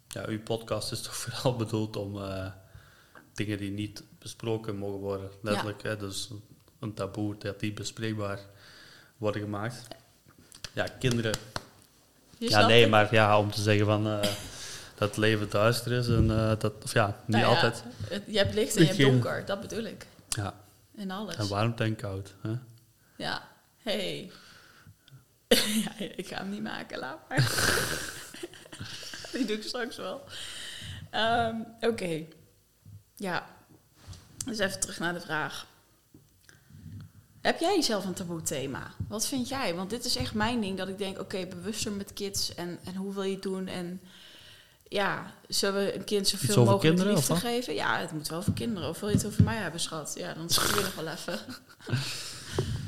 Ja, 0.08 0.26
uw 0.28 0.42
podcast 0.42 0.92
is 0.92 1.02
toch 1.02 1.16
vooral 1.24 1.56
bedoeld 1.56 1.96
om 1.96 2.22
eh, 2.22 2.52
dingen 3.34 3.58
die 3.58 3.72
niet 3.72 4.04
besproken 4.20 4.78
mogen 4.78 5.00
worden. 5.00 5.32
Letterlijk, 5.42 5.84
hè, 5.84 5.98
dus 5.98 6.30
een 6.80 6.94
taboe 6.94 7.38
dat 7.38 7.60
die 7.60 7.74
bespreekbaar 7.74 8.40
worden 9.18 9.42
gemaakt. 9.42 9.88
Ja, 10.74 10.88
kinderen. 11.00 11.36
Je 12.38 12.50
ja, 12.50 12.68
nee, 12.68 12.88
maar 12.88 13.14
ja, 13.14 13.40
om 13.40 13.52
te 13.52 13.62
zeggen 13.62 13.86
van 13.86 14.08
eh, 14.08 14.30
het 15.08 15.18
leven 15.18 15.50
duister 15.50 15.92
is 15.92 16.08
en 16.08 16.32
eh, 16.32 16.52
dat, 16.60 16.74
of 16.84 16.94
ja, 16.94 17.06
niet 17.08 17.16
Nou 17.28 17.42
ja, 17.44 17.50
altijd. 17.50 17.84
het- 18.10 18.24
je 18.28 18.38
hebt 18.38 18.54
licht 18.54 18.76
en 18.76 18.82
je 18.82 18.88
hebt 18.88 19.00
donker. 19.00 19.46
Dat 19.46 19.62
bedoel 19.62 19.84
ik. 19.84 20.06
Ja, 20.30 20.54
In 20.96 21.12
alles. 21.12 21.36
en 21.36 21.48
warmte 21.48 21.84
en 21.84 21.96
koud. 21.96 22.34
Hè? 22.42 22.52
Ja. 23.16 23.48
Hey. 23.78 24.32
ja, 25.84 25.98
ik 25.98 26.28
ga 26.28 26.38
hem 26.38 26.50
niet 26.50 26.64
maken, 26.64 27.00
laat 27.00 27.20
maar. 27.30 27.38
Die 29.32 29.46
doe 29.46 29.56
ik 29.56 29.64
straks 29.64 29.98
wel. 29.98 30.24
Ehm, 31.10 31.56
Oké. 31.82 32.24
Ja. 33.16 33.46
Dus 34.46 34.58
even 34.60 34.80
terug 34.80 35.00
naar 35.00 35.14
de 35.14 35.20
vraag. 35.22 35.66
Heb 37.42 37.60
jij 37.60 37.82
zelf 37.82 38.06
een 38.06 38.14
taboe 38.14 38.42
thema? 38.42 38.92
Wat 39.08 39.28
vind 39.28 39.50
jij? 39.50 39.76
Want 39.76 39.90
dit 39.90 40.06
is 40.06 40.16
echt 40.16 40.34
mijn 40.34 40.62
ding. 40.62 40.78
Dat 40.78 40.88
ik 40.88 40.98
denk, 40.98 41.20
oké, 41.20 41.46
bewuster 41.46 41.92
met 41.92 42.14
kids. 42.14 42.56
En, 42.56 42.80
en 42.84 42.96
hoe 42.96 43.14
wil 43.14 43.24
je 43.24 43.34
het 43.34 43.42
doen? 43.44 43.68
En 43.68 44.02
ja, 44.92 45.34
zullen 45.48 45.86
we 45.86 45.96
een 45.96 46.04
kind 46.04 46.28
zoveel 46.28 46.56
mogelijk 46.58 46.82
kinderen, 46.82 47.14
liefde 47.14 47.36
geven? 47.36 47.74
Ja, 47.74 48.00
het 48.00 48.12
moet 48.12 48.28
wel 48.28 48.42
voor 48.42 48.54
kinderen. 48.54 48.90
Of 48.90 49.00
wil 49.00 49.10
je 49.10 49.16
het 49.16 49.26
over 49.26 49.44
mij 49.44 49.56
hebben, 49.56 49.80
schat? 49.80 50.14
Ja, 50.16 50.34
dan 50.34 50.50
schiet 50.54 50.76
je 50.76 50.82
nog 50.82 50.96
wel 50.96 51.08
even. 51.08 51.40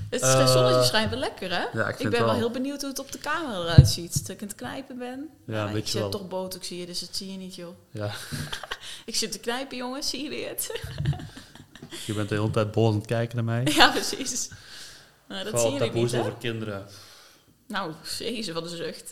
Het 0.09 0.21
is 0.21 0.27
Eh, 0.27 0.47
zonnetje 0.51 0.83
schijnt 0.83 1.09
wel 1.09 1.19
lekker, 1.19 1.49
hè? 1.49 1.79
Ja, 1.79 1.87
ik 1.89 1.97
ben 1.97 2.11
wel 2.11 2.25
wel. 2.25 2.33
heel 2.33 2.49
benieuwd 2.51 2.79
hoe 2.81 2.89
het 2.89 2.99
op 2.99 3.11
de 3.11 3.17
camera 3.17 3.59
eruit 3.61 3.87
ziet. 3.87 4.19
Dat 4.19 4.29
ik 4.35 4.41
aan 4.41 4.47
het 4.47 4.55
knijpen 4.57 4.97
ben. 4.97 5.29
Ja, 5.47 5.69
ik 5.69 5.87
wel. 5.87 6.09
toch 6.09 6.27
botox 6.27 6.67
hier, 6.67 6.85
dus 6.85 6.99
dat 6.99 7.09
zie 7.15 7.31
je 7.31 7.37
niet, 7.37 7.55
joh. 7.55 7.75
Ja, 7.91 8.11
Ik 9.05 9.15
zit 9.15 9.31
te 9.31 9.39
knijpen, 9.39 9.77
jongens. 9.77 10.09
Zie 10.09 10.31
je 10.31 10.45
het? 10.45 10.81
je 12.05 12.13
bent 12.13 12.29
de 12.29 12.35
hele 12.35 12.51
tijd 12.51 12.71
boos 12.71 12.89
aan 12.91 12.97
het 12.97 13.05
kijken 13.07 13.35
naar 13.35 13.45
mij. 13.45 13.73
ja, 13.73 13.89
precies. 13.91 14.49
Nou, 15.27 15.43
dat 15.43 15.53
Vooral 15.53 15.71
zie 15.77 15.83
je 15.85 15.91
niet, 15.91 16.11
hè? 16.11 16.19
over 16.19 16.33
kinderen. 16.39 16.87
Nou, 17.67 17.93
jezus, 18.19 18.53
wat 18.53 18.63
een 18.71 18.77
zucht. 18.77 19.11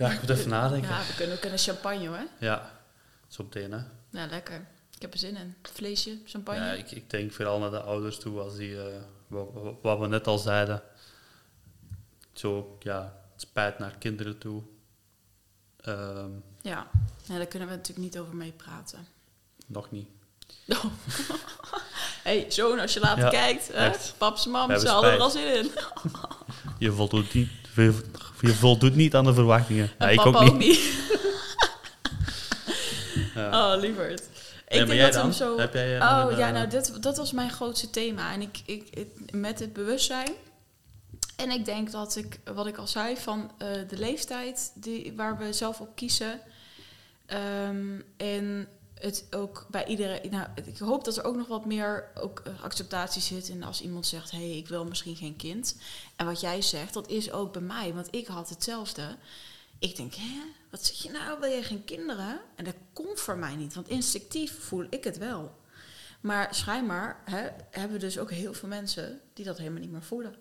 Ja, 0.00 0.10
ik 0.10 0.20
moet 0.20 0.30
even 0.30 0.48
nadenken. 0.50 0.88
Ja, 0.90 0.98
we 1.06 1.14
kunnen, 1.14 1.34
we 1.34 1.40
kunnen 1.40 1.58
champagne, 1.58 2.08
hoor. 2.08 2.26
Ja, 2.38 2.70
zo 3.28 3.42
meteen 3.44 3.72
hè. 3.72 3.78
Nou, 4.10 4.30
lekker. 4.30 4.66
Ik 4.94 5.02
heb 5.02 5.12
er 5.12 5.18
zin 5.18 5.36
in. 5.36 5.54
Vleesje, 5.62 6.18
champagne. 6.26 6.60
Ja, 6.64 6.72
ik, 6.72 6.90
ik 6.90 7.10
denk 7.10 7.32
vooral 7.32 7.58
naar 7.58 7.70
de 7.70 7.80
ouders 7.80 8.18
toe, 8.18 8.40
als 8.40 8.56
die, 8.56 8.82
eh, 8.82 9.02
wat, 9.82 9.98
we 9.98 10.06
net 10.08 10.26
al 10.26 10.38
zeiden. 10.38 10.82
Zo, 12.32 12.76
ja, 12.82 13.02
het 13.32 13.40
spijt 13.40 13.78
naar 13.78 13.94
kinderen 13.98 14.38
toe. 14.38 14.62
Ehm, 15.80 16.30
Ja. 16.62 16.86
ja, 17.24 17.36
daar 17.36 17.46
kunnen 17.46 17.68
we 17.68 17.74
natuurlijk 17.74 18.04
niet 18.04 18.18
over 18.18 18.36
meepraten. 18.36 19.06
nog 19.66 19.90
niet. 19.90 20.08
Oh. 20.68 20.84
hey, 22.28 22.46
zoon, 22.48 22.78
als 22.78 22.94
je 22.94 23.00
later 23.00 23.24
Ja, 23.24 23.30
kijkt, 23.30 23.72
hè? 23.72 23.90
paps 24.18 24.46
mam, 24.46 24.78
ze 24.78 24.88
hadden 24.88 25.12
er 25.12 25.20
al 25.20 25.30
zin 25.30 25.54
in. 25.54 25.70
Je 26.78 26.92
voldoet 26.92 27.34
niet, 27.34 27.50
je, 27.74 28.02
je 28.40 28.54
voldoet 28.54 28.94
niet 28.94 29.14
aan 29.14 29.24
de 29.24 29.34
verwachtingen. 29.34 29.90
Ja, 29.98 30.08
ik 30.08 30.26
ook 30.26 30.56
niet. 30.58 30.80
Ja. 33.34 33.74
Oh, 33.74 33.80
lieverd. 33.80 34.20
Ik 34.20 34.28
maar 34.78 34.86
denk 34.86 34.88
jij 34.98 35.04
dat 35.04 35.14
hem 35.14 35.22
dan? 35.22 35.32
zo... 35.34 35.58
Heb 35.58 35.72
jij, 35.74 35.98
eh, 35.98 36.02
oh, 36.24 36.30
een, 36.30 36.38
ja, 36.38 36.46
eh, 36.48 36.52
nou, 36.54 36.68
dit, 36.68 37.02
dat 37.02 37.16
was 37.16 37.32
mijn 37.32 37.50
grootste 37.50 37.90
thema. 37.90 38.32
En 38.32 38.40
ik, 38.42 38.60
ik, 38.66 38.88
ik- 38.90 39.32
met 39.32 39.58
het 39.58 39.72
bewustzijn... 39.72 40.30
En 41.36 41.50
ik 41.50 41.64
denk 41.64 41.90
dat 41.90 42.16
ik, 42.16 42.40
wat 42.54 42.66
ik 42.66 42.76
al 42.76 42.86
zei, 42.86 43.16
van 43.16 43.50
eh, 43.58 43.68
de 43.88 43.98
leeftijd 43.98 44.72
die, 44.74 45.12
waar 45.16 45.38
we 45.38 45.52
zelf 45.52 45.80
op 45.80 45.96
kiezen. 45.96 46.40
ehm, 47.26 48.00
en 48.16 48.68
het 49.00 49.26
ook 49.30 49.66
bij 49.70 49.86
iedereen... 49.86 50.30
Nou, 50.30 50.46
ik 50.64 50.78
hoop 50.78 51.04
dat 51.04 51.16
er 51.16 51.24
ook 51.24 51.36
nog 51.36 51.46
wat 51.46 51.64
meer 51.64 52.10
ook, 52.14 52.42
eh, 52.44 52.62
acceptatie 52.62 53.22
zit 53.22 53.48
in 53.48 53.62
als 53.62 53.82
iemand 53.82 54.06
zegt... 54.06 54.30
hé, 54.30 54.48
hey, 54.48 54.56
ik 54.56 54.68
wil 54.68 54.84
misschien 54.84 55.16
geen 55.16 55.36
kind. 55.36 55.76
En 56.16 56.26
wat 56.26 56.40
jij 56.40 56.62
zegt, 56.62 56.94
dat 56.94 57.08
is 57.08 57.32
ook 57.32 57.52
bij 57.52 57.62
mij. 57.62 57.94
Want 57.94 58.14
ik 58.14 58.26
had 58.26 58.48
hetzelfde. 58.48 59.16
Ik 59.78 59.96
denk, 59.96 60.14
hè, 60.14 60.40
wat 60.70 60.84
zeg 60.84 60.96
je 60.96 61.10
nou? 61.10 61.40
Wil 61.40 61.50
je 61.50 61.62
geen 61.62 61.84
kinderen? 61.84 62.40
En 62.54 62.64
dat 62.64 62.74
komt 62.92 63.20
voor 63.20 63.36
mij 63.36 63.56
niet, 63.56 63.74
want 63.74 63.88
instinctief 63.88 64.58
voel 64.60 64.86
ik 64.90 65.04
het 65.04 65.18
wel. 65.18 65.58
Maar 66.20 66.54
schijnbaar 66.54 67.22
hè, 67.24 67.48
hebben 67.70 67.92
we 67.92 67.98
dus 67.98 68.18
ook 68.18 68.30
heel 68.30 68.54
veel 68.54 68.68
mensen 68.68 69.20
die 69.32 69.44
dat 69.44 69.58
helemaal 69.58 69.80
niet 69.80 69.90
meer 69.90 70.02
voelen. 70.02 70.34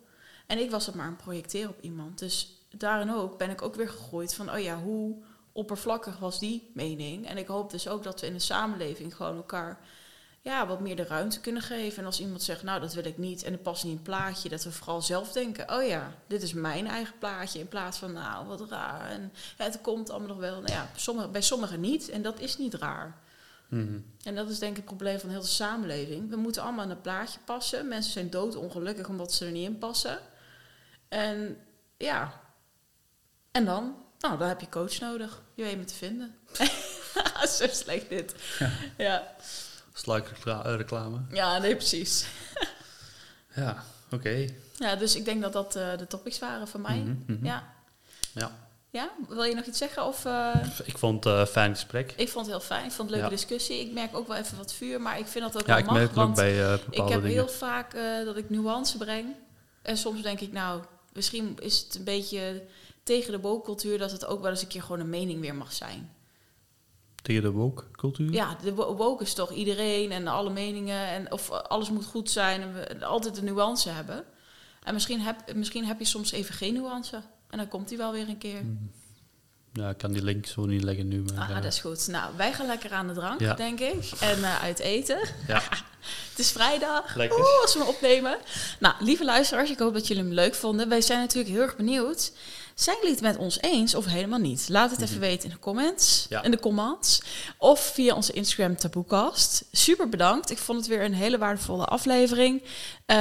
En 0.47 0.60
ik 0.60 0.72
was 0.72 0.86
het 0.86 0.95
maar 0.95 1.05
aan 1.05 1.14
het 1.14 1.24
projecteren 1.24 1.70
op 1.70 1.82
iemand. 1.82 2.20
Dus 2.20 2.66
daarin 2.70 3.14
ook 3.14 3.38
ben 3.38 3.49
ik 3.49 3.62
ook 3.62 3.76
weer 3.76 3.89
gegroeid 3.89 4.34
van, 4.34 4.51
oh 4.51 4.60
ja, 4.60 4.82
hoe 4.82 5.16
oppervlakkig 5.52 6.18
was 6.18 6.39
die 6.39 6.72
mening? 6.74 7.28
En 7.28 7.38
ik 7.38 7.47
hoop 7.47 7.72
dus 7.72 7.88
ook 7.88 8.04
dat 8.04 8.22
we 8.22 8.28
in 8.28 8.34
de 8.34 8.39
samenleving 8.39 9.16
gewoon 9.16 9.36
elkaar 9.36 9.80
ja, 10.41 10.68
wat 10.68 10.80
meer 10.80 10.95
de 10.95 11.06
ruimte 11.06 11.39
kunnen 11.39 11.62
geven. 11.62 12.00
En 12.00 12.06
als 12.06 12.20
iemand 12.20 12.43
zegt, 12.43 12.64
nou, 12.64 12.80
dat 12.80 12.93
wil 12.93 13.06
ik 13.06 13.18
niet 13.18 13.43
en 13.43 13.52
het 13.52 13.62
past 13.62 13.84
niet 13.84 13.91
in 13.91 13.97
het 13.97 14.08
plaatje, 14.08 14.50
dat 14.50 14.64
we 14.64 14.72
vooral 14.72 15.02
zelf 15.02 15.32
denken, 15.32 15.74
oh 15.74 15.88
ja, 15.88 16.14
dit 16.28 16.41
is 16.41 16.54
mijn 16.54 16.88
eigen 16.88 17.18
plaatje, 17.20 17.60
in 17.60 17.68
plaats 17.68 17.97
van, 17.97 18.14
nou, 18.14 18.47
wat 18.47 18.70
raar. 18.70 19.10
En 19.10 19.32
ja, 19.58 19.64
het 19.64 19.82
komt 19.82 20.10
allemaal 20.10 20.28
nog 20.28 20.38
wel. 20.38 20.62
Nou 20.62 20.72
ja, 20.72 20.89
sommige, 20.95 21.28
bij 21.28 21.41
sommigen 21.41 21.80
niet 21.80 22.10
en 22.10 22.22
dat 22.22 22.39
is 22.39 22.58
niet 22.58 22.74
raar. 22.74 23.18
mhm. 23.68 24.00
En 24.24 24.36
dat 24.36 24.50
is 24.50 24.60
denk 24.60 24.72
ik 24.72 24.78
het 24.78 24.86
probleem 24.86 25.20
van 25.20 25.30
heel 25.30 25.41
de 25.41 25.47
samenleving. 25.47 26.30
We 26.30 26.36
moeten 26.36 26.62
allemaal 26.62 26.86
in 26.86 26.91
een 26.91 27.02
plaatje 27.02 27.39
passen. 27.45 27.88
Mensen 27.88 28.12
zijn 28.12 28.30
doodongelukkig 28.30 29.10
omdat 29.10 29.34
ze 29.34 29.45
er 29.45 29.52
niet 29.52 29.68
in 29.68 29.78
passen. 29.78 30.20
En 31.08 31.58
ja, 31.97 32.41
en 33.52 33.66
dan? 33.66 33.95
Nou, 34.20 34.38
dan 34.38 34.47
heb 34.47 34.59
je 34.61 34.70
coach 34.70 34.99
nodig. 34.99 35.41
Je 35.53 35.63
weet 35.63 35.78
me 35.78 35.84
te 35.84 35.93
vinden. 35.93 36.36
Zo 37.57 37.67
slecht 37.70 38.09
dit. 38.09 38.36
Ja, 38.97 39.36
recla- 40.05 40.65
eh, 40.65 40.76
reclame. 40.76 41.17
ja 41.32 41.57
nee, 41.57 41.76
precies. 41.76 42.26
Ja, 43.55 43.84
oké. 44.11 44.47
Ja, 44.78 44.95
dus 44.95 45.15
ik 45.15 45.26
denk 45.26 45.41
dat 45.41 45.53
dat 45.53 45.76
eh, 45.76 45.97
de 45.97 46.07
topics 46.07 46.39
waren 46.39 46.67
voor 46.67 46.80
mij. 46.80 46.97
Mhm, 46.97 47.15
mhm. 47.34 47.45
Ja. 47.45 47.63
Ja. 48.34 48.51
ja, 48.89 49.09
wil 49.28 49.43
je 49.43 49.55
nog 49.55 49.65
iets 49.65 49.78
zeggen? 49.78 50.05
Of, 50.05 50.26
eh, 50.26 50.55
Ik 50.84 50.97
vond 50.97 51.24
het 51.24 51.34
eh, 51.34 51.39
een 51.39 51.47
fijn 51.47 51.74
gesprek. 51.74 52.13
ik 52.15 52.30
vond 52.30 52.45
het 52.45 52.55
heel 52.55 52.65
fijn. 52.65 52.86
Ik 52.86 52.91
vond 52.91 53.09
het 53.09 53.17
een 53.17 53.24
leuke 53.24 53.36
Ja. 53.36 53.41
discussie. 53.41 53.80
Ik 53.86 53.91
merk 53.93 54.15
ook 54.17 54.28
wel 54.28 54.38
even 54.38 54.57
wat 54.57 54.74
vuur, 54.74 55.01
maar 55.01 55.20
ik 55.20 55.28
vind 55.28 55.43
dat 55.51 55.61
ook 55.61 55.67
Ja, 55.67 55.74
wel 55.74 55.78
ik 55.78 55.86
mag. 55.86 55.93
merk 55.93 56.09
het 56.09 56.17
ook 56.17 56.24
want 56.24 56.36
bij 56.36 56.63
eh, 56.65 56.74
Ik 56.74 56.86
bepaalde 56.86 57.11
heb 57.13 57.22
dingen. 57.22 57.36
heel 57.38 57.47
vaak 57.47 57.93
eh, 57.93 58.26
dat 58.26 58.38
ik 58.38 58.49
nuance 58.49 58.97
breng. 58.97 59.36
En 59.82 59.97
soms 59.97 60.22
denk 60.22 60.39
ik, 60.39 60.51
nou, 60.51 60.84
misschien 61.13 61.57
is 61.61 61.80
het 61.80 61.95
een 61.95 62.03
beetje 62.03 62.63
tegen 63.04 63.32
de 63.32 63.39
woke-cultuur 63.39 63.97
dat 63.97 64.12
het 64.12 64.26
ook 64.26 64.41
wel 64.41 64.52
eens 64.52 64.62
een 64.62 64.68
keer 64.68 64.82
gewoon 64.82 65.00
een 65.00 65.10
mening 65.10 65.41
weer 65.41 65.56
mag 65.56 65.74
zijn. 65.74 66.12
Tegen 67.22 67.41
de 67.43 67.52
woke 67.52 67.84
cultuur? 67.91 68.32
Ja, 68.32 68.58
de 68.64 68.74
wo- 68.74 68.95
woke 68.95 69.24
is 69.24 69.34
toch 69.34 69.52
iedereen 69.52 70.12
en 70.12 70.28
alle 70.28 70.50
meningen 70.50 71.08
en 71.08 71.32
of 71.32 71.50
alles 71.52 71.89
moet 71.89 72.06
goed 72.06 72.30
zijn 72.32 72.62
en 72.62 72.74
we 72.74 73.06
altijd 73.06 73.38
een 73.38 73.43
nuance 73.43 73.89
hebben. 73.89 74.24
En 74.84 74.93
misschien 74.93 75.20
heb, 75.20 75.56
misschien 75.56 75.86
heb 75.86 76.00
je 76.00 76.06
soms 76.06 76.32
even 76.32 76.54
geen 76.56 76.74
nuance 76.74 77.22
en 77.50 77.58
dan 77.58 77.68
komt 77.68 77.89
die 77.89 77.97
wel 77.97 78.12
weer 78.12 78.30
een 78.30 78.38
keer. 78.38 78.62
Ja, 79.74 79.89
ik 79.89 79.97
kan 79.97 80.12
die 80.12 80.24
link 80.24 80.45
zo 80.45 80.66
niet 80.66 80.84
leggen 80.84 81.08
nu. 81.08 81.22
Maar, 81.22 81.38
Ah, 81.43 81.50
eh, 81.50 81.56
dat 81.56 81.66
is 81.74 81.80
goed. 81.80 82.08
Nou, 82.08 82.34
wij 82.38 82.54
gaan 82.54 82.66
lekker 82.68 82.91
aan 82.91 83.08
de 83.08 83.14
drank, 83.14 83.39
Ja. 83.39 83.54
denk 83.54 83.80
ik. 83.80 84.12
En 84.20 84.43
eh, 84.43 84.62
uit 84.64 84.80
eten. 84.80 85.20
Ja, 85.47 85.62
Het 86.30 86.39
is 86.39 86.52
vrijdag. 86.52 87.16
Lekker. 87.16 87.39
Oeh, 87.39 87.62
als 87.62 87.76
we 87.76 87.84
opnemen. 87.84 88.38
Nou, 88.80 88.95
lieve 89.00 89.26
luisteraars, 89.26 89.70
ik 89.72 89.80
hoop 89.80 89.93
dat 89.93 90.08
jullie 90.08 90.24
hem 90.24 90.34
leuk 90.34 90.56
vonden. 90.56 90.89
Wij 90.89 91.02
zijn 91.02 91.20
natuurlijk 91.20 91.54
heel 91.54 91.62
erg 91.62 91.76
benieuwd. 91.76 92.32
Zijn 92.80 92.98
jullie 92.98 93.12
het 93.12 93.22
met 93.22 93.38
ons 93.38 93.62
eens 93.62 93.96
of 93.96 94.06
helemaal 94.06 94.40
niet? 94.40 94.70
Laat 94.70 94.92
het 94.92 95.02
even 95.02 95.20
weten 95.20 95.44
in 95.44 95.56
de 95.56 95.60
comments. 95.60 96.26
Ja. 96.30 96.44
In 96.44 96.52
de 96.52 96.60
comments. 96.60 97.22
Of 97.58 97.80
via 97.80 98.16
onze 98.16 98.34
Instagram 98.34 98.76
Taboecast. 98.76 99.66
Super 99.72 100.10
bedankt. 100.10 100.50
Ik 100.50 100.58
vond 100.58 100.80
het 100.80 100.88
weer 100.88 101.04
een 101.04 101.14
hele 101.14 101.38
waardevolle 101.38 101.86
aflevering. 101.86 102.64
Eh, 103.06 103.18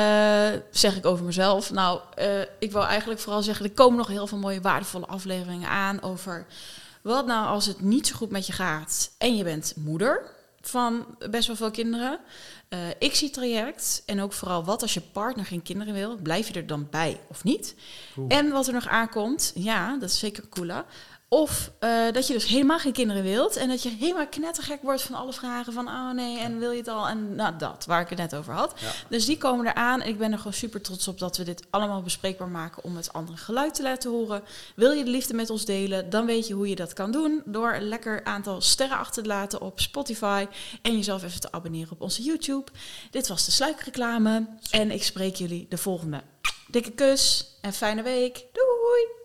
zeg 0.71 0.97
ik 0.97 1.07
over 1.07 1.25
mezelf. 1.25 1.71
Nou, 1.71 2.01
eh, 2.15 2.41
ik 2.59 2.73
wil 2.73 2.87
eigenlijk 2.87 3.21
vooral 3.21 3.43
zeggen... 3.43 3.65
er 3.65 3.73
komen 3.73 3.99
nog 3.99 4.07
heel 4.07 4.27
veel 4.27 4.39
mooie 4.39 4.61
waardevolle 4.61 5.07
afleveringen 5.07 5.69
aan... 5.69 6.03
over 6.03 6.47
wat 7.03 7.27
nou 7.27 7.47
als 7.47 7.67
het 7.67 7.81
niet 7.81 8.07
zo 8.07 8.17
goed 8.17 8.31
met 8.31 8.47
je 8.47 8.53
gaat... 8.53 9.11
en 9.19 9.37
je 9.37 9.45
bent 9.45 9.73
moeder 9.77 10.38
van 10.69 11.17
best 11.31 11.47
wel 11.47 11.57
veel 11.57 11.71
kinderen... 11.71 12.21
Eh 12.69 13.31
traject 13.31 14.03
en 14.07 14.21
ook 14.21 14.33
vooral 14.33 14.65
wat 14.65 14.83
als 14.83 14.95
je 14.95 15.01
partner 15.01 15.45
geen 15.45 15.63
kinderen 15.63 15.95
wil, 15.95 16.17
blijf 16.17 16.49
je 16.49 16.55
er 16.55 16.67
dan 16.67 16.87
bij 16.91 17.21
of 17.29 17.45
niet? 17.45 17.75
Oeh. 18.17 18.37
En 18.37 18.51
wat 18.51 18.67
er 18.67 18.73
nog 18.73 18.89
aankomt, 18.89 19.53
ja, 19.55 19.97
dat 19.99 20.09
is 20.09 20.19
zeker 20.19 20.49
cooler. 20.49 20.85
Of 21.31 21.71
eh, 21.79 22.13
dat 22.13 22.27
je 22.27 22.33
dus 22.33 22.47
helemaal 22.47 22.79
geen 22.79 22.93
kinderen 22.93 23.23
wilt 23.23 23.57
en 23.57 23.69
dat 23.69 23.83
je 23.83 23.89
helemaal 23.89 24.27
knettergek 24.27 24.83
wordt 24.83 25.03
van 25.03 25.15
alle 25.15 25.33
vragen 25.33 25.73
van 25.73 25.89
oh 25.89 26.11
nee 26.13 26.39
en 26.39 26.59
wil 26.59 26.71
je 26.71 26.79
het 26.79 26.89
al 26.89 27.09
en 27.09 27.35
nou 27.35 27.57
dat 27.57 27.85
waar 27.87 28.01
ik 28.01 28.09
het 28.09 28.19
net 28.19 28.35
over 28.35 28.55
had. 28.55 28.75
Ja. 28.81 28.91
Dus 29.09 29.25
die 29.25 29.39
komen 29.39 29.67
eraan 29.67 30.01
en 30.01 30.09
ik 30.09 30.19
ben 30.19 30.33
er 30.33 30.39
gewoon 30.39 30.53
super 30.53 30.81
trots 30.81 31.09
op 31.09 31.19
dat 31.19 31.37
we 31.37 31.45
dit 31.45 31.67
allemaal 31.71 32.03
bespreekbaar 32.03 32.49
maken 32.49 32.85
om 32.85 32.97
het 32.97 33.13
andere 33.13 33.37
geluid 33.39 33.75
te 33.75 33.83
laten 33.83 34.11
horen. 34.11 34.43
Wil 34.77 34.93
je 34.93 35.05
de 35.05 35.11
liefde 35.11 35.35
met 35.35 35.51
ons 35.51 35.65
delen, 35.65 36.11
dan 36.11 36.27
weet 36.27 36.47
je 36.47 36.55
hoe 36.55 36.69
je 36.69 36.77
dat 36.77 36.93
kan 36.93 37.11
doen 37.11 37.43
door 37.45 37.73
een 37.75 37.89
lekker 37.89 38.25
aantal 38.25 38.61
sterren 38.61 38.99
achter 38.99 39.23
te 39.23 39.29
laten 39.29 39.61
op 39.61 39.81
Spotify 39.81 40.47
en 40.83 40.97
jezelf 40.97 41.23
even 41.23 41.41
te 41.41 41.53
abonneren 41.53 41.93
op 41.93 42.01
onze 42.01 42.23
YouTube. 42.23 42.71
Dit 43.11 43.29
was 43.29 43.45
de 43.45 43.51
sluikreclame 43.51 44.47
en 44.71 44.91
ik 44.91 45.03
spreek 45.03 45.35
jullie 45.35 45.67
de 45.69 45.79
volgende. 45.79 46.23
Dikke 46.67 46.91
kus 46.91 47.47
en 47.61 47.73
fijne 47.73 48.03
week. 48.03 48.45
Doei! 48.53 49.18